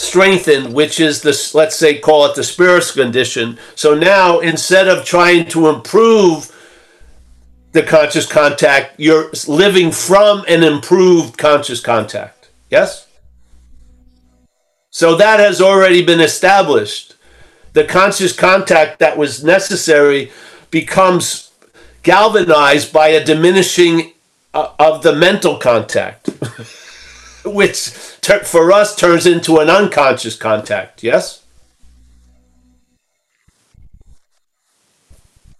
strengthened, 0.00 0.72
which 0.72 0.98
is 0.98 1.22
this. 1.22 1.54
Let's 1.54 1.76
say, 1.76 1.98
call 1.98 2.26
it 2.26 2.34
the 2.34 2.44
spirits 2.44 2.90
condition. 2.90 3.58
So 3.74 3.94
now, 3.94 4.40
instead 4.40 4.88
of 4.88 5.04
trying 5.04 5.48
to 5.50 5.68
improve 5.68 6.56
the 7.72 7.82
conscious 7.82 8.26
contact, 8.26 8.98
you're 8.98 9.30
living 9.46 9.92
from 9.92 10.44
an 10.48 10.62
improved 10.62 11.38
conscious 11.38 11.80
contact. 11.80 12.48
Yes. 12.70 13.06
So 14.90 15.14
that 15.16 15.38
has 15.38 15.60
already 15.60 16.04
been 16.04 16.20
established. 16.20 17.14
The 17.74 17.84
conscious 17.84 18.32
contact 18.32 18.98
that 18.98 19.16
was 19.16 19.44
necessary 19.44 20.32
becomes 20.70 21.52
galvanized 22.02 22.92
by 22.92 23.08
a 23.08 23.24
diminishing 23.24 24.12
uh, 24.52 24.72
of 24.80 25.02
the 25.02 25.14
mental 25.14 25.58
contact, 25.58 26.28
which 27.44 27.92
tur 28.20 28.40
for 28.40 28.72
us 28.72 28.94
turns 28.96 29.26
into 29.26 29.58
an 29.58 29.70
unconscious 29.70 30.36
contact. 30.36 31.02
Yes? 31.02 31.42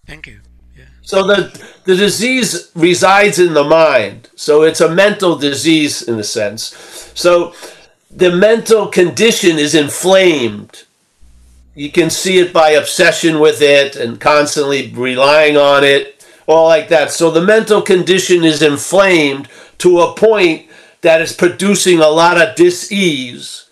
Thank 0.06 0.26
you. 0.26 0.40
Yeah. 0.76 0.86
So 1.02 1.26
the, 1.26 1.66
the 1.84 1.96
disease 1.96 2.70
resides 2.74 3.38
in 3.38 3.54
the 3.54 3.64
mind. 3.64 4.28
So 4.34 4.62
it's 4.62 4.80
a 4.80 4.92
mental 4.92 5.36
disease 5.36 6.02
in 6.02 6.18
a 6.18 6.24
sense. 6.24 6.74
So 7.14 7.54
the 8.10 8.34
mental 8.34 8.88
condition 8.88 9.58
is 9.58 9.74
inflamed. 9.74 10.84
You 11.74 11.92
can 11.92 12.10
see 12.10 12.38
it 12.38 12.52
by 12.52 12.70
obsession 12.70 13.38
with 13.38 13.62
it 13.62 13.94
and 13.94 14.20
constantly 14.20 14.92
relying 14.92 15.56
on 15.56 15.84
it, 15.84 16.26
all 16.48 16.66
like 16.66 16.88
that. 16.88 17.12
So 17.12 17.30
the 17.30 17.40
mental 17.40 17.80
condition 17.80 18.42
is 18.42 18.62
inflamed 18.62 19.48
to 19.78 20.00
a 20.00 20.14
point 20.14 20.69
that 21.02 21.20
is 21.20 21.32
producing 21.32 21.98
a 21.98 22.08
lot 22.08 22.40
of 22.40 22.56
dis-ease 22.56 23.66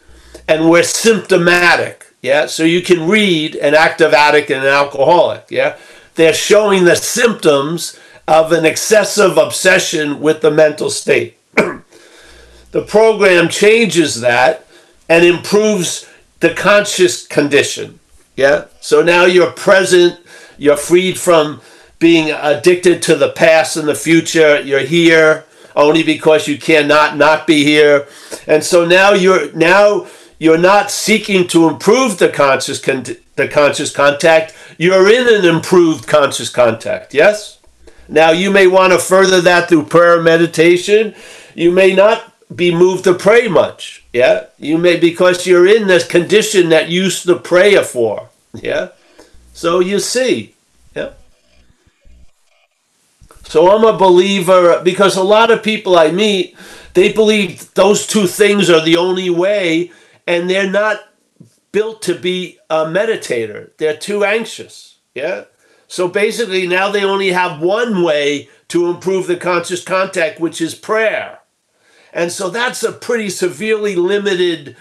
and 0.46 0.70
we're 0.70 0.82
symptomatic. 0.82 2.14
Yeah. 2.22 2.46
So 2.46 2.64
you 2.64 2.82
can 2.82 3.08
read 3.08 3.54
an 3.56 3.74
active 3.74 4.12
addict 4.12 4.50
and 4.50 4.62
an 4.62 4.68
alcoholic. 4.68 5.46
Yeah. 5.50 5.76
They're 6.14 6.34
showing 6.34 6.84
the 6.84 6.96
symptoms 6.96 7.98
of 8.26 8.52
an 8.52 8.64
excessive 8.64 9.36
obsession 9.36 10.20
with 10.20 10.40
the 10.40 10.50
mental 10.50 10.90
state. 10.90 11.38
the 11.54 12.82
program 12.86 13.48
changes 13.48 14.20
that 14.20 14.66
and 15.08 15.24
improves 15.24 16.08
the 16.40 16.52
conscious 16.54 17.26
condition. 17.26 18.00
Yeah. 18.36 18.66
So 18.80 19.02
now 19.02 19.24
you're 19.24 19.52
present, 19.52 20.18
you're 20.56 20.76
freed 20.76 21.18
from 21.18 21.60
being 21.98 22.30
addicted 22.30 23.02
to 23.02 23.16
the 23.16 23.30
past 23.30 23.76
and 23.76 23.88
the 23.88 23.94
future. 23.94 24.60
You're 24.60 24.80
here 24.80 25.44
only 25.78 26.02
because 26.02 26.48
you 26.48 26.58
cannot 26.58 27.16
not 27.16 27.46
be 27.46 27.64
here. 27.64 28.06
And 28.46 28.62
so 28.62 28.84
now 28.84 29.12
you're 29.12 29.50
now 29.52 30.08
you're 30.38 30.58
not 30.58 30.90
seeking 30.90 31.46
to 31.48 31.68
improve 31.68 32.18
the 32.18 32.28
conscious 32.28 32.80
con- 32.80 33.16
the 33.36 33.48
conscious 33.48 33.94
contact. 33.94 34.54
You're 34.76 35.08
in 35.08 35.32
an 35.32 35.44
improved 35.46 36.06
conscious 36.06 36.50
contact. 36.50 37.14
Yes? 37.14 37.60
Now 38.08 38.32
you 38.32 38.50
may 38.50 38.66
want 38.66 38.92
to 38.92 38.98
further 38.98 39.40
that 39.42 39.68
through 39.68 39.84
prayer 39.84 40.20
meditation. 40.20 41.14
You 41.54 41.70
may 41.70 41.94
not 41.94 42.34
be 42.54 42.74
moved 42.74 43.04
to 43.04 43.14
pray 43.14 43.46
much. 43.48 44.04
Yeah, 44.12 44.46
you 44.58 44.78
may 44.78 44.98
because 44.98 45.46
you're 45.46 45.66
in 45.66 45.86
this 45.86 46.06
condition 46.06 46.70
that 46.70 46.88
you 46.88 47.04
used 47.04 47.24
to 47.26 47.36
pray 47.36 47.82
for. 47.84 48.30
Yeah, 48.54 48.88
so 49.52 49.80
you 49.80 50.00
see. 50.00 50.54
So 53.48 53.74
I'm 53.74 53.82
a 53.82 53.96
believer 53.96 54.82
because 54.84 55.16
a 55.16 55.22
lot 55.22 55.50
of 55.50 55.62
people 55.62 55.98
I 55.98 56.10
meet, 56.10 56.54
they 56.92 57.14
believe 57.14 57.72
those 57.72 58.06
two 58.06 58.26
things 58.26 58.68
are 58.68 58.84
the 58.84 58.98
only 58.98 59.30
way, 59.30 59.90
and 60.26 60.50
they're 60.50 60.70
not 60.70 61.00
built 61.72 62.02
to 62.02 62.14
be 62.14 62.58
a 62.68 62.84
meditator. 62.84 63.70
They're 63.78 63.96
too 63.96 64.22
anxious. 64.22 64.98
Yeah. 65.14 65.44
So 65.86 66.08
basically, 66.08 66.66
now 66.66 66.90
they 66.90 67.02
only 67.02 67.32
have 67.32 67.62
one 67.62 68.02
way 68.02 68.50
to 68.68 68.90
improve 68.90 69.26
the 69.26 69.36
conscious 69.38 69.82
contact, 69.82 70.38
which 70.40 70.60
is 70.60 70.74
prayer. 70.74 71.38
And 72.12 72.30
so 72.30 72.50
that's 72.50 72.82
a 72.82 72.92
pretty 72.92 73.30
severely 73.30 73.96
limited 73.96 74.76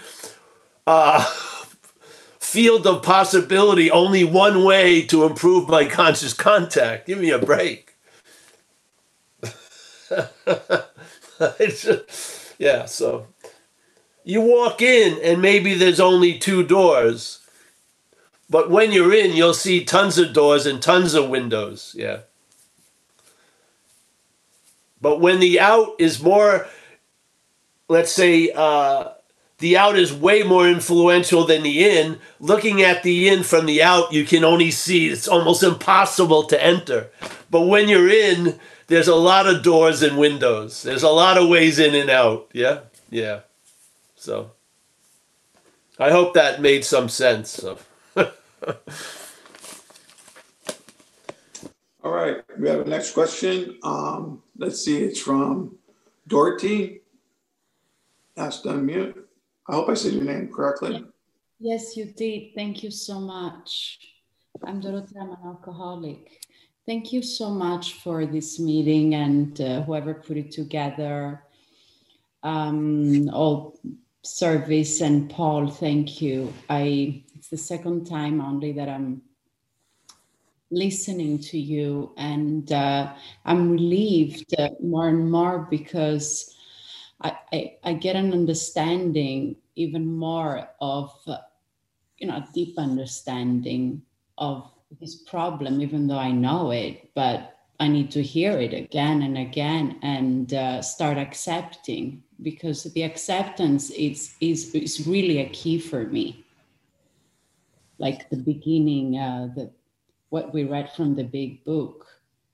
uh, 0.86 1.24
field 2.38 2.86
of 2.86 3.02
possibility. 3.02 3.90
Only 3.90 4.24
one 4.24 4.62
way 4.62 5.06
to 5.06 5.24
improve 5.24 5.70
my 5.70 5.86
conscious 5.86 6.34
contact. 6.34 7.06
Give 7.06 7.18
me 7.18 7.30
a 7.30 7.38
break. 7.38 7.87
Just- 11.58 12.54
yeah, 12.58 12.86
so 12.86 13.26
you 14.24 14.40
walk 14.40 14.82
in 14.82 15.18
and 15.22 15.40
maybe 15.40 15.74
there's 15.74 16.00
only 16.00 16.38
two 16.38 16.62
doors. 16.64 17.40
But 18.50 18.70
when 18.70 18.92
you're 18.92 19.14
in, 19.14 19.36
you'll 19.36 19.54
see 19.54 19.84
tons 19.84 20.18
of 20.18 20.32
doors 20.32 20.66
and 20.66 20.80
tons 20.82 21.14
of 21.14 21.28
windows. 21.28 21.94
Yeah. 21.96 22.20
But 25.00 25.20
when 25.20 25.38
the 25.38 25.60
out 25.60 25.94
is 25.98 26.20
more 26.20 26.66
let's 27.88 28.12
say 28.12 28.50
uh, 28.54 29.08
the 29.58 29.76
out 29.76 29.98
is 29.98 30.12
way 30.12 30.42
more 30.42 30.68
influential 30.68 31.44
than 31.44 31.62
the 31.62 31.88
in. 31.88 32.18
Looking 32.38 32.82
at 32.82 33.02
the 33.02 33.28
in 33.28 33.42
from 33.42 33.66
the 33.66 33.82
out, 33.82 34.12
you 34.12 34.24
can 34.24 34.44
only 34.44 34.70
see 34.70 35.08
it's 35.08 35.28
almost 35.28 35.62
impossible 35.62 36.44
to 36.44 36.62
enter. 36.62 37.10
But 37.50 37.62
when 37.62 37.88
you're 37.88 38.10
in, 38.10 38.58
there's 38.88 39.08
a 39.08 39.14
lot 39.14 39.46
of 39.46 39.62
doors 39.62 40.02
and 40.02 40.18
windows. 40.18 40.82
There's 40.82 41.04
a 41.04 41.08
lot 41.08 41.38
of 41.38 41.48
ways 41.48 41.78
in 41.78 41.94
and 41.94 42.10
out. 42.10 42.50
Yeah, 42.52 42.80
yeah. 43.10 43.40
So 44.16 44.50
I 45.98 46.10
hope 46.10 46.34
that 46.34 46.60
made 46.60 46.84
some 46.84 47.08
sense. 47.08 47.50
So. 47.50 47.78
All 52.02 52.12
right, 52.12 52.42
we 52.58 52.68
have 52.68 52.80
a 52.80 52.84
next 52.88 53.12
question. 53.12 53.78
Um, 53.82 54.42
let's 54.56 54.84
see, 54.84 54.98
it's 55.04 55.20
from 55.20 55.76
Dorothy. 56.26 57.02
Asked 58.36 58.62
to 58.62 58.70
unmute. 58.70 59.14
I 59.68 59.74
hope 59.74 59.88
I 59.90 59.94
said 59.94 60.14
your 60.14 60.24
name 60.24 60.50
correctly. 60.52 61.04
Yes, 61.60 61.96
you 61.96 62.06
did. 62.06 62.54
Thank 62.54 62.82
you 62.82 62.90
so 62.90 63.20
much. 63.20 63.98
I'm 64.64 64.80
Dorothy, 64.80 65.16
I'm 65.20 65.30
an 65.30 65.38
alcoholic. 65.44 66.40
Thank 66.88 67.12
you 67.12 67.20
so 67.20 67.50
much 67.50 68.00
for 68.00 68.24
this 68.24 68.58
meeting 68.58 69.14
and 69.14 69.60
uh, 69.60 69.82
whoever 69.82 70.14
put 70.14 70.38
it 70.38 70.50
together. 70.50 71.44
Um, 72.42 73.28
all 73.28 73.78
service 74.22 75.02
and 75.02 75.28
Paul, 75.28 75.68
thank 75.68 76.22
you. 76.22 76.50
I 76.70 77.24
it's 77.34 77.48
the 77.48 77.58
second 77.58 78.06
time 78.06 78.40
only 78.40 78.72
that 78.72 78.88
I'm 78.88 79.20
listening 80.70 81.40
to 81.50 81.58
you, 81.58 82.14
and 82.16 82.72
uh, 82.72 83.12
I'm 83.44 83.70
relieved 83.70 84.58
uh, 84.58 84.70
more 84.82 85.10
and 85.10 85.30
more 85.30 85.68
because 85.68 86.56
I, 87.20 87.36
I, 87.52 87.76
I 87.84 87.92
get 87.92 88.16
an 88.16 88.32
understanding 88.32 89.56
even 89.76 90.06
more 90.06 90.70
of 90.80 91.12
you 92.16 92.28
know 92.28 92.36
a 92.36 92.48
deep 92.54 92.78
understanding 92.78 94.00
of 94.38 94.72
this 95.00 95.16
problem 95.16 95.80
even 95.80 96.06
though 96.06 96.18
i 96.18 96.30
know 96.30 96.70
it 96.70 97.10
but 97.14 97.56
i 97.80 97.86
need 97.86 98.10
to 98.10 98.22
hear 98.22 98.52
it 98.58 98.72
again 98.72 99.22
and 99.22 99.36
again 99.38 99.98
and 100.02 100.54
uh, 100.54 100.80
start 100.80 101.18
accepting 101.18 102.22
because 102.42 102.84
the 102.84 103.02
acceptance 103.02 103.90
is, 103.90 104.34
is 104.40 104.74
is 104.74 105.06
really 105.06 105.40
a 105.40 105.48
key 105.50 105.78
for 105.78 106.04
me 106.06 106.44
like 107.98 108.30
the 108.30 108.36
beginning 108.36 109.18
uh, 109.18 109.48
the 109.54 109.70
what 110.30 110.52
we 110.52 110.64
read 110.64 110.90
from 110.92 111.14
the 111.14 111.24
big 111.24 111.64
book 111.64 112.06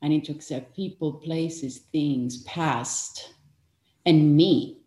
i 0.02 0.08
need 0.08 0.24
to 0.24 0.32
accept 0.32 0.74
people 0.74 1.12
places 1.12 1.78
things 1.92 2.42
past 2.42 3.34
and 4.06 4.36
me 4.36 4.78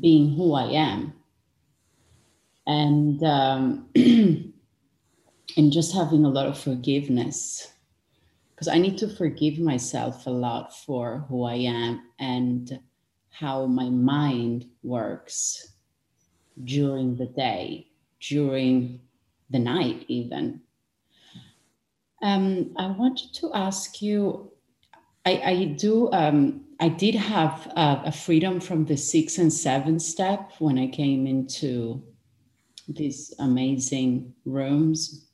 being 0.00 0.34
who 0.34 0.54
I 0.54 0.64
am. 0.64 1.12
And 2.66 3.22
um, 3.22 3.88
and 5.56 5.72
just 5.72 5.94
having 5.94 6.24
a 6.24 6.28
lot 6.28 6.46
of 6.46 6.58
forgiveness 6.58 7.72
because 8.56 8.68
I 8.68 8.78
need 8.78 8.96
to 8.98 9.08
forgive 9.08 9.58
myself 9.58 10.26
a 10.26 10.30
lot 10.30 10.74
for 10.74 11.26
who 11.28 11.44
I 11.44 11.56
am 11.56 12.08
and 12.18 12.80
how 13.28 13.66
my 13.66 13.90
mind 13.90 14.64
works 14.82 15.74
during 16.64 17.16
the 17.16 17.26
day, 17.26 17.88
during 18.18 19.00
the 19.50 19.58
night, 19.58 20.06
even. 20.08 20.62
Um, 22.22 22.74
I 22.78 22.86
wanted 22.86 23.34
to 23.34 23.52
ask 23.52 24.00
you. 24.00 24.50
I, 25.26 25.42
I 25.44 25.64
do. 25.76 26.10
Um, 26.12 26.64
I 26.80 26.88
did 26.88 27.14
have 27.14 27.66
a, 27.76 28.02
a 28.06 28.12
freedom 28.12 28.58
from 28.58 28.86
the 28.86 28.96
six 28.96 29.36
and 29.36 29.52
seven 29.52 29.98
step 30.00 30.52
when 30.60 30.78
I 30.78 30.86
came 30.86 31.26
into 31.26 32.02
these 32.88 33.34
amazing 33.38 34.32
rooms. 34.46 35.25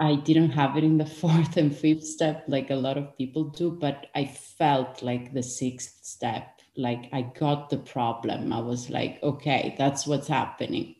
I 0.00 0.14
didn't 0.14 0.52
have 0.52 0.78
it 0.78 0.84
in 0.84 0.96
the 0.96 1.06
fourth 1.20 1.58
and 1.58 1.76
fifth 1.76 2.04
step 2.04 2.44
like 2.48 2.70
a 2.70 2.74
lot 2.74 2.96
of 2.96 3.16
people 3.18 3.44
do, 3.44 3.70
but 3.70 4.06
I 4.14 4.24
felt 4.24 5.02
like 5.02 5.34
the 5.34 5.42
sixth 5.42 6.04
step, 6.04 6.60
like 6.76 7.10
I 7.12 7.22
got 7.38 7.68
the 7.68 7.76
problem. 7.76 8.52
I 8.52 8.60
was 8.60 8.88
like, 8.88 9.22
okay, 9.22 9.74
that's 9.78 10.06
what's 10.06 10.28
happening. 10.28 10.96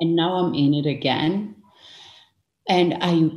And 0.00 0.14
now 0.14 0.34
I'm 0.34 0.54
in 0.54 0.74
it 0.74 0.86
again. 0.86 1.56
And 2.68 2.98
I 3.00 3.30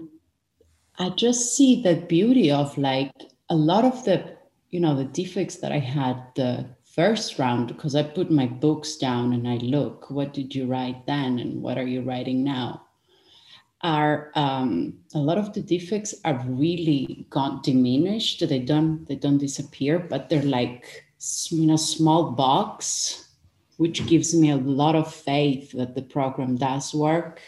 I 1.01 1.09
just 1.11 1.55
see 1.55 1.81
the 1.81 1.95
beauty 1.95 2.51
of 2.51 2.77
like 2.77 3.13
a 3.49 3.55
lot 3.55 3.85
of 3.85 4.03
the, 4.03 4.35
you 4.69 4.81
know, 4.81 4.97
the 4.97 5.05
defects 5.05 5.55
that 5.57 5.71
I 5.71 5.79
had 5.79 6.21
the 6.35 6.65
first 6.83 7.39
round 7.39 7.69
because 7.69 7.95
I 7.95 8.03
put 8.03 8.29
my 8.29 8.47
books 8.47 8.97
down 8.97 9.31
and 9.31 9.47
I 9.47 9.55
look, 9.57 10.09
what 10.09 10.33
did 10.33 10.53
you 10.53 10.65
write 10.65 11.05
then 11.07 11.39
and 11.39 11.61
what 11.61 11.77
are 11.77 11.87
you 11.87 12.01
writing 12.01 12.43
now? 12.43 12.81
Are 13.81 14.31
um, 14.35 14.99
a 15.15 15.19
lot 15.19 15.37
of 15.37 15.53
the 15.53 15.61
defects 15.61 16.13
are 16.25 16.43
really 16.45 17.25
gone 17.29 17.61
diminished. 17.63 18.43
They 18.47 18.59
don't 18.59 19.05
they 19.07 19.15
don't 19.15 19.37
disappear, 19.37 19.99
but 19.99 20.27
they're 20.27 20.43
like 20.43 21.05
in 21.51 21.69
a 21.69 21.77
small 21.77 22.31
box, 22.31 23.29
which 23.77 24.05
gives 24.05 24.35
me 24.35 24.51
a 24.51 24.57
lot 24.57 24.95
of 24.95 25.13
faith 25.13 25.71
that 25.71 25.95
the 25.95 26.01
program 26.01 26.57
does 26.57 26.93
work. 26.93 27.39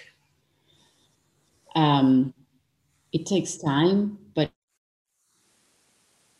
Um, 1.76 2.34
it 3.12 3.26
takes 3.26 3.58
time, 3.58 4.18
but 4.34 4.52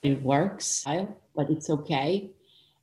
it 0.04 0.22
works. 0.24 0.86
But 1.36 1.50
it's 1.50 1.70
okay 1.70 2.32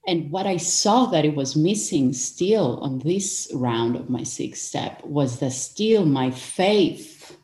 and 0.08 0.30
what 0.30 0.46
I 0.46 0.56
saw 0.56 1.04
that 1.06 1.26
it 1.26 1.36
was 1.36 1.54
missing 1.54 2.14
still 2.14 2.80
on 2.80 2.98
this 3.00 3.50
round 3.54 3.94
of 3.94 4.08
my 4.08 4.22
sixth 4.22 4.62
step 4.64 5.04
was 5.04 5.38
that 5.40 5.52
still 5.52 6.06
my 6.06 6.30
faith, 6.30 7.36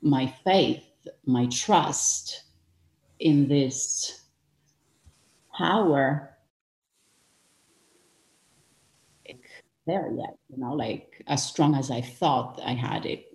my 0.00 0.32
faith, 0.44 0.84
my 1.26 1.46
trust 1.46 2.44
in 3.18 3.48
this 3.48 4.26
power 5.52 6.38
there 9.84 10.12
yet, 10.14 10.36
you 10.50 10.58
know, 10.58 10.74
like 10.74 11.24
as 11.26 11.44
strong 11.44 11.74
as 11.74 11.90
I 11.90 12.00
thought 12.00 12.60
I 12.64 12.74
had 12.74 13.06
it. 13.06 13.27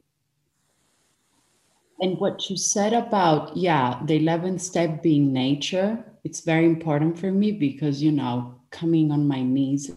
And 2.04 2.20
what 2.20 2.50
you 2.50 2.58
said 2.58 2.92
about, 2.92 3.56
yeah, 3.56 4.02
the 4.04 4.20
11th 4.20 4.60
step 4.60 5.02
being 5.02 5.32
nature, 5.32 6.04
it's 6.26 6.42
very 6.42 6.66
important 6.66 7.18
for 7.18 7.32
me 7.32 7.54
because 7.54 8.04
you 8.04 8.12
know 8.12 8.60
coming 8.72 9.10
on 9.10 9.26
my 9.26 9.42
knees 9.42 9.90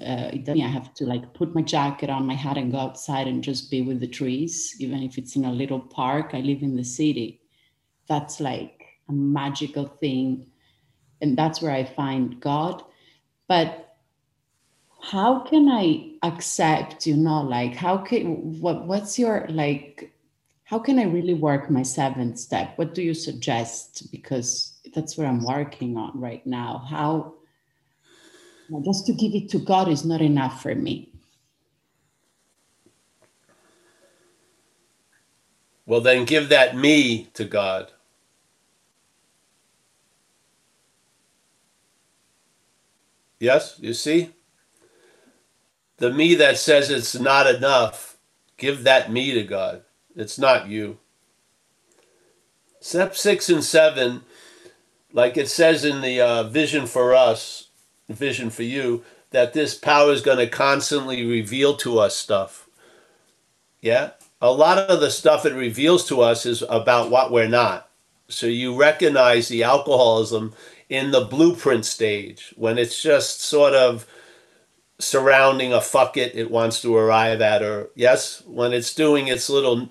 uh, 0.00 0.30
I 0.34 0.56
have 0.58 0.94
to 0.94 1.06
like 1.06 1.32
put 1.32 1.54
my 1.54 1.62
jacket 1.62 2.10
on, 2.10 2.26
my 2.26 2.34
hat, 2.34 2.56
and 2.56 2.72
go 2.72 2.78
outside 2.78 3.28
and 3.28 3.42
just 3.42 3.70
be 3.70 3.82
with 3.82 4.00
the 4.00 4.08
trees, 4.08 4.74
even 4.80 5.00
if 5.04 5.16
it's 5.16 5.36
in 5.36 5.44
a 5.44 5.52
little 5.52 5.80
park. 5.80 6.30
I 6.32 6.40
live 6.40 6.62
in 6.62 6.74
the 6.74 6.84
city. 6.84 7.42
That's 8.08 8.40
like 8.40 8.82
a 9.08 9.12
magical 9.12 9.86
thing, 9.86 10.46
and 11.20 11.38
that's 11.38 11.62
where 11.62 11.72
I 11.72 11.84
find 11.84 12.40
God. 12.40 12.82
But 13.46 13.89
how 15.02 15.40
can 15.40 15.68
I 15.68 16.12
accept? 16.22 17.06
You 17.06 17.16
know, 17.16 17.42
like 17.42 17.74
how 17.74 17.98
can 17.98 18.60
what? 18.60 18.86
What's 18.86 19.18
your 19.18 19.46
like? 19.48 20.12
how 20.70 20.78
can 20.78 21.00
I 21.00 21.02
really 21.02 21.34
work 21.34 21.68
my 21.68 21.82
seventh 21.82 22.38
step? 22.38 22.78
What 22.78 22.94
do 22.94 23.02
you 23.02 23.12
suggest? 23.12 24.08
Because 24.12 24.78
that's 24.94 25.18
where 25.18 25.26
I'm 25.26 25.44
working 25.44 25.96
on 25.96 26.12
right 26.14 26.46
now. 26.46 26.86
How 26.88 27.34
just 28.84 29.04
to 29.06 29.12
give 29.12 29.34
it 29.34 29.48
to 29.48 29.58
God 29.58 29.88
is 29.88 30.04
not 30.04 30.20
enough 30.20 30.62
for 30.62 30.76
me. 30.76 31.10
Well, 35.86 36.00
then 36.00 36.24
give 36.24 36.50
that 36.50 36.76
me 36.76 37.24
to 37.34 37.44
God. 37.44 37.90
Yes, 43.40 43.74
you 43.80 43.92
see? 43.92 44.30
The 46.00 46.10
me 46.10 46.34
that 46.36 46.56
says 46.56 46.88
it's 46.88 47.14
not 47.14 47.46
enough, 47.46 48.16
give 48.56 48.84
that 48.84 49.12
me 49.12 49.34
to 49.34 49.42
God. 49.42 49.82
It's 50.16 50.38
not 50.38 50.66
you. 50.66 50.96
Step 52.80 53.14
six 53.14 53.50
and 53.50 53.62
seven, 53.62 54.22
like 55.12 55.36
it 55.36 55.50
says 55.50 55.84
in 55.84 56.00
the 56.00 56.18
uh, 56.18 56.42
vision 56.44 56.86
for 56.86 57.14
us, 57.14 57.68
vision 58.08 58.48
for 58.48 58.62
you, 58.62 59.04
that 59.30 59.52
this 59.52 59.74
power 59.74 60.10
is 60.10 60.22
going 60.22 60.38
to 60.38 60.46
constantly 60.46 61.26
reveal 61.26 61.76
to 61.76 61.98
us 61.98 62.16
stuff. 62.16 62.66
Yeah? 63.82 64.12
A 64.40 64.50
lot 64.50 64.78
of 64.78 65.02
the 65.02 65.10
stuff 65.10 65.44
it 65.44 65.52
reveals 65.52 66.08
to 66.08 66.22
us 66.22 66.46
is 66.46 66.64
about 66.70 67.10
what 67.10 67.30
we're 67.30 67.46
not. 67.46 67.90
So 68.28 68.46
you 68.46 68.74
recognize 68.74 69.48
the 69.48 69.64
alcoholism 69.64 70.54
in 70.88 71.10
the 71.10 71.26
blueprint 71.26 71.84
stage 71.84 72.54
when 72.56 72.78
it's 72.78 73.02
just 73.02 73.42
sort 73.42 73.74
of 73.74 74.06
surrounding 75.00 75.72
a 75.72 75.80
fuck 75.80 76.16
it 76.16 76.34
it 76.34 76.50
wants 76.50 76.80
to 76.82 76.96
arrive 76.96 77.40
at 77.40 77.62
or 77.62 77.90
yes 77.94 78.42
when 78.46 78.72
it's 78.72 78.94
doing 78.94 79.28
its 79.28 79.50
little 79.50 79.88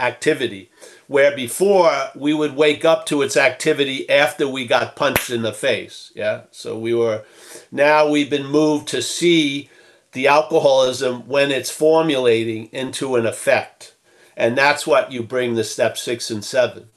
activity. 0.00 0.70
Where 1.06 1.34
before 1.34 2.10
we 2.14 2.32
would 2.32 2.56
wake 2.56 2.84
up 2.84 3.06
to 3.06 3.22
its 3.22 3.36
activity 3.36 4.08
after 4.08 4.48
we 4.48 4.66
got 4.66 4.96
punched 4.96 5.30
in 5.30 5.42
the 5.42 5.52
face. 5.52 6.12
Yeah. 6.14 6.42
So 6.50 6.78
we 6.78 6.94
were, 6.94 7.24
now 7.70 8.08
we've 8.08 8.30
been 8.30 8.46
moved 8.46 8.88
to 8.88 9.02
see 9.02 9.68
the 10.12 10.26
alcoholism 10.26 11.28
when 11.28 11.50
it's 11.50 11.70
formulating 11.70 12.66
into 12.66 13.16
an 13.16 13.26
effect. 13.26 13.94
And 14.36 14.56
that's 14.56 14.86
what 14.86 15.12
you 15.12 15.22
bring 15.22 15.54
the 15.54 15.64
step 15.64 15.96
six 15.98 16.30
and 16.30 16.44
seven. 16.44 16.88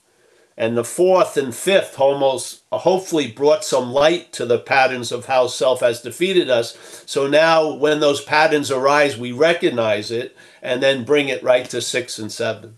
And 0.55 0.77
the 0.77 0.83
fourth 0.83 1.35
and 1.35 1.53
fifth 1.53 1.99
almost 1.99 2.63
hopefully 2.71 3.31
brought 3.31 3.65
some 3.65 3.91
light 3.91 4.31
to 4.33 4.45
the 4.45 4.59
patterns 4.59 5.11
of 5.11 5.25
how 5.25 5.47
self 5.47 5.79
has 5.79 6.01
defeated 6.01 6.49
us. 6.49 7.03
So 7.07 7.27
now 7.27 7.73
when 7.73 7.99
those 7.99 8.23
patterns 8.23 8.69
arise, 8.69 9.17
we 9.17 9.31
recognize 9.31 10.11
it 10.11 10.35
and 10.61 10.81
then 10.81 11.05
bring 11.05 11.29
it 11.29 11.43
right 11.43 11.67
to 11.71 11.81
six 11.81 12.19
and 12.19 12.31
seven 12.31 12.77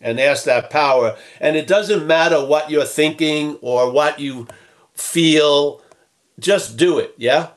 and 0.00 0.18
ask 0.18 0.44
that 0.44 0.70
power. 0.70 1.16
And 1.40 1.56
it 1.56 1.66
doesn't 1.66 2.06
matter 2.06 2.44
what 2.44 2.70
you're 2.70 2.84
thinking 2.84 3.58
or 3.60 3.90
what 3.90 4.18
you 4.18 4.48
feel, 4.94 5.82
just 6.40 6.76
do 6.76 6.98
it, 6.98 7.14
yeah? 7.16 7.50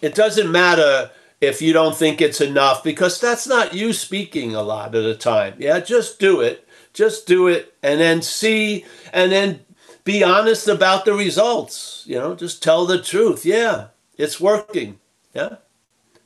It 0.00 0.14
doesn't 0.14 0.50
matter 0.50 1.10
if 1.40 1.62
you 1.62 1.72
don't 1.72 1.96
think 1.96 2.20
it's 2.20 2.40
enough 2.40 2.82
because 2.82 3.20
that's 3.20 3.46
not 3.46 3.74
you 3.74 3.92
speaking 3.92 4.54
a 4.54 4.62
lot 4.62 4.94
of 4.94 5.04
the 5.04 5.14
time. 5.14 5.54
Yeah, 5.58 5.80
just 5.80 6.18
do 6.18 6.40
it. 6.40 6.66
Just 7.00 7.26
do 7.26 7.48
it 7.48 7.72
and 7.82 7.98
then 7.98 8.20
see 8.20 8.84
and 9.10 9.32
then 9.32 9.60
be 10.04 10.22
honest 10.22 10.68
about 10.68 11.06
the 11.06 11.14
results. 11.14 12.04
You 12.06 12.16
know, 12.16 12.34
just 12.34 12.62
tell 12.62 12.84
the 12.84 13.00
truth. 13.00 13.46
Yeah, 13.46 13.86
it's 14.18 14.38
working. 14.38 14.98
Yeah. 15.32 15.56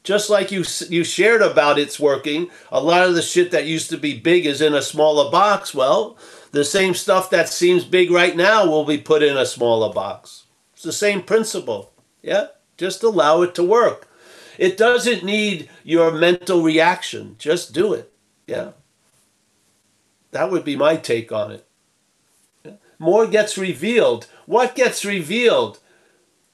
Just 0.03 0.31
like 0.31 0.51
you 0.51 0.65
you 0.89 1.05
shared 1.05 1.43
about 1.43 1.79
it's 1.79 2.01
working 2.01 2.51
a 2.73 2.81
lot 2.81 3.07
of 3.07 3.15
the 3.15 3.23
shit 3.23 3.53
that 3.53 3.67
used 3.67 3.89
to 3.91 3.97
be 3.97 4.19
big 4.19 4.47
is 4.47 4.61
in 4.61 4.75
a 4.75 4.83
smaller 4.83 5.31
box. 5.31 5.77
Well 5.77 6.19
the 6.51 6.65
same 6.65 6.95
stuff 6.95 7.31
that 7.31 7.49
seems 7.49 7.85
big 7.85 8.11
right 8.11 8.37
now 8.37 8.67
will 8.67 8.85
be 8.85 8.99
put 8.99 9.23
in 9.23 9.37
a 9.37 9.47
smaller 9.47 9.95
box. 9.95 10.47
It's 10.73 10.83
the 10.83 10.93
same 10.93 11.23
principle. 11.23 11.93
Yeah. 12.21 12.49
Just 12.77 13.05
allow 13.05 13.43
it 13.43 13.55
to 13.55 13.63
work. 13.63 14.09
It 14.59 14.77
doesn't 14.77 15.23
need 15.23 15.71
your 15.85 16.11
mental 16.11 16.63
reaction. 16.65 17.37
Just 17.39 17.73
do 17.73 17.93
it. 17.93 18.13
Yeah 18.49 18.73
that 20.35 20.51
would 20.51 20.65
be 20.65 20.77
my 20.77 20.97
take 20.97 21.33
on 21.33 21.51
it 21.51 21.67
more 22.99 23.27
gets 23.27 23.57
revealed 23.57 24.27
what 24.45 24.75
gets 24.75 25.05
revealed 25.05 25.79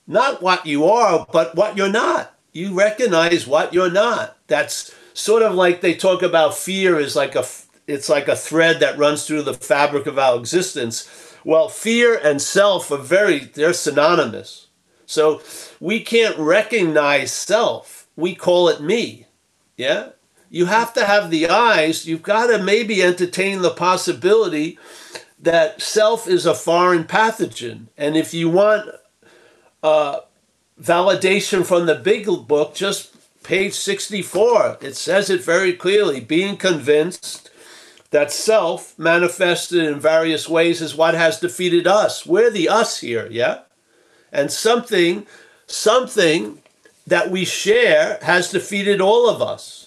not 0.07 0.40
what 0.40 0.65
you 0.65 0.85
are 0.85 1.27
but 1.32 1.55
what 1.57 1.77
you're 1.77 1.89
not 1.89 2.36
you 2.52 2.74
recognize 2.74 3.47
what 3.47 3.73
you're 3.73 3.90
not. 3.90 4.36
That's 4.47 4.93
sort 5.15 5.43
of 5.43 5.55
like 5.55 5.81
they 5.81 5.94
talk 5.94 6.23
about 6.23 6.57
fear 6.57 6.98
is 6.98 7.16
like 7.16 7.35
a 7.35 7.44
it's 7.86 8.09
like 8.09 8.28
a 8.28 8.36
thread 8.36 8.81
that 8.81 8.98
runs 8.98 9.27
through 9.27 9.43
the 9.43 9.55
fabric 9.55 10.07
of 10.07 10.19
our 10.19 10.39
existence. 10.39 11.09
Well, 11.44 11.69
fear 11.69 12.20
and 12.23 12.40
self 12.40 12.90
are 12.90 12.98
very 12.98 13.39
they're 13.40 13.73
synonymous. 13.73 14.69
So 15.07 15.43
we 15.81 16.01
can't 16.01 16.39
recognize 16.39 17.32
self. 17.32 18.09
We 18.16 18.35
call 18.35 18.69
it 18.69 18.81
me. 18.81 19.27
Yeah? 19.77 20.11
You 20.51 20.66
have 20.66 20.93
to 20.94 21.05
have 21.05 21.31
the 21.31 21.48
eyes. 21.48 22.06
You've 22.06 22.22
got 22.22 22.48
to 22.48 22.59
maybe 22.59 23.02
entertain 23.02 23.62
the 23.62 23.70
possibility 23.70 24.78
that 25.39 25.81
self 25.81 26.27
is 26.28 26.44
a 26.44 26.55
foreign 26.55 27.05
pathogen. 27.05 27.86
And 27.97 28.16
if 28.16 28.35
you 28.35 28.51
want 28.51 28.90
uh, 29.82 30.20
validation 30.81 31.64
from 31.64 31.86
the 31.86 31.94
big 31.94 32.27
book, 32.48 32.74
just 32.74 33.14
page 33.43 33.74
64. 33.74 34.78
It 34.81 34.97
says 34.97 35.31
it 35.31 35.43
very 35.43 35.72
clearly 35.72 36.20
being 36.20 36.56
convinced 36.56 37.51
that 38.10 38.32
self 38.32 38.98
manifested 38.98 39.85
in 39.85 40.01
various 40.01 40.48
ways 40.48 40.81
is 40.81 40.97
what 40.97 41.14
has 41.14 41.40
defeated 41.40 41.86
us. 41.86 42.27
We're 42.27 42.51
the 42.51 42.68
us 42.68 43.01
here, 43.01 43.28
yeah? 43.31 43.60
And 44.32 44.51
something, 44.51 45.27
something 45.66 46.62
that 47.06 47.31
we 47.31 47.44
share 47.44 48.18
has 48.22 48.51
defeated 48.51 49.01
all 49.01 49.28
of 49.28 49.40
us. 49.40 49.80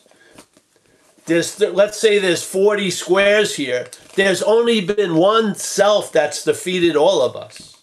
There's, 1.25 1.59
let's 1.59 1.99
say 1.99 2.19
there's 2.19 2.43
40 2.43 2.91
squares 2.91 3.55
here. 3.55 3.87
There's 4.15 4.41
only 4.41 4.81
been 4.81 5.15
one 5.15 5.55
self 5.55 6.11
that's 6.11 6.43
defeated 6.43 6.95
all 6.95 7.21
of 7.21 7.35
us. 7.35 7.81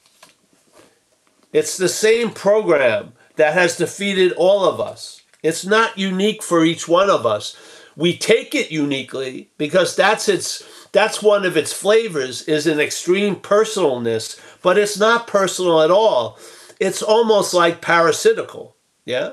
It's 1.52 1.76
the 1.76 1.88
same 1.88 2.30
program 2.30 3.14
that 3.36 3.54
has 3.54 3.76
defeated 3.76 4.32
all 4.32 4.64
of 4.64 4.80
us. 4.80 5.22
It's 5.42 5.64
not 5.64 5.98
unique 5.98 6.42
for 6.42 6.64
each 6.64 6.86
one 6.86 7.08
of 7.08 7.24
us. 7.24 7.56
We 7.96 8.16
take 8.16 8.54
it 8.54 8.70
uniquely 8.70 9.50
because 9.58 9.96
that's 9.96 10.28
its 10.28 10.62
that's 10.92 11.22
one 11.22 11.44
of 11.44 11.56
its 11.56 11.72
flavors 11.72 12.42
is 12.42 12.66
an 12.66 12.80
extreme 12.80 13.36
personalness, 13.36 14.40
but 14.62 14.76
it's 14.76 14.98
not 14.98 15.26
personal 15.26 15.80
at 15.82 15.90
all. 15.90 16.38
It's 16.80 17.02
almost 17.02 17.54
like 17.54 17.80
parasitical. 17.80 18.76
Yeah? 19.04 19.32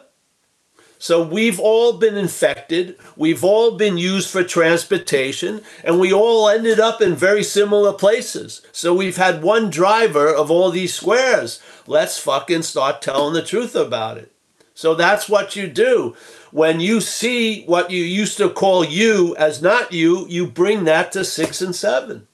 So 1.00 1.22
we've 1.22 1.60
all 1.60 1.94
been 1.94 2.18
infected, 2.18 2.98
we've 3.16 3.44
all 3.44 3.78
been 3.78 3.98
used 3.98 4.30
for 4.30 4.44
transportation, 4.44 5.62
and 5.84 6.00
we 6.00 6.12
all 6.12 6.50
ended 6.50 6.80
up 6.80 7.02
in 7.02 7.16
very 7.16 7.44
similar 7.44 7.94
places. 7.94 8.62
So 8.72 8.96
we've 8.96 9.18
had 9.18 9.44
one 9.44 9.70
driver 9.70 10.34
of 10.34 10.50
all 10.50 10.72
these 10.72 10.96
squares. 10.96 11.62
Let's 11.86 12.20
fucking 12.20 12.64
start 12.64 13.02
telling 13.02 13.34
the 13.34 13.44
truth 13.44 13.76
about 13.76 14.18
it. 14.18 14.32
So 14.74 14.96
that's 14.96 15.30
what 15.30 15.56
you 15.56 15.68
do. 15.68 16.16
When 16.52 16.80
you 16.80 17.02
see 17.02 17.64
what 17.66 17.92
you 17.92 18.04
used 18.04 18.38
to 18.38 18.50
call 18.50 18.84
you 18.84 19.36
as 19.36 19.62
not 19.62 19.92
you, 19.92 20.28
you 20.28 20.48
bring 20.48 20.86
that 20.86 21.12
to 21.12 21.24
six 21.24 21.62
and 21.62 21.76
seven. 21.76 22.28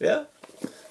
Yeah? 0.00 0.24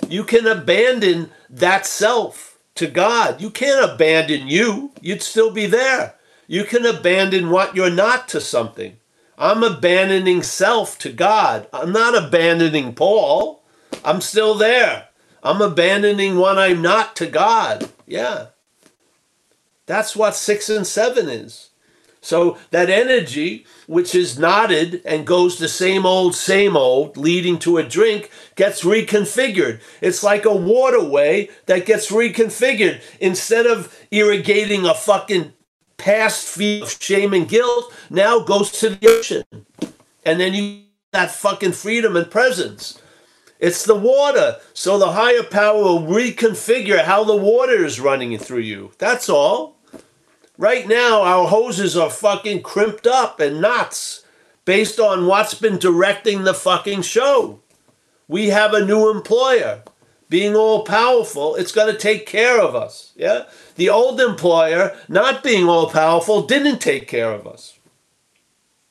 You 0.07 0.23
can 0.23 0.47
abandon 0.47 1.31
that 1.49 1.85
self 1.85 2.46
to 2.77 2.87
God. 2.87 3.41
You 3.41 3.49
can't 3.49 3.91
abandon 3.91 4.47
you, 4.47 4.91
you'd 5.01 5.21
still 5.21 5.51
be 5.51 5.65
there. 5.65 6.15
You 6.47 6.63
can 6.63 6.85
abandon 6.85 7.49
what 7.49 7.75
you're 7.75 7.89
not 7.89 8.27
to 8.29 8.41
something. 8.41 8.97
I'm 9.37 9.63
abandoning 9.63 10.41
self 10.41 10.97
to 10.99 11.11
God. 11.11 11.67
I'm 11.71 11.91
not 11.91 12.17
abandoning 12.17 12.95
Paul. 12.95 13.63
I'm 14.03 14.21
still 14.21 14.55
there. 14.55 15.09
I'm 15.43 15.61
abandoning 15.61 16.37
what 16.37 16.57
I'm 16.57 16.81
not 16.81 17.15
to 17.17 17.27
God. 17.27 17.89
Yeah. 18.05 18.47
That's 19.85 20.15
what 20.15 20.35
six 20.35 20.69
and 20.69 20.87
seven 20.87 21.29
is. 21.29 21.66
So 22.27 22.57
that 22.71 22.89
energy, 22.89 23.65
which 23.85 24.13
is 24.13 24.37
knotted 24.37 25.01
and 25.05 25.25
goes 25.25 25.57
the 25.57 25.69
same 25.69 26.05
old, 26.05 26.35
same 26.35 26.75
old, 26.75 27.15
leading 27.15 27.57
to 27.59 27.77
a 27.77 27.83
drink, 27.83 28.29
gets 28.55 28.83
reconfigured. 28.83 29.79
It's 30.01 30.23
like 30.23 30.43
a 30.43 30.53
waterway 30.53 31.49
that 31.67 31.85
gets 31.85 32.11
reconfigured. 32.11 33.01
Instead 33.21 33.65
of 33.65 33.97
irrigating 34.11 34.85
a 34.85 34.93
fucking 34.93 35.53
past 35.95 36.45
field 36.45 36.83
of 36.83 37.01
shame 37.01 37.33
and 37.33 37.47
guilt, 37.47 37.93
now 38.09 38.39
goes 38.41 38.71
to 38.81 38.89
the 38.89 39.07
ocean. 39.07 39.45
And 40.25 40.37
then 40.37 40.53
you 40.53 40.81
that 41.13 41.31
fucking 41.31 41.71
freedom 41.71 42.17
and 42.17 42.29
presence. 42.29 43.01
It's 43.57 43.85
the 43.85 43.95
water. 43.95 44.57
So 44.73 44.99
the 44.99 45.13
higher 45.13 45.43
power 45.43 45.81
will 45.81 46.01
reconfigure 46.01 47.05
how 47.05 47.23
the 47.23 47.37
water 47.37 47.85
is 47.85 48.01
running 48.01 48.37
through 48.37 48.67
you. 48.67 48.91
That's 48.97 49.29
all. 49.29 49.76
Right 50.57 50.88
now, 50.88 51.21
our 51.21 51.47
hoses 51.47 51.95
are 51.95 52.09
fucking 52.09 52.63
crimped 52.63 53.05
up 53.05 53.39
and 53.39 53.61
knots 53.61 54.25
based 54.65 54.99
on 54.99 55.27
what's 55.27 55.53
been 55.53 55.77
directing 55.77 56.43
the 56.43 56.53
fucking 56.53 57.03
show. 57.03 57.61
We 58.27 58.47
have 58.47 58.73
a 58.73 58.85
new 58.85 59.11
employer. 59.11 59.84
Being 60.29 60.55
all 60.55 60.84
powerful, 60.84 61.55
it's 61.55 61.71
going 61.71 61.93
to 61.93 61.97
take 61.97 62.25
care 62.25 62.59
of 62.59 62.75
us. 62.75 63.13
Yeah? 63.15 63.45
The 63.75 63.89
old 63.89 64.19
employer, 64.19 64.97
not 65.07 65.43
being 65.43 65.69
all 65.69 65.89
powerful, 65.89 66.41
didn't 66.41 66.79
take 66.79 67.07
care 67.07 67.31
of 67.31 67.47
us. 67.47 67.77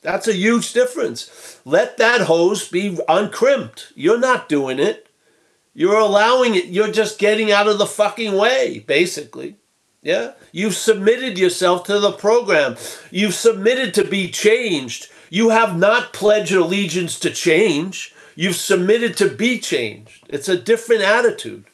That's 0.00 0.28
a 0.28 0.34
huge 0.34 0.72
difference. 0.72 1.60
Let 1.64 1.98
that 1.98 2.22
hose 2.22 2.68
be 2.68 2.98
uncrimped. 3.08 3.92
You're 3.96 4.20
not 4.20 4.48
doing 4.48 4.78
it. 4.78 5.08
You're 5.74 5.98
allowing 5.98 6.54
it. 6.54 6.66
You're 6.66 6.92
just 6.92 7.18
getting 7.18 7.50
out 7.50 7.66
of 7.66 7.78
the 7.78 7.86
fucking 7.86 8.34
way, 8.34 8.84
basically. 8.86 9.56
Yeah? 10.06 10.34
You've 10.52 10.76
submitted 10.76 11.36
yourself 11.36 11.82
to 11.86 11.98
the 11.98 12.12
program. 12.12 12.76
You've 13.10 13.34
submitted 13.34 13.92
to 13.94 14.04
be 14.04 14.30
changed. 14.30 15.08
You 15.30 15.48
have 15.48 15.76
not 15.76 16.12
pledged 16.12 16.52
allegiance 16.52 17.18
to 17.18 17.30
change. 17.30 18.14
You've 18.36 18.54
submitted 18.54 19.16
to 19.16 19.28
be 19.28 19.58
changed. 19.58 20.24
It's 20.28 20.48
a 20.48 20.56
different 20.56 21.02
attitude. 21.02 21.64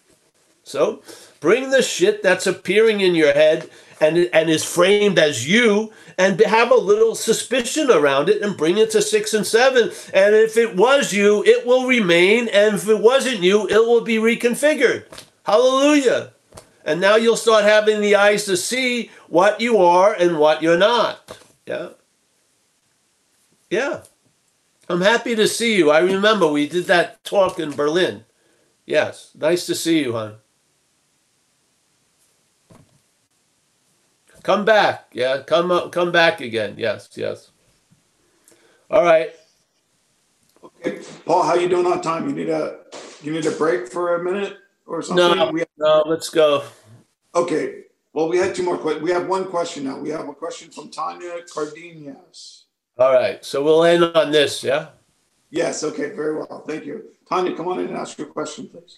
So 0.64 1.02
bring 1.40 1.68
the 1.68 1.82
shit 1.82 2.22
that's 2.22 2.46
appearing 2.46 3.02
in 3.02 3.14
your 3.14 3.34
head 3.34 3.68
and, 4.00 4.30
and 4.32 4.48
is 4.48 4.64
framed 4.64 5.18
as 5.18 5.46
you 5.46 5.92
and 6.16 6.40
have 6.40 6.70
a 6.70 6.76
little 6.76 7.14
suspicion 7.14 7.90
around 7.90 8.30
it 8.30 8.40
and 8.40 8.56
bring 8.56 8.78
it 8.78 8.92
to 8.92 9.02
six 9.02 9.34
and 9.34 9.46
seven. 9.46 9.90
And 10.14 10.34
if 10.34 10.56
it 10.56 10.74
was 10.74 11.12
you, 11.12 11.44
it 11.44 11.66
will 11.66 11.86
remain. 11.86 12.48
And 12.48 12.76
if 12.76 12.88
it 12.88 13.00
wasn't 13.00 13.42
you, 13.42 13.68
it 13.68 13.86
will 13.86 14.00
be 14.00 14.16
reconfigured. 14.16 15.04
Hallelujah. 15.44 16.32
And 16.84 17.00
now 17.00 17.16
you'll 17.16 17.36
start 17.36 17.64
having 17.64 18.00
the 18.00 18.16
eyes 18.16 18.44
to 18.46 18.56
see 18.56 19.10
what 19.28 19.60
you 19.60 19.78
are 19.78 20.12
and 20.12 20.38
what 20.38 20.62
you're 20.62 20.78
not. 20.78 21.38
Yeah. 21.66 21.90
Yeah. 23.70 24.02
I'm 24.88 25.00
happy 25.00 25.34
to 25.36 25.46
see 25.48 25.76
you. 25.76 25.90
I 25.90 26.00
remember 26.00 26.48
we 26.48 26.68
did 26.68 26.86
that 26.86 27.24
talk 27.24 27.59
in 27.59 27.70
Berlin. 27.72 28.24
Yes. 28.86 29.30
Nice 29.34 29.66
to 29.66 29.74
see 29.74 30.00
you, 30.00 30.12
hon. 30.12 30.36
Come 34.42 34.64
back. 34.64 35.06
Yeah. 35.12 35.42
Come 35.42 35.90
come 35.90 36.12
back 36.12 36.40
again. 36.40 36.74
Yes. 36.76 37.10
Yes. 37.14 37.50
All 38.90 39.04
right. 39.04 39.32
Okay, 40.64 41.00
Paul, 41.24 41.44
how 41.44 41.54
you 41.54 41.68
doing 41.68 41.86
on 41.86 42.02
time? 42.02 42.28
You 42.28 42.34
need 42.34 42.48
a 42.50 42.78
you 43.22 43.32
need 43.32 43.46
a 43.46 43.52
break 43.52 43.88
for 43.88 44.16
a 44.16 44.24
minute? 44.24 44.59
Or 44.86 45.02
something? 45.02 45.38
No, 45.38 45.50
we 45.50 45.60
have, 45.60 45.68
no, 45.78 46.04
let's 46.06 46.28
go. 46.28 46.64
Okay. 47.34 47.84
Well, 48.12 48.28
we 48.28 48.36
had 48.36 48.54
two 48.54 48.62
more 48.62 48.76
questions. 48.76 49.04
We 49.04 49.10
have 49.10 49.26
one 49.26 49.46
question 49.46 49.84
now. 49.84 49.98
We 49.98 50.10
have 50.10 50.28
a 50.28 50.34
question 50.34 50.70
from 50.70 50.90
Tanya 50.90 51.38
Cardenas. 51.52 52.66
All 52.98 53.12
right. 53.12 53.42
So 53.44 53.62
we'll 53.62 53.84
end 53.84 54.04
on 54.04 54.30
this, 54.30 54.62
yeah? 54.62 54.88
Yes. 55.50 55.82
Okay. 55.82 56.10
Very 56.10 56.36
well. 56.36 56.64
Thank 56.66 56.84
you. 56.84 57.04
Tanya, 57.28 57.56
come 57.56 57.68
on 57.68 57.78
in 57.78 57.86
and 57.86 57.96
ask 57.96 58.18
your 58.18 58.26
question, 58.26 58.68
please. 58.68 58.96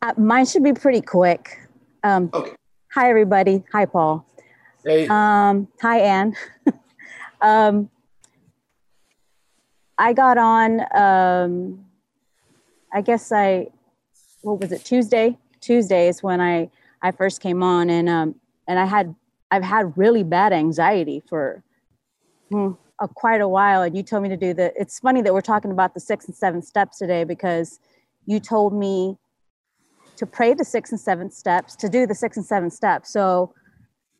Uh, 0.00 0.14
mine 0.16 0.46
should 0.46 0.64
be 0.64 0.72
pretty 0.72 1.02
quick. 1.02 1.58
Um, 2.02 2.30
okay. 2.32 2.52
Hi, 2.94 3.10
everybody. 3.10 3.62
Hi, 3.72 3.84
Paul. 3.84 4.26
Hey. 4.82 5.06
Um, 5.08 5.68
hi, 5.82 6.00
Anne. 6.00 6.34
um, 7.42 7.90
I 9.98 10.14
got 10.14 10.38
on, 10.38 10.80
um, 10.94 11.84
I 12.90 13.02
guess 13.02 13.30
I 13.30 13.68
what 14.42 14.60
was 14.60 14.72
it 14.72 14.84
Tuesday? 14.84 15.38
Tuesday 15.60 16.08
is 16.08 16.22
when 16.22 16.40
I 16.40 16.70
I 17.02 17.12
first 17.12 17.40
came 17.40 17.62
on, 17.62 17.90
and 17.90 18.08
um 18.08 18.34
and 18.68 18.78
I 18.78 18.86
had 18.86 19.14
I've 19.50 19.64
had 19.64 19.96
really 19.96 20.22
bad 20.22 20.52
anxiety 20.52 21.22
for 21.28 21.62
hmm, 22.50 22.72
a, 23.00 23.08
quite 23.08 23.40
a 23.40 23.48
while. 23.48 23.82
And 23.82 23.96
you 23.96 24.02
told 24.02 24.22
me 24.22 24.28
to 24.28 24.36
do 24.36 24.54
the. 24.54 24.72
It's 24.80 24.98
funny 25.00 25.22
that 25.22 25.32
we're 25.32 25.40
talking 25.40 25.70
about 25.70 25.94
the 25.94 26.00
six 26.00 26.26
and 26.26 26.34
seven 26.34 26.62
steps 26.62 26.98
today 26.98 27.24
because 27.24 27.80
you 28.26 28.40
told 28.40 28.72
me 28.72 29.16
to 30.16 30.26
pray 30.26 30.54
the 30.54 30.64
six 30.64 30.90
and 30.90 31.00
seven 31.00 31.30
steps 31.30 31.74
to 31.76 31.88
do 31.88 32.06
the 32.06 32.14
six 32.14 32.36
and 32.36 32.46
seven 32.46 32.70
steps. 32.70 33.10
So 33.12 33.54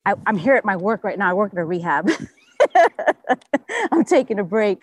I, 0.06 0.14
I'm 0.26 0.36
here 0.36 0.54
at 0.54 0.64
my 0.64 0.76
work 0.76 1.04
right 1.04 1.18
now. 1.18 1.30
I 1.30 1.34
work 1.34 1.52
at 1.52 1.58
a 1.58 1.64
rehab. 1.64 2.10
I'm 3.92 4.04
taking 4.04 4.38
a 4.38 4.44
break, 4.44 4.82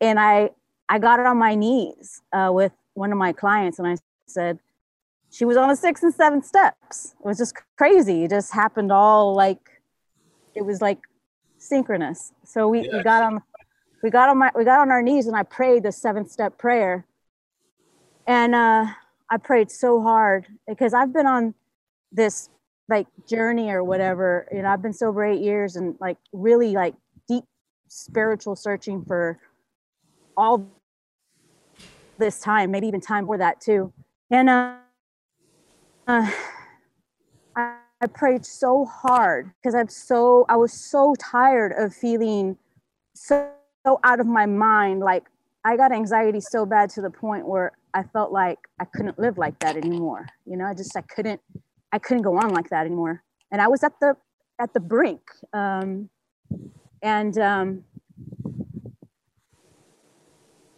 and 0.00 0.18
I 0.18 0.50
I 0.88 0.98
got 0.98 1.20
on 1.20 1.36
my 1.36 1.54
knees 1.54 2.22
uh, 2.32 2.50
with 2.52 2.72
one 2.94 3.12
of 3.12 3.18
my 3.18 3.32
clients, 3.32 3.78
and 3.78 3.88
I 3.88 3.96
said, 4.26 4.58
she 5.32 5.46
was 5.46 5.56
on 5.56 5.68
the 5.68 5.76
six 5.76 6.02
and 6.02 6.12
seven 6.12 6.42
steps. 6.42 7.14
It 7.18 7.26
was 7.26 7.38
just 7.38 7.54
crazy. 7.78 8.24
It 8.24 8.30
just 8.30 8.52
happened 8.52 8.92
all 8.92 9.34
like 9.34 9.80
it 10.54 10.64
was 10.64 10.82
like 10.82 10.98
synchronous. 11.56 12.32
So 12.44 12.68
we, 12.68 12.86
we 12.92 13.02
got 13.02 13.22
on 13.22 13.42
we 14.02 14.10
got 14.10 14.28
on 14.28 14.38
my 14.38 14.50
we 14.54 14.64
got 14.64 14.80
on 14.80 14.90
our 14.90 15.00
knees 15.00 15.26
and 15.26 15.34
I 15.34 15.42
prayed 15.42 15.84
the 15.84 15.92
seventh 15.92 16.30
step 16.30 16.58
prayer. 16.58 17.06
And 18.26 18.54
uh 18.54 18.86
I 19.30 19.36
prayed 19.38 19.70
so 19.70 20.02
hard 20.02 20.46
because 20.68 20.92
I've 20.92 21.14
been 21.14 21.26
on 21.26 21.54
this 22.12 22.50
like 22.90 23.06
journey 23.26 23.70
or 23.70 23.82
whatever. 23.82 24.46
You 24.52 24.60
know, 24.60 24.68
I've 24.68 24.82
been 24.82 24.92
sober 24.92 25.24
eight 25.24 25.40
years 25.40 25.76
and 25.76 25.96
like 25.98 26.18
really 26.34 26.72
like 26.74 26.94
deep 27.26 27.44
spiritual 27.88 28.54
searching 28.54 29.02
for 29.06 29.38
all 30.36 30.68
this 32.18 32.38
time, 32.38 32.70
maybe 32.70 32.86
even 32.86 33.00
time 33.00 33.24
for 33.24 33.38
that 33.38 33.62
too. 33.62 33.94
And 34.30 34.50
uh, 34.50 34.74
uh, 36.06 36.30
I, 37.56 37.76
prayed 38.14 38.44
so 38.44 38.84
hard 38.84 39.52
because 39.56 39.74
I'm 39.74 39.88
so 39.88 40.44
I 40.48 40.56
was 40.56 40.72
so 40.72 41.14
tired 41.20 41.72
of 41.78 41.94
feeling 41.94 42.58
so, 43.14 43.48
so 43.86 44.00
out 44.02 44.18
of 44.18 44.26
my 44.26 44.46
mind. 44.46 45.00
Like 45.00 45.24
I 45.64 45.76
got 45.76 45.92
anxiety 45.92 46.40
so 46.40 46.66
bad 46.66 46.90
to 46.90 47.00
the 47.00 47.10
point 47.10 47.46
where 47.46 47.72
I 47.94 48.02
felt 48.02 48.32
like 48.32 48.58
I 48.80 48.84
couldn't 48.84 49.18
live 49.18 49.38
like 49.38 49.58
that 49.60 49.76
anymore. 49.76 50.26
You 50.46 50.56
know, 50.56 50.64
I 50.64 50.74
just 50.74 50.96
I 50.96 51.02
couldn't 51.02 51.40
I 51.92 51.98
couldn't 51.98 52.22
go 52.22 52.36
on 52.36 52.50
like 52.50 52.70
that 52.70 52.86
anymore. 52.86 53.22
And 53.52 53.60
I 53.62 53.68
was 53.68 53.84
at 53.84 53.92
the 54.00 54.16
at 54.58 54.72
the 54.74 54.80
brink. 54.80 55.20
Um, 55.52 56.08
and 57.02 57.36
um, 57.38 57.84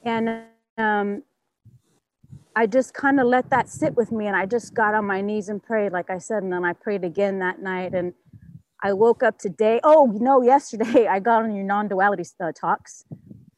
and 0.04 0.44
um, 0.78 1.22
I 2.56 2.66
just 2.66 2.94
kind 2.94 3.18
of 3.18 3.26
let 3.26 3.50
that 3.50 3.68
sit 3.68 3.96
with 3.96 4.12
me, 4.12 4.26
and 4.26 4.36
I 4.36 4.46
just 4.46 4.74
got 4.74 4.94
on 4.94 5.04
my 5.04 5.20
knees 5.20 5.48
and 5.48 5.62
prayed, 5.62 5.92
like 5.92 6.10
I 6.10 6.18
said, 6.18 6.42
and 6.42 6.52
then 6.52 6.64
I 6.64 6.72
prayed 6.72 7.04
again 7.04 7.40
that 7.40 7.60
night, 7.60 7.94
and 7.94 8.14
I 8.82 8.92
woke 8.92 9.22
up 9.22 9.38
today. 9.38 9.80
Oh, 9.82 10.06
know, 10.06 10.42
yesterday 10.42 11.06
I 11.10 11.18
got 11.18 11.42
on 11.42 11.54
your 11.54 11.64
non-duality 11.64 12.24
uh, 12.40 12.52
talks, 12.52 13.04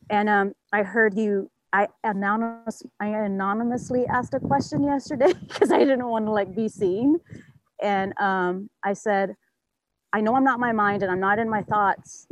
and 0.09 0.29
um, 0.29 0.55
I 0.73 0.83
heard 0.83 1.17
you. 1.17 1.51
I 1.73 1.89
anonymous, 2.05 2.83
I 3.01 3.09
anonymously 3.09 4.07
asked 4.07 4.33
a 4.33 4.41
question 4.41 4.83
yesterday 4.83 5.35
because 5.47 5.71
I 5.71 5.79
didn't 5.79 6.07
want 6.07 6.25
to 6.27 6.33
like 6.33 6.55
be 6.55 6.69
seen, 6.69 7.19
and 7.83 8.19
um, 8.19 8.71
I 8.83 8.95
said, 8.95 9.37
I 10.13 10.21
know 10.23 10.35
I'm 10.35 10.45
not 10.45 10.59
my 10.59 10.73
mind 10.73 11.03
and 11.03 11.13
I'm 11.13 11.21
not 11.21 11.39
in 11.39 11.51
my 11.51 11.63
thoughts, 11.63 12.27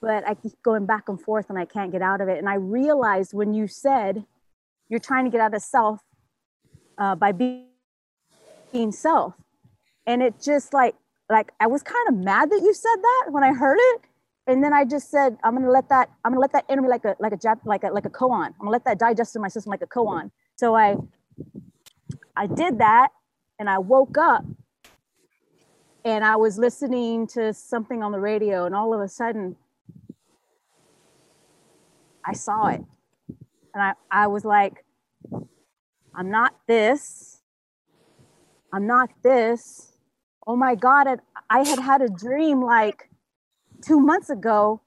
but 0.00 0.26
I 0.26 0.34
keep 0.34 0.52
going 0.62 0.86
back 0.86 1.08
and 1.08 1.20
forth 1.20 1.50
and 1.50 1.58
I 1.58 1.66
can't 1.66 1.92
get 1.92 2.00
out 2.00 2.22
of 2.22 2.28
it. 2.28 2.38
And 2.38 2.48
I 2.48 2.54
realized 2.54 3.34
when 3.34 3.52
you 3.52 3.66
said 3.66 4.24
you're 4.92 5.00
trying 5.00 5.24
to 5.24 5.30
get 5.30 5.40
out 5.40 5.54
of 5.54 5.62
self 5.62 6.00
uh, 6.98 7.14
by 7.14 7.32
being, 7.32 7.66
self, 8.90 9.32
and 10.06 10.22
it 10.22 10.34
just 10.38 10.74
like 10.74 10.94
like 11.30 11.50
I 11.60 11.66
was 11.66 11.82
kind 11.82 12.08
of 12.10 12.14
mad 12.16 12.50
that 12.50 12.60
you 12.62 12.74
said 12.74 12.96
that 13.00 13.26
when 13.30 13.42
I 13.42 13.54
heard 13.54 13.78
it. 13.80 14.02
And 14.46 14.62
then 14.62 14.72
I 14.72 14.84
just 14.84 15.10
said, 15.10 15.36
I'm 15.44 15.54
gonna 15.54 15.70
let 15.70 15.88
that, 15.88 16.10
I'm 16.24 16.32
gonna 16.32 16.40
let 16.40 16.52
that 16.52 16.64
enter 16.68 16.82
me 16.82 16.88
like 16.88 17.04
a 17.06 17.16
like 17.20 17.32
a 17.32 17.38
jap, 17.38 17.60
like 17.64 17.84
a 17.84 17.88
like 17.88 18.04
a 18.04 18.10
koan. 18.10 18.46
I'm 18.46 18.54
gonna 18.58 18.70
let 18.70 18.84
that 18.84 18.98
digest 18.98 19.34
in 19.34 19.40
my 19.40 19.48
system 19.48 19.70
like 19.70 19.82
a 19.82 19.86
koan. 19.86 20.30
So 20.56 20.74
I 20.74 20.96
I 22.36 22.46
did 22.46 22.78
that 22.78 23.08
and 23.58 23.70
I 23.70 23.78
woke 23.78 24.18
up 24.18 24.44
and 26.04 26.24
I 26.24 26.36
was 26.36 26.58
listening 26.58 27.26
to 27.28 27.54
something 27.54 28.02
on 28.02 28.12
the 28.12 28.20
radio, 28.20 28.66
and 28.66 28.74
all 28.74 28.92
of 28.92 29.00
a 29.00 29.08
sudden, 29.08 29.56
I 32.26 32.34
saw 32.34 32.66
it. 32.66 32.82
And 33.74 33.82
I, 33.82 33.92
I 34.10 34.26
was 34.26 34.44
like, 34.44 34.84
I'm 36.14 36.30
not 36.30 36.54
this. 36.66 37.40
I'm 38.72 38.86
not 38.86 39.10
this. 39.22 39.92
Oh 40.46 40.56
my 40.56 40.74
God. 40.74 41.06
I 41.48 41.66
had 41.66 41.78
had 41.78 42.02
a 42.02 42.08
dream 42.08 42.62
like 42.62 43.10
two 43.82 44.00
months 44.00 44.30
ago 44.30 44.80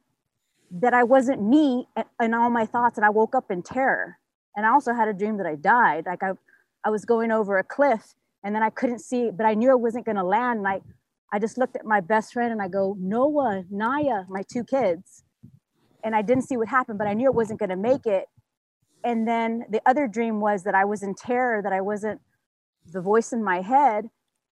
that 0.72 0.94
I 0.94 1.04
wasn't 1.04 1.42
me 1.42 1.88
and 2.20 2.36
all 2.36 2.50
my 2.50 2.66
thoughts, 2.66 2.98
and 2.98 3.06
I 3.06 3.10
woke 3.10 3.36
up 3.36 3.50
in 3.52 3.64
terror. 3.64 4.18
And 4.56 4.66
I 4.66 4.70
also 4.70 4.94
had 4.94 5.08
a 5.08 5.14
dream 5.14 5.38
that 5.38 5.46
I 5.46 5.56
died. 5.56 6.06
Like 6.06 6.24
I, 6.24 6.32
I 6.84 6.90
was 6.90 7.06
going 7.06 7.32
over 7.32 7.58
a 7.58 7.64
cliff 7.64 8.14
and 8.44 8.56
then 8.56 8.64
I 8.64 8.70
couldn't 8.70 9.00
see, 9.00 9.32
but 9.32 9.46
I 9.46 9.54
knew 9.54 9.72
I 9.72 9.76
wasn't 9.76 10.06
going 10.06 10.16
to 10.18 10.24
land. 10.24 10.60
And 10.60 10.68
I, 10.68 10.82
I 11.32 11.40
just 11.40 11.58
looked 11.58 11.76
at 11.76 11.86
my 11.86 12.00
best 12.00 12.34
friend 12.34 12.52
and 12.52 12.62
I 12.62 12.68
go, 12.68 12.96
Noah, 13.00 13.66
Naya, 13.70 14.24
my 14.30 14.44
two 14.44 14.64
kids. 14.64 15.24
And 16.04 16.16
I 16.16 16.22
didn't 16.22 16.44
see 16.44 16.56
what 16.56 16.68
happened, 16.68 16.98
but 16.98 17.08
I 17.08 17.14
knew 17.14 17.28
it 17.28 17.36
wasn't 17.36 17.60
going 17.60 17.70
to 17.70 17.76
make 17.76 18.06
it. 18.06 18.26
And 19.06 19.28
then 19.28 19.66
the 19.70 19.82
other 19.86 20.08
dream 20.08 20.42
was 20.42 20.64
that 20.64 20.74
I 20.76 20.84
was 20.84 21.04
in 21.04 21.14
terror, 21.14 21.62
that 21.62 21.72
I 21.72 21.82
wasn't 21.82 22.20
the 22.92 23.02
voice 23.02 23.32
in 23.32 23.44
my 23.44 23.62
head. 23.62 24.10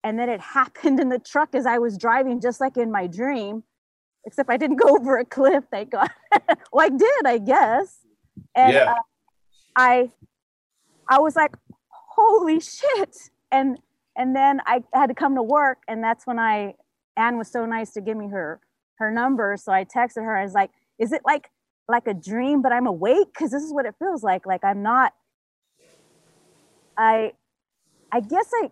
And 0.04 0.18
then 0.18 0.28
it 0.28 0.40
happened 0.58 1.00
in 1.00 1.08
the 1.08 1.18
truck 1.18 1.54
as 1.54 1.66
I 1.66 1.78
was 1.78 1.98
driving, 1.98 2.40
just 2.40 2.60
like 2.60 2.76
in 2.76 2.90
my 2.90 3.06
dream, 3.08 3.64
except 4.24 4.48
I 4.48 4.56
didn't 4.56 4.76
go 4.76 4.96
over 4.96 5.18
a 5.18 5.24
cliff, 5.24 5.64
thank 5.70 5.90
God. 5.90 6.08
well, 6.72 6.86
I 6.86 6.88
did, 6.88 7.26
I 7.26 7.38
guess. 7.38 7.98
And 8.54 8.76
Yeah. 8.76 8.84
uh, 8.84 8.94
I, 9.74 10.10
I 11.08 11.18
was 11.18 11.36
like, 11.36 11.54
holy 11.90 12.60
shit. 12.60 13.16
And 13.52 13.78
and 14.18 14.34
then 14.34 14.60
I 14.64 14.82
had 14.94 15.08
to 15.08 15.14
come 15.14 15.34
to 15.34 15.42
work, 15.42 15.78
and 15.88 16.02
that's 16.02 16.26
when 16.26 16.38
I 16.38 16.74
Anne 17.16 17.36
was 17.36 17.48
so 17.48 17.66
nice 17.66 17.92
to 17.92 18.00
give 18.00 18.16
me 18.16 18.28
her 18.28 18.60
her 18.98 19.10
number. 19.10 19.56
So 19.58 19.72
I 19.72 19.84
texted 19.84 20.24
her. 20.24 20.36
I 20.36 20.42
was 20.42 20.54
like, 20.54 20.70
"Is 20.98 21.12
it 21.12 21.20
like 21.24 21.50
like 21.88 22.06
a 22.06 22.14
dream, 22.14 22.62
but 22.62 22.72
I'm 22.72 22.86
awake? 22.86 23.28
Because 23.32 23.50
this 23.50 23.62
is 23.62 23.72
what 23.72 23.86
it 23.86 23.94
feels 23.98 24.22
like. 24.22 24.46
Like 24.46 24.64
I'm 24.64 24.82
not. 24.82 25.12
I 26.96 27.32
I 28.12 28.20
guess 28.20 28.50
I. 28.62 28.70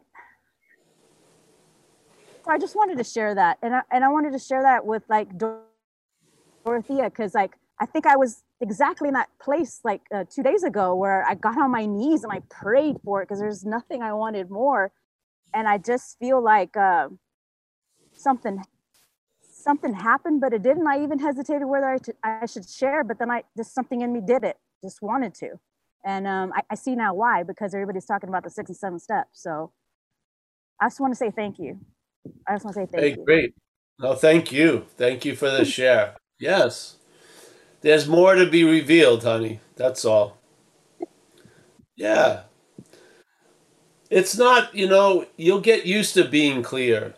So 2.45 2.51
I 2.51 2.59
just 2.59 2.77
wanted 2.77 2.99
to 2.99 3.05
share 3.05 3.35
that, 3.35 3.59
and 3.63 3.75
I 3.75 3.83
and 3.91 4.05
I 4.05 4.09
wanted 4.09 4.33
to 4.33 4.39
share 4.39 4.63
that 4.63 4.85
with 4.85 5.03
like 5.09 5.37
Dor- 5.39 5.63
Dorothea, 6.65 7.05
because 7.05 7.35
like 7.35 7.57
I 7.81 7.87
think 7.87 8.07
I 8.07 8.17
was 8.17 8.43
exactly 8.61 9.09
in 9.09 9.15
that 9.15 9.29
place 9.41 9.81
like 9.85 10.03
uh, 10.15 10.25
two 10.31 10.43
days 10.43 10.63
ago 10.63 10.95
where 10.95 11.25
I 11.27 11.35
got 11.35 11.59
on 11.59 11.71
my 11.71 11.87
knees 11.87 12.23
and 12.23 12.33
I 12.33 12.41
prayed 12.51 12.97
for 13.05 13.23
it 13.23 13.27
because 13.27 13.41
there's 13.41 13.65
nothing 13.65 14.03
I 14.03 14.13
wanted 14.13 14.51
more 14.51 14.93
and 15.53 15.69
I 15.69 15.79
just 15.79 16.19
feel 16.19 16.43
like 16.43 16.77
uh, 16.77 17.09
something 18.13 18.63
something 19.65 19.95
happened, 19.95 20.41
but 20.41 20.53
it 20.53 20.63
didn't. 20.63 20.87
I 20.87 21.03
even 21.03 21.19
hesitated 21.19 21.67
whether 21.67 21.87
I, 21.87 21.99
t- 21.99 22.13
I 22.23 22.47
should 22.47 22.69
share, 22.69 23.03
but 23.05 23.19
then 23.19 23.31
I 23.31 23.45
just 23.57 23.75
something 23.75 24.03
in 24.03 24.13
me 24.13 24.21
did 24.21 24.45
it, 24.45 24.59
just 24.83 25.03
wanted 25.03 25.35
to, 25.37 25.51
and 26.05 26.27
um, 26.27 26.53
I, 26.55 26.63
I 26.71 26.75
see 26.77 26.95
now 26.95 27.15
why 27.15 27.43
because 27.43 27.75
everybody's 27.75 28.07
talking 28.07 28.29
about 28.29 28.45
the 28.45 28.51
six 28.51 28.71
and 28.71 28.77
seven 28.77 28.99
steps. 29.01 29.43
So 29.43 29.73
I 30.81 30.87
just 30.87 31.01
want 31.01 31.13
to 31.13 31.17
say 31.17 31.31
thank 31.31 31.59
you. 31.59 31.81
I 32.49 32.55
just 32.55 32.65
want 32.65 32.77
to 32.77 32.83
say 32.83 32.89
thank 32.93 33.05
Hey, 33.05 33.17
you. 33.17 33.25
great. 33.25 33.55
No, 33.99 34.15
thank 34.15 34.53
you. 34.53 34.87
Thank 34.97 35.25
you 35.25 35.35
for 35.37 35.51
the 35.51 35.65
share. 35.77 36.17
Yes. 36.39 36.97
There's 37.81 38.09
more 38.09 38.35
to 38.35 38.47
be 38.47 38.65
revealed, 38.65 39.25
honey. 39.25 39.61
That's 39.77 40.05
all. 40.05 40.39
Yeah. 41.97 42.43
It's 44.11 44.37
not, 44.37 44.75
you 44.75 44.89
know, 44.89 45.27
you'll 45.37 45.61
get 45.61 45.87
used 45.87 46.15
to 46.15 46.25
being 46.25 46.63
clear. 46.63 47.15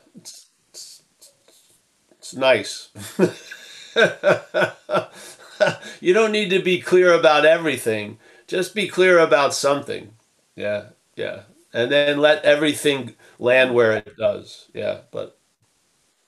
It's, 2.27 2.35
nice. 2.35 2.89
you 6.01 6.13
don't 6.13 6.33
need 6.33 6.51
to 6.51 6.61
be 6.61 6.81
clear 6.81 7.13
about 7.13 7.45
everything. 7.45 8.19
Just 8.47 8.75
be 8.75 8.89
clear 8.89 9.19
about 9.19 9.55
something. 9.55 10.13
Yeah, 10.57 10.87
yeah. 11.15 11.43
And 11.73 11.93
then 11.93 12.19
let 12.19 12.45
everything 12.45 13.15
land 13.39 13.75
where 13.75 13.93
it 13.93 14.17
does. 14.17 14.69
Yeah, 14.75 15.01
but 15.11 15.39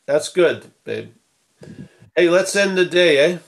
that's 0.07 0.29
good, 0.29 0.71
babe. 0.85 1.13
Hey, 2.15 2.29
let's 2.29 2.55
end 2.55 2.79
the 2.79 2.85
day, 2.85 3.19
eh? 3.19 3.39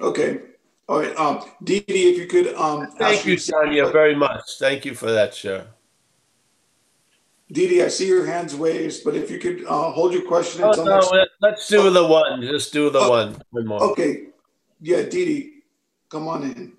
Okay. 0.00 0.40
All 0.88 1.00
right. 1.00 1.16
Um, 1.16 1.44
Dee 1.62 1.80
Dee, 1.80 2.10
if 2.10 2.18
you 2.18 2.26
could. 2.26 2.54
Um, 2.54 2.90
Thank 2.98 3.26
you, 3.26 3.36
Tanya, 3.36 3.90
very 3.90 4.16
much. 4.16 4.58
Thank 4.58 4.84
you 4.84 4.94
for 4.94 5.12
that, 5.12 5.34
share. 5.34 5.66
Dee 7.52 7.68
Dee, 7.68 7.82
I 7.82 7.88
see 7.88 8.08
your 8.08 8.24
hands 8.24 8.54
raised, 8.54 9.04
but 9.04 9.14
if 9.14 9.30
you 9.30 9.38
could 9.38 9.64
uh, 9.66 9.90
hold 9.92 10.14
your 10.14 10.26
question 10.26 10.62
Oh, 10.64 10.70
until 10.70 10.86
no, 10.86 10.94
next. 10.96 11.12
let- 11.12 11.28
let's 11.42 11.68
do 11.68 11.90
the 11.90 12.06
one. 12.06 12.40
Just 12.40 12.72
do 12.72 12.88
the 12.88 12.98
Oh, 13.00 13.10
one. 13.10 13.36
One 13.50 13.66
more. 13.66 13.82
Okay. 13.92 14.28
Yeah, 14.80 15.02
Dee 15.02 15.24
Dee, 15.26 15.52
come 16.08 16.28
on 16.28 16.44
in. 16.44 16.72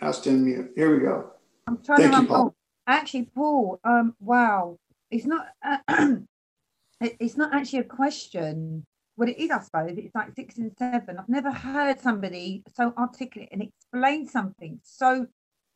Ask 0.00 0.24
to 0.24 0.30
unmute. 0.30 0.70
Here 0.76 0.92
we 0.94 1.00
go. 1.00 1.30
I'm 1.66 1.78
trying 1.82 2.00
Thank 2.10 2.14
to 2.16 2.22
you, 2.22 2.28
Paul. 2.28 2.54
Actually, 2.86 3.24
Paul, 3.34 3.80
um, 3.84 4.14
wow, 4.20 4.76
it's 5.10 5.24
not. 5.24 5.46
it- 5.88 7.16
it's 7.18 7.36
not 7.36 7.54
actually 7.54 7.80
a 7.80 7.84
question. 7.84 8.84
What 9.16 9.28
it 9.28 9.38
is, 9.38 9.50
I 9.50 9.60
suppose, 9.60 9.96
it's 9.96 10.14
like 10.14 10.34
six 10.34 10.56
and 10.58 10.72
seven. 10.78 11.18
I've 11.18 11.28
never 11.28 11.50
heard 11.50 12.00
somebody 12.00 12.62
so 12.76 12.92
articulate 12.98 13.50
and 13.52 13.62
explain 13.62 14.26
something 14.26 14.80
so 14.82 15.26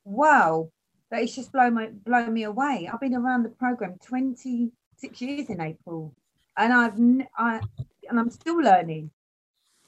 wow 0.04 0.70
that 1.10 1.22
it's 1.22 1.34
just 1.34 1.52
blown 1.52 1.74
my 1.74 1.88
blown 2.04 2.32
me 2.32 2.44
away. 2.44 2.88
I've 2.92 3.00
been 3.00 3.14
around 3.14 3.44
the 3.44 3.50
program 3.50 3.96
26 4.04 5.20
years 5.20 5.48
in 5.48 5.60
April, 5.60 6.14
and 6.56 6.72
I've 6.72 6.98
I 7.36 7.60
and 8.08 8.18
I'm 8.18 8.30
still 8.30 8.58
learning. 8.58 9.10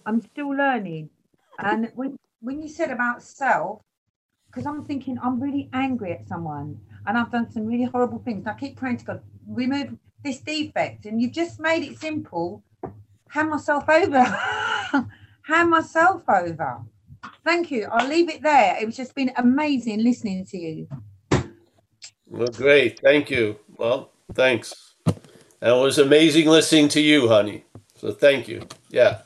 I'm 0.06 0.20
still 0.20 0.50
learning. 0.50 1.10
And 1.58 1.90
when 1.94 2.16
when 2.40 2.62
you 2.62 2.68
said 2.68 2.90
about 2.90 3.22
self, 3.22 3.82
because 4.50 4.66
I'm 4.66 4.84
thinking 4.84 5.18
I'm 5.22 5.40
really 5.40 5.68
angry 5.72 6.12
at 6.12 6.28
someone 6.28 6.80
and 7.06 7.18
I've 7.18 7.30
done 7.30 7.50
some 7.50 7.66
really 7.66 7.84
horrible 7.84 8.18
things. 8.18 8.46
I 8.46 8.54
keep 8.54 8.76
praying 8.76 8.98
to 8.98 9.04
God, 9.04 9.22
remove 9.46 9.96
this 10.24 10.40
defect, 10.40 11.06
and 11.06 11.20
you've 11.20 11.32
just 11.32 11.60
made 11.60 11.82
it 11.82 11.98
simple. 11.98 12.62
Hand 13.30 13.50
myself 13.50 13.88
over. 13.88 14.22
Hand 15.42 15.70
myself 15.70 16.22
over. 16.28 16.82
Thank 17.44 17.70
you. 17.70 17.88
I'll 17.90 18.08
leave 18.08 18.28
it 18.28 18.42
there. 18.42 18.76
It's 18.78 18.96
just 18.96 19.14
been 19.14 19.32
amazing 19.36 20.02
listening 20.02 20.44
to 20.46 20.58
you. 20.58 20.88
Well, 22.30 22.48
great. 22.48 23.00
Thank 23.00 23.30
you. 23.30 23.58
Well, 23.76 24.10
thanks. 24.34 24.94
And 25.06 25.16
it 25.74 25.80
was 25.80 25.98
amazing 25.98 26.46
listening 26.46 26.88
to 26.90 27.00
you, 27.00 27.28
honey. 27.28 27.64
So 27.96 28.12
thank 28.12 28.48
you. 28.48 28.66
Yeah. 28.90 29.22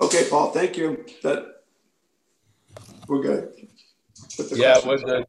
Okay, 0.00 0.28
Paul, 0.28 0.50
thank 0.50 0.76
you. 0.76 1.04
That, 1.22 1.62
we're 3.08 3.22
good. 3.22 3.52
Yeah, 4.52 4.78
we're 4.84 4.98
good. 4.98 5.26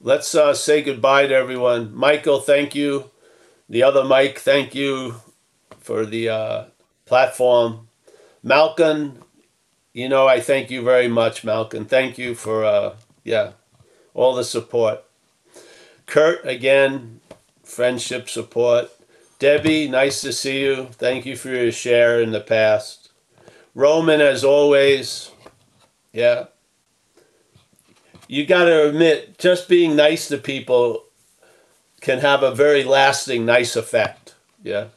Let's 0.00 0.34
uh, 0.34 0.54
say 0.54 0.82
goodbye 0.82 1.26
to 1.26 1.34
everyone. 1.34 1.94
Michael, 1.94 2.40
thank 2.40 2.74
you. 2.74 3.10
The 3.68 3.82
other 3.82 4.04
Mike, 4.04 4.38
thank 4.38 4.74
you 4.74 5.16
for 5.80 6.06
the 6.06 6.28
uh, 6.28 6.64
platform. 7.04 7.88
Malcolm, 8.42 9.24
you 9.92 10.08
know, 10.08 10.28
I 10.28 10.40
thank 10.40 10.70
you 10.70 10.82
very 10.82 11.08
much, 11.08 11.44
Malcolm. 11.44 11.84
Thank 11.84 12.16
you 12.16 12.34
for, 12.34 12.64
uh, 12.64 12.96
yeah, 13.28 13.52
all 14.14 14.34
the 14.34 14.44
support. 14.44 15.04
Kurt, 16.06 16.46
again, 16.46 17.20
friendship 17.64 18.28
support. 18.30 18.90
Debbie, 19.38 19.88
nice 19.88 20.22
to 20.22 20.32
see 20.32 20.62
you. 20.62 20.88
Thank 20.92 21.26
you 21.26 21.36
for 21.36 21.50
your 21.50 21.72
share 21.72 22.20
in 22.22 22.32
the 22.32 22.40
past. 22.40 23.10
Roman, 23.74 24.20
as 24.20 24.44
always, 24.44 25.30
yeah, 26.12 26.46
you 28.28 28.46
got 28.46 28.64
to 28.64 28.88
admit, 28.88 29.38
just 29.38 29.68
being 29.68 29.96
nice 29.96 30.28
to 30.28 30.38
people 30.38 31.04
can 32.00 32.20
have 32.20 32.42
a 32.42 32.54
very 32.54 32.84
lasting, 32.84 33.46
nice 33.46 33.76
effect. 33.76 34.34
Yeah, 34.62 34.88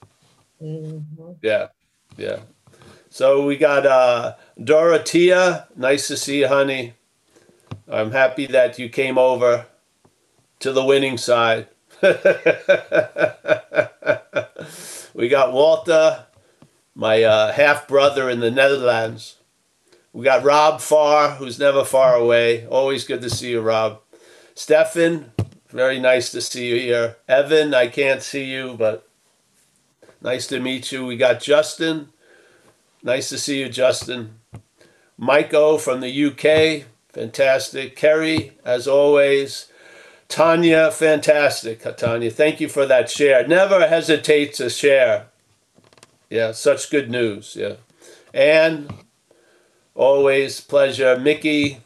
Mhm. 0.62 1.38
yeah, 1.42 1.70
yeah. 2.18 2.42
So 3.10 3.46
we 3.46 3.58
got 3.58 3.86
uh, 3.86 4.36
Dorothea. 4.64 5.68
Nice 5.76 6.08
to 6.10 6.18
see 6.18 6.40
you, 6.42 6.48
honey. 6.50 6.96
I'm 7.90 8.12
happy 8.12 8.46
that 8.48 8.80
you 8.80 8.90
came 8.90 9.18
over 9.18 9.68
to 10.60 10.72
the 10.72 10.84
winning 10.84 11.18
side. 11.18 11.68
we 15.14 15.28
got 15.28 15.54
Walter, 15.54 16.26
my 16.96 17.24
uh, 17.24 17.52
half 17.52 17.88
brother 17.88 18.30
in 18.30 18.40
the 18.40 18.52
Netherlands. 18.52 19.38
We 20.14 20.26
got 20.26 20.44
Rob 20.44 20.82
Farr, 20.82 21.32
who's 21.32 21.60
never 21.60 21.86
far 21.86 22.16
away. 22.16 22.66
Always 22.68 23.06
good 23.06 23.22
to 23.22 23.30
see 23.30 23.52
you, 23.52 23.62
Rob. 23.62 24.02
Stefan, 24.56 25.32
very 25.70 26.00
nice 26.00 26.32
to 26.32 26.42
see 26.42 26.68
you 26.68 26.76
here. 26.76 27.18
Evan, 27.28 27.74
I 27.74 27.88
can't 27.88 28.22
see 28.22 28.44
you, 28.44 28.76
but 28.78 29.08
nice 30.22 30.48
to 30.48 30.60
meet 30.60 30.92
you. 30.92 31.06
We 31.06 31.16
got 31.18 31.40
Justin. 31.40 32.10
Nice 33.04 33.30
to 33.30 33.38
see 33.38 33.60
you, 33.62 33.70
Justin. 33.70 34.36
Mike 35.18 35.54
O 35.54 35.78
from 35.78 36.02
the 36.02 36.26
UK, 36.26 36.88
fantastic. 37.14 37.96
Kerry, 37.96 38.54
as 38.64 38.88
always. 38.88 39.68
Tanya, 40.28 40.92
fantastic. 40.92 41.84
Tanya, 41.98 42.32
thank 42.32 42.62
you 42.62 42.70
for 42.70 42.86
that 42.86 43.10
share. 43.10 43.46
Never 43.46 43.88
hesitate 43.88 44.54
to 44.56 44.70
share. 44.70 45.28
Yeah, 46.30 46.54
such 46.54 46.90
good 46.90 47.12
news. 47.12 47.58
Yeah. 47.60 47.76
And 48.34 48.94
always 49.94 50.62
pleasure. 50.62 51.20
Mickey, 51.20 51.82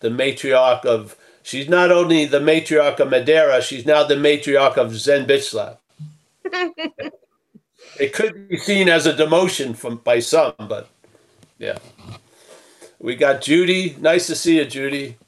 the 0.00 0.08
matriarch 0.08 0.84
of, 0.84 1.16
she's 1.42 1.68
not 1.68 1.90
only 1.90 2.24
the 2.24 2.38
matriarch 2.38 3.00
of 3.00 3.10
Madeira, 3.10 3.60
she's 3.60 3.84
now 3.84 4.04
the 4.04 4.14
matriarch 4.14 4.76
of 4.76 4.94
Zen 4.94 5.26
Bitch 5.26 5.50
Slap. 5.50 5.80
it 7.98 8.12
could 8.12 8.48
be 8.48 8.56
seen 8.56 8.88
as 8.88 9.06
a 9.06 9.12
demotion 9.12 9.74
from 9.76 9.96
by 9.96 10.20
some, 10.20 10.54
but 10.68 10.88
yeah. 11.58 11.78
We 13.04 13.16
got 13.16 13.42
Judy. 13.42 13.98
Nice 14.00 14.28
to 14.28 14.34
see 14.34 14.56
you, 14.56 14.64
Judy. 14.64 15.18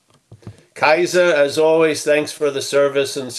Kaiser, 0.72 1.20
as 1.20 1.58
always, 1.58 2.02
thanks 2.02 2.32
for 2.32 2.50
the 2.50 2.62
service 2.62 3.18
and 3.18 3.30
support. 3.30 3.34